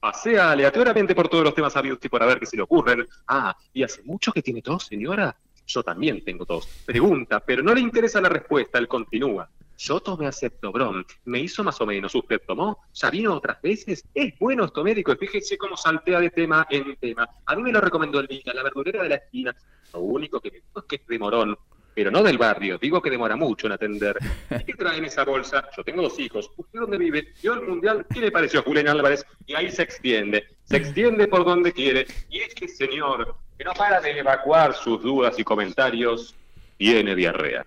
pasea 0.00 0.52
aleatoriamente 0.52 1.14
por 1.14 1.28
todos 1.28 1.44
los 1.44 1.54
temas 1.54 1.76
habidos 1.76 1.98
y 2.02 2.08
por 2.08 2.22
haber 2.22 2.38
que 2.38 2.46
se 2.46 2.56
le 2.56 2.62
ocurren. 2.62 3.06
Ah, 3.26 3.56
¿y 3.72 3.82
hace 3.82 4.02
mucho 4.02 4.32
que 4.32 4.42
tiene 4.42 4.62
tos, 4.62 4.86
señora? 4.86 5.36
Yo 5.66 5.82
también 5.82 6.24
tengo 6.24 6.46
tos. 6.46 6.66
Pregunta, 6.86 7.40
pero 7.40 7.62
no 7.62 7.74
le 7.74 7.80
interesa 7.80 8.20
la 8.20 8.28
respuesta, 8.28 8.78
él 8.78 8.88
continúa. 8.88 9.48
Yo 9.78 10.00
tomé 10.00 10.26
aceptobrom, 10.26 11.04
me 11.26 11.40
hizo 11.40 11.62
más 11.62 11.78
o 11.82 11.86
menos, 11.86 12.14
¿usted 12.14 12.40
tomó? 12.46 12.78
¿Ya 12.94 13.10
vino 13.10 13.34
otras 13.34 13.60
veces? 13.60 14.04
Es 14.14 14.38
bueno 14.38 14.64
esto 14.64 14.82
médico, 14.82 15.14
fíjese 15.16 15.58
cómo 15.58 15.76
saltea 15.76 16.20
de 16.20 16.30
tema 16.30 16.66
en 16.70 16.96
tema. 16.96 17.28
A 17.44 17.54
mí 17.54 17.62
me 17.62 17.72
lo 17.72 17.80
recomendó 17.80 18.18
el 18.20 18.26
Vita, 18.26 18.54
la 18.54 18.62
verdurera 18.62 19.02
de 19.02 19.08
la 19.10 19.16
esquina. 19.16 19.54
Lo 19.92 20.00
único 20.00 20.40
que 20.40 20.50
me 20.50 20.58
dijo 20.58 20.78
es 20.80 20.84
que 20.86 20.96
es 20.96 21.06
de 21.06 21.18
Morón, 21.18 21.58
pero 21.96 22.10
no 22.10 22.22
del 22.22 22.36
barrio, 22.36 22.76
digo 22.76 23.00
que 23.00 23.08
demora 23.08 23.36
mucho 23.36 23.66
en 23.66 23.72
atender. 23.72 24.18
¿Y 24.50 24.64
qué 24.64 24.74
trae 24.74 24.98
en 24.98 25.06
esa 25.06 25.24
bolsa? 25.24 25.66
Yo 25.74 25.82
tengo 25.82 26.02
dos 26.02 26.20
hijos. 26.20 26.50
¿Usted 26.54 26.80
dónde 26.80 26.98
vive? 26.98 27.32
Yo 27.42 27.54
el 27.54 27.62
mundial, 27.62 28.04
¿qué 28.12 28.20
le 28.20 28.30
pareció 28.30 28.60
a 28.60 28.62
Julián 28.64 28.88
Álvarez? 28.88 29.24
Y 29.46 29.54
ahí 29.54 29.70
se 29.70 29.82
extiende, 29.82 30.46
se 30.64 30.76
extiende 30.76 31.26
por 31.26 31.46
donde 31.46 31.72
quiere. 31.72 32.06
Y 32.28 32.40
este 32.40 32.68
señor, 32.68 33.36
que 33.56 33.64
no 33.64 33.72
para 33.72 34.02
de 34.02 34.10
evacuar 34.10 34.74
sus 34.74 35.02
dudas 35.02 35.38
y 35.38 35.44
comentarios, 35.44 36.36
tiene 36.76 37.14
diarrea. 37.14 37.64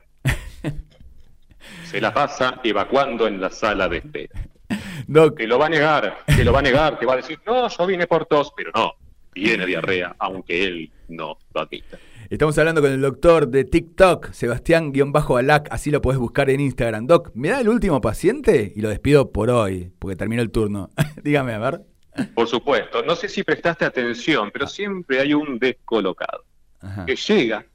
Se 1.86 1.99
la 1.99 2.13
pasa 2.13 2.61
evacuando 2.63 3.25
en 3.25 3.41
la 3.41 3.49
sala 3.49 3.89
de 3.89 3.97
espera. 3.97 4.39
Doc, 5.07 5.38
Que 5.38 5.47
lo 5.47 5.57
va 5.57 5.65
a 5.65 5.69
negar, 5.69 6.19
que 6.27 6.43
lo 6.43 6.53
va 6.53 6.59
a 6.59 6.61
negar, 6.61 6.99
que 6.99 7.07
va 7.07 7.13
a 7.13 7.17
decir, 7.17 7.39
no, 7.47 7.67
yo 7.67 7.88
vine 7.88 8.05
por 8.05 8.27
tos, 8.27 8.53
pero 8.55 8.69
no, 8.75 8.93
tiene 9.34 9.65
diarrea, 9.65 10.15
aunque 10.19 10.63
él 10.65 10.91
no 11.07 11.38
lo 11.53 11.61
admita. 11.61 11.97
estamos 12.30 12.57
hablando 12.57 12.82
con 12.82 12.91
el 12.91 13.01
doctor 13.01 13.47
de 13.47 13.63
TikTok, 13.63 14.32
Sebastián-Alac, 14.32 15.67
así 15.71 15.91
lo 15.91 16.01
podés 16.01 16.19
buscar 16.19 16.49
en 16.49 16.59
Instagram. 16.59 17.07
Doc, 17.07 17.32
¿me 17.34 17.49
da 17.49 17.61
el 17.61 17.69
último 17.69 18.01
paciente? 18.01 18.71
Y 18.75 18.82
lo 18.82 18.89
despido 18.89 19.32
por 19.32 19.49
hoy, 19.49 19.91
porque 19.99 20.15
terminó 20.15 20.41
el 20.41 20.51
turno. 20.51 20.89
Dígame, 21.23 21.53
a 21.53 21.59
ver. 21.59 21.82
Por 22.34 22.47
supuesto, 22.47 23.03
no 23.03 23.15
sé 23.15 23.30
si 23.30 23.43
prestaste 23.43 23.86
atención, 23.86 24.49
pero 24.51 24.67
siempre 24.67 25.19
hay 25.19 25.34
un 25.34 25.57
descolocado 25.59 26.43
Ajá. 26.82 27.05
que 27.05 27.15
llega, 27.15 27.65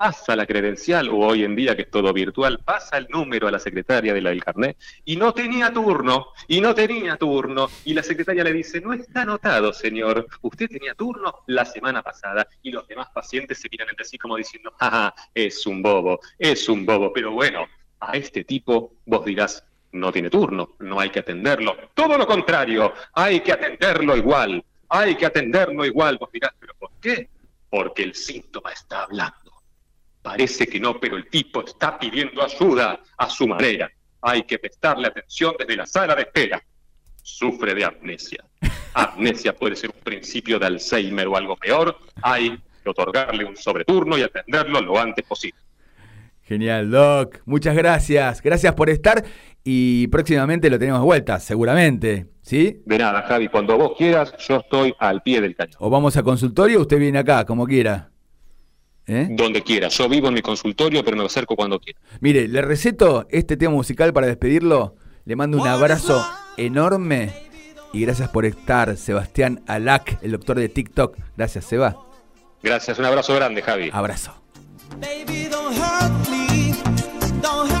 pasa 0.00 0.34
la 0.34 0.46
credencial, 0.46 1.10
o 1.10 1.18
hoy 1.18 1.44
en 1.44 1.54
día 1.54 1.76
que 1.76 1.82
es 1.82 1.90
todo 1.90 2.10
virtual, 2.14 2.58
pasa 2.64 2.96
el 2.96 3.06
número 3.10 3.48
a 3.48 3.50
la 3.50 3.58
secretaria 3.58 4.14
de 4.14 4.22
la 4.22 4.30
del 4.30 4.42
carnet, 4.42 4.78
y 5.04 5.16
no 5.16 5.34
tenía 5.34 5.70
turno, 5.74 6.28
y 6.48 6.62
no 6.62 6.74
tenía 6.74 7.18
turno, 7.18 7.68
y 7.84 7.92
la 7.92 8.02
secretaria 8.02 8.42
le 8.42 8.54
dice, 8.54 8.80
no 8.80 8.94
está 8.94 9.22
anotado, 9.22 9.74
señor, 9.74 10.26
usted 10.40 10.70
tenía 10.70 10.94
turno 10.94 11.40
la 11.48 11.66
semana 11.66 12.02
pasada, 12.02 12.48
y 12.62 12.70
los 12.70 12.88
demás 12.88 13.10
pacientes 13.12 13.58
se 13.58 13.68
miran 13.70 13.90
entre 13.90 14.06
sí 14.06 14.16
como 14.16 14.38
diciendo, 14.38 14.72
ah, 14.80 15.14
es 15.34 15.66
un 15.66 15.82
bobo, 15.82 16.18
es 16.38 16.66
un 16.70 16.86
bobo, 16.86 17.12
pero 17.12 17.32
bueno, 17.32 17.66
a 18.00 18.16
este 18.16 18.44
tipo 18.44 18.94
vos 19.04 19.22
dirás, 19.26 19.62
no 19.92 20.10
tiene 20.10 20.30
turno, 20.30 20.76
no 20.78 20.98
hay 20.98 21.10
que 21.10 21.18
atenderlo, 21.18 21.76
todo 21.92 22.16
lo 22.16 22.26
contrario, 22.26 22.94
hay 23.12 23.40
que 23.40 23.52
atenderlo 23.52 24.16
igual, 24.16 24.64
hay 24.88 25.14
que 25.16 25.26
atenderlo 25.26 25.84
igual, 25.84 26.16
vos 26.16 26.32
dirás, 26.32 26.54
pero 26.58 26.72
¿por 26.78 26.92
qué? 27.02 27.28
Porque 27.68 28.02
el 28.02 28.14
síntoma 28.14 28.72
está 28.72 29.02
hablando. 29.02 29.39
Parece 30.22 30.66
que 30.66 30.78
no, 30.78 31.00
pero 31.00 31.16
el 31.16 31.28
tipo 31.28 31.64
está 31.64 31.98
pidiendo 31.98 32.42
ayuda 32.42 33.00
a 33.16 33.30
su 33.30 33.46
manera. 33.48 33.90
Hay 34.22 34.42
que 34.42 34.58
prestarle 34.58 35.08
atención 35.08 35.54
desde 35.58 35.76
la 35.76 35.86
sala 35.86 36.14
de 36.14 36.22
espera. 36.22 36.62
Sufre 37.22 37.74
de 37.74 37.84
amnesia. 37.84 38.44
Amnesia 38.94 39.54
puede 39.54 39.76
ser 39.76 39.90
un 39.90 40.02
principio 40.02 40.58
de 40.58 40.66
Alzheimer 40.66 41.26
o 41.28 41.36
algo 41.36 41.56
peor. 41.56 41.96
Hay 42.22 42.58
que 42.82 42.90
otorgarle 42.90 43.44
un 43.44 43.56
sobreturno 43.56 44.18
y 44.18 44.22
atenderlo 44.22 44.80
lo 44.80 44.98
antes 44.98 45.24
posible. 45.24 45.58
Genial, 46.42 46.90
Doc. 46.90 47.40
Muchas 47.44 47.76
gracias. 47.76 48.42
Gracias 48.42 48.74
por 48.74 48.90
estar 48.90 49.24
y 49.62 50.08
próximamente 50.08 50.68
lo 50.68 50.78
tenemos 50.78 51.00
de 51.00 51.06
vuelta, 51.06 51.38
seguramente. 51.38 52.26
¿Sí? 52.42 52.82
De 52.84 52.98
nada, 52.98 53.22
Javi, 53.22 53.48
cuando 53.48 53.78
vos 53.78 53.92
quieras, 53.96 54.34
yo 54.38 54.56
estoy 54.56 54.92
al 54.98 55.22
pie 55.22 55.40
del 55.40 55.54
cañón. 55.54 55.76
O 55.78 55.88
vamos 55.88 56.16
a 56.16 56.22
consultorio, 56.22 56.80
usted 56.80 56.98
viene 56.98 57.20
acá, 57.20 57.44
como 57.44 57.66
quiera. 57.66 58.09
¿Eh? 59.10 59.26
Donde 59.28 59.62
quiera. 59.62 59.88
Yo 59.88 60.08
vivo 60.08 60.28
en 60.28 60.34
mi 60.34 60.40
consultorio, 60.40 61.04
pero 61.04 61.16
me 61.16 61.24
acerco 61.24 61.56
cuando 61.56 61.80
quiera. 61.80 61.98
Mire, 62.20 62.46
le 62.46 62.62
receto 62.62 63.26
este 63.30 63.56
tema 63.56 63.72
musical 63.72 64.12
para 64.12 64.28
despedirlo. 64.28 64.94
Le 65.24 65.34
mando 65.34 65.60
un 65.60 65.66
abrazo 65.66 66.24
enorme 66.56 67.32
y 67.92 68.02
gracias 68.02 68.28
por 68.28 68.46
estar, 68.46 68.96
Sebastián 68.96 69.64
Alac, 69.66 70.22
el 70.22 70.30
doctor 70.30 70.60
de 70.60 70.68
TikTok. 70.68 71.16
Gracias, 71.36 71.64
Seba. 71.64 71.96
Gracias, 72.62 73.00
un 73.00 73.04
abrazo 73.04 73.34
grande, 73.34 73.62
Javi. 73.62 73.90
Abrazo. 73.92 74.32
Baby, 75.00 75.48
don't 75.50 75.76
hurt 75.76 76.28
me, 76.30 76.72
don't 77.42 77.68
hurt 77.68 77.79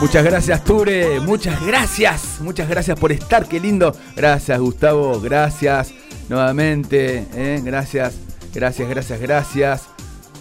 Muchas 0.00 0.24
gracias, 0.24 0.62
Ture. 0.62 1.18
Muchas 1.20 1.64
gracias. 1.66 2.40
Muchas 2.40 2.68
gracias 2.68 2.98
por 2.98 3.10
estar. 3.10 3.48
Qué 3.48 3.58
lindo. 3.58 3.92
Gracias, 4.14 4.58
Gustavo. 4.60 5.20
Gracias 5.20 5.92
nuevamente. 6.28 7.26
¿eh? 7.34 7.60
Gracias, 7.64 8.14
gracias, 8.54 8.88
gracias, 8.88 9.20
gracias. 9.20 9.88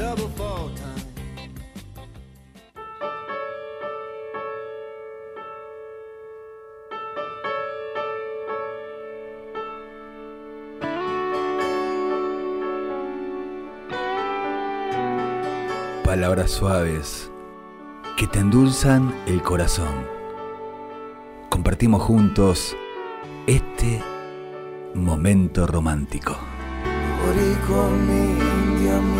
Double 0.00 0.28
fall 0.34 0.70
time. 0.76 0.88
Palabras 16.02 16.50
suaves 16.50 17.30
que 18.16 18.26
te 18.26 18.38
endulzan 18.38 19.14
el 19.26 19.42
corazón. 19.42 20.06
Compartimos 21.50 22.00
juntos 22.00 22.74
este 23.46 24.02
momento 24.94 25.66
romántico. 25.66 26.38
Boricua, 27.22 27.90
mi 27.90 28.22
India, 28.70 28.98
mi 28.98 29.19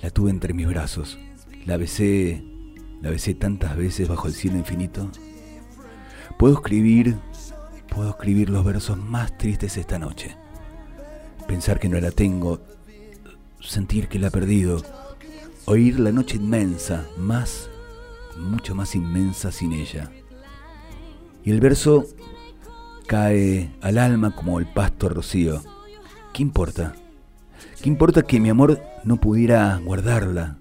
la 0.00 0.10
tuve 0.10 0.30
entre 0.30 0.54
mis 0.54 0.66
brazos. 0.66 1.18
La 1.64 1.76
besé, 1.76 2.42
la 3.02 3.10
besé 3.10 3.34
tantas 3.34 3.76
veces 3.76 4.08
bajo 4.08 4.28
el 4.28 4.34
cielo 4.34 4.56
infinito. 4.56 5.10
Puedo 6.38 6.54
escribir, 6.54 7.16
puedo 7.88 8.10
escribir 8.10 8.50
los 8.50 8.64
versos 8.64 8.96
más 8.96 9.36
tristes 9.36 9.76
esta 9.76 9.98
noche. 9.98 10.36
Pensar 11.46 11.80
que 11.80 11.88
no 11.88 11.98
la 12.00 12.10
tengo, 12.10 12.60
sentir 13.60 14.08
que 14.08 14.18
la 14.18 14.28
he 14.28 14.30
perdido, 14.30 14.82
oír 15.64 15.98
la 15.98 16.12
noche 16.12 16.36
inmensa, 16.36 17.06
más, 17.16 17.68
mucho 18.38 18.74
más 18.74 18.94
inmensa 18.94 19.50
sin 19.50 19.72
ella. 19.72 20.10
Y 21.44 21.50
el 21.50 21.60
verso 21.60 22.06
cae 23.06 23.70
al 23.80 23.98
alma 23.98 24.34
como 24.34 24.58
el 24.58 24.66
pasto 24.66 25.08
rocío. 25.08 25.62
¿Qué 26.32 26.42
importa? 26.42 26.94
¿Qué 27.82 27.88
importa 27.88 28.22
que 28.22 28.38
mi 28.38 28.50
amor 28.50 28.80
no 29.08 29.16
pudiera 29.16 29.80
guardarla? 29.82 30.58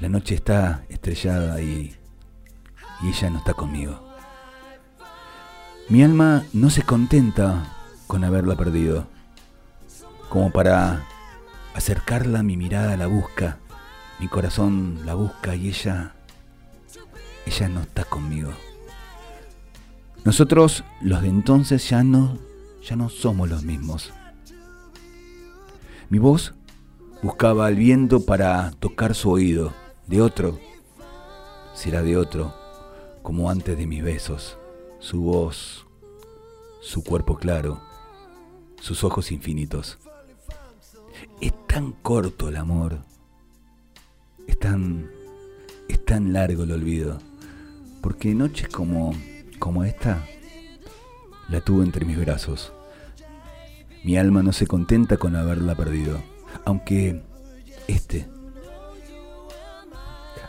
La 0.00 0.08
noche 0.08 0.34
está 0.34 0.84
estrellada 0.88 1.62
y, 1.62 1.94
y 3.00 3.08
ella 3.08 3.30
no 3.30 3.38
está 3.38 3.54
conmigo. 3.54 4.12
Mi 5.88 6.02
alma 6.02 6.42
no 6.52 6.68
se 6.68 6.82
contenta 6.82 7.76
con 8.08 8.24
haberla 8.24 8.56
perdido. 8.56 9.06
Como 10.28 10.50
para 10.50 11.06
acercarla, 11.72 12.42
mi 12.42 12.56
mirada 12.56 12.96
la 12.96 13.06
busca, 13.06 13.58
mi 14.18 14.26
corazón 14.26 15.02
la 15.04 15.14
busca 15.14 15.54
y 15.54 15.68
ella, 15.68 16.16
ella 17.46 17.68
no 17.68 17.82
está 17.82 18.02
conmigo. 18.02 18.50
Nosotros, 20.24 20.82
los 21.00 21.22
de 21.22 21.28
entonces, 21.28 21.88
ya 21.88 22.02
no, 22.02 22.36
ya 22.82 22.96
no 22.96 23.08
somos 23.10 23.48
los 23.48 23.62
mismos. 23.62 24.12
Mi 26.08 26.18
voz 26.18 26.54
buscaba 27.22 27.66
al 27.66 27.76
viento 27.76 28.24
para 28.24 28.70
tocar 28.80 29.14
su 29.14 29.30
oído, 29.30 29.72
de 30.06 30.22
otro, 30.22 30.58
será 31.74 32.02
de 32.02 32.16
otro, 32.16 32.54
como 33.22 33.50
antes 33.50 33.76
de 33.76 33.86
mis 33.86 34.02
besos, 34.02 34.56
su 34.98 35.20
voz, 35.20 35.86
su 36.80 37.04
cuerpo 37.04 37.36
claro, 37.36 37.80
sus 38.80 39.04
ojos 39.04 39.32
infinitos. 39.32 39.98
Es 41.40 41.52
tan 41.66 41.92
corto 41.92 42.48
el 42.48 42.56
amor, 42.56 42.98
es 44.46 44.58
tan, 44.58 45.10
es 45.88 46.04
tan 46.04 46.32
largo 46.32 46.62
el 46.62 46.72
olvido, 46.72 47.18
porque 48.00 48.34
noches 48.34 48.68
como, 48.68 49.12
como 49.58 49.84
esta, 49.84 50.26
la 51.50 51.60
tuve 51.60 51.84
entre 51.84 52.06
mis 52.06 52.18
brazos. 52.18 52.72
Mi 54.04 54.16
alma 54.16 54.42
no 54.42 54.52
se 54.54 54.66
contenta 54.66 55.18
con 55.18 55.36
haberla 55.36 55.74
perdido, 55.74 56.22
aunque 56.64 57.22
este, 57.88 58.28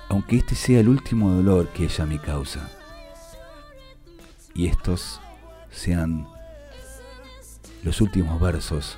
aunque 0.09 0.37
este 0.37 0.55
sea 0.55 0.79
el 0.79 0.89
último 0.89 1.31
dolor 1.31 1.69
que 1.69 1.85
ella 1.85 2.05
me 2.05 2.19
causa, 2.19 2.69
y 4.53 4.67
estos 4.67 5.19
sean 5.71 6.27
los 7.83 8.01
últimos 8.01 8.39
versos 8.39 8.97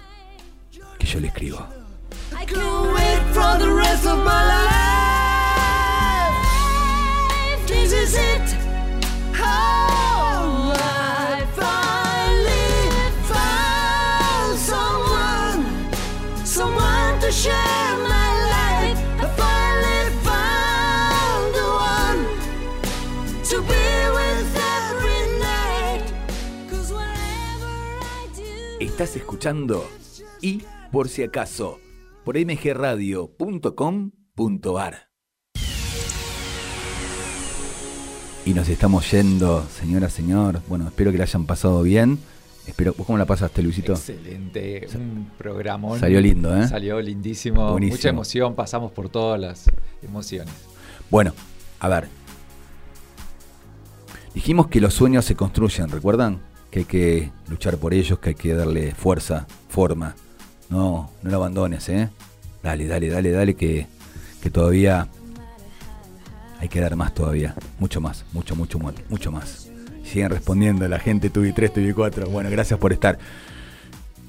que 0.99 1.07
yo 1.07 1.19
le 1.19 1.27
escribo. 1.27 1.65
Estás 29.03 29.17
escuchando 29.17 29.85
y 30.39 30.63
por 30.89 31.09
si 31.09 31.23
acaso 31.23 31.81
por 32.23 32.37
mgradio.com.ar. 32.37 35.09
Y 38.45 38.53
nos 38.53 38.69
estamos 38.69 39.11
yendo, 39.11 39.67
señora, 39.67 40.09
señor. 40.09 40.61
Bueno, 40.69 40.87
espero 40.87 41.11
que 41.11 41.17
la 41.17 41.25
hayan 41.25 41.45
pasado 41.45 41.81
bien. 41.81 42.17
Espero, 42.65 42.93
¿vos 42.97 43.05
cómo 43.05 43.17
la 43.17 43.25
pasaste, 43.25 43.61
Luisito? 43.61 43.91
Excelente, 43.91 44.87
un 44.95 45.29
programón. 45.37 45.99
Salió 45.99 46.21
lindo, 46.21 46.57
¿eh? 46.57 46.65
Salió 46.65 47.01
lindísimo, 47.01 47.73
Buenísimo. 47.73 47.97
mucha 47.97 48.07
emoción, 48.07 48.55
pasamos 48.55 48.93
por 48.93 49.09
todas 49.09 49.37
las 49.37 49.65
emociones. 50.01 50.53
Bueno, 51.11 51.33
a 51.81 51.89
ver. 51.89 52.07
Dijimos 54.33 54.67
que 54.67 54.79
los 54.79 54.93
sueños 54.93 55.25
se 55.25 55.35
construyen, 55.35 55.89
¿recuerdan? 55.89 56.52
Que 56.73 56.79
hay 56.79 56.85
que 56.85 57.31
luchar 57.49 57.77
por 57.77 57.93
ellos, 57.93 58.17
que 58.17 58.29
hay 58.29 58.35
que 58.35 58.55
darle 58.55 58.95
fuerza, 58.95 59.45
forma. 59.69 60.15
No, 60.71 61.11
no 61.21 61.29
lo 61.29 61.37
abandones, 61.37 61.87
¿eh? 61.87 62.09
Dale, 62.63 62.87
dale, 62.87 63.09
dale, 63.09 63.29
dale, 63.29 63.53
que, 63.53 63.85
que 64.41 64.49
todavía 64.49 65.07
hay 66.59 66.69
que 66.69 66.79
dar 66.81 66.95
más 66.95 67.13
todavía. 67.13 67.53
Mucho 67.77 68.01
más, 68.01 68.25
mucho, 68.33 68.55
mucho, 68.55 68.79
mu- 68.79 68.91
mucho 69.07 69.31
más. 69.31 69.69
Siguen 70.03 70.31
respondiendo 70.31 70.87
la 70.87 70.97
gente, 70.97 71.29
tuve 71.29 71.53
3, 71.53 71.73
tuve 71.73 71.93
4. 71.93 72.27
Bueno, 72.31 72.49
gracias 72.49 72.79
por 72.79 72.91
estar. 72.91 73.19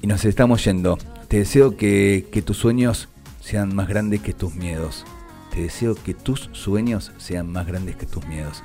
Y 0.03 0.07
nos 0.07 0.23
estamos 0.23 0.63
yendo. 0.63 0.99
Te 1.27 1.39
deseo 1.39 1.75
que, 1.75 2.27
que 2.31 2.43
tus 2.43 2.57
sueños 2.57 3.09
sean 3.41 3.73
más 3.73 3.87
grandes 3.87 4.21
que 4.21 4.33
tus 4.33 4.53
miedos. 4.53 5.03
Te 5.51 5.63
deseo 5.63 5.95
que 5.95 6.13
tus 6.13 6.49
sueños 6.51 7.11
sean 7.17 7.51
más 7.51 7.65
grandes 7.65 7.95
que 7.95 8.05
tus 8.05 8.23
miedos. 8.27 8.61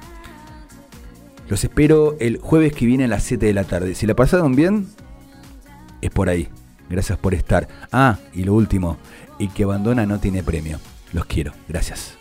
Los 1.51 1.65
espero 1.65 2.17
el 2.21 2.39
jueves 2.39 2.73
que 2.73 2.87
viene 2.87 3.05
a 3.05 3.09
las 3.09 3.25
7 3.25 3.45
de 3.45 3.53
la 3.53 3.65
tarde. 3.65 3.97
Si 3.97 4.07
la 4.07 4.15
pasaron 4.15 4.55
bien, 4.55 4.87
es 6.01 6.11
por 6.11 6.29
ahí. 6.29 6.49
Gracias 6.89 7.19
por 7.19 7.35
estar. 7.35 7.67
Ah, 7.91 8.19
y 8.33 8.45
lo 8.45 8.55
último, 8.55 8.99
el 9.41 9.53
que 9.53 9.65
abandona 9.65 10.07
no 10.07 10.21
tiene 10.21 10.45
premio. 10.45 10.79
Los 11.13 11.27
quiero. 11.27 11.53
Gracias. 11.69 12.20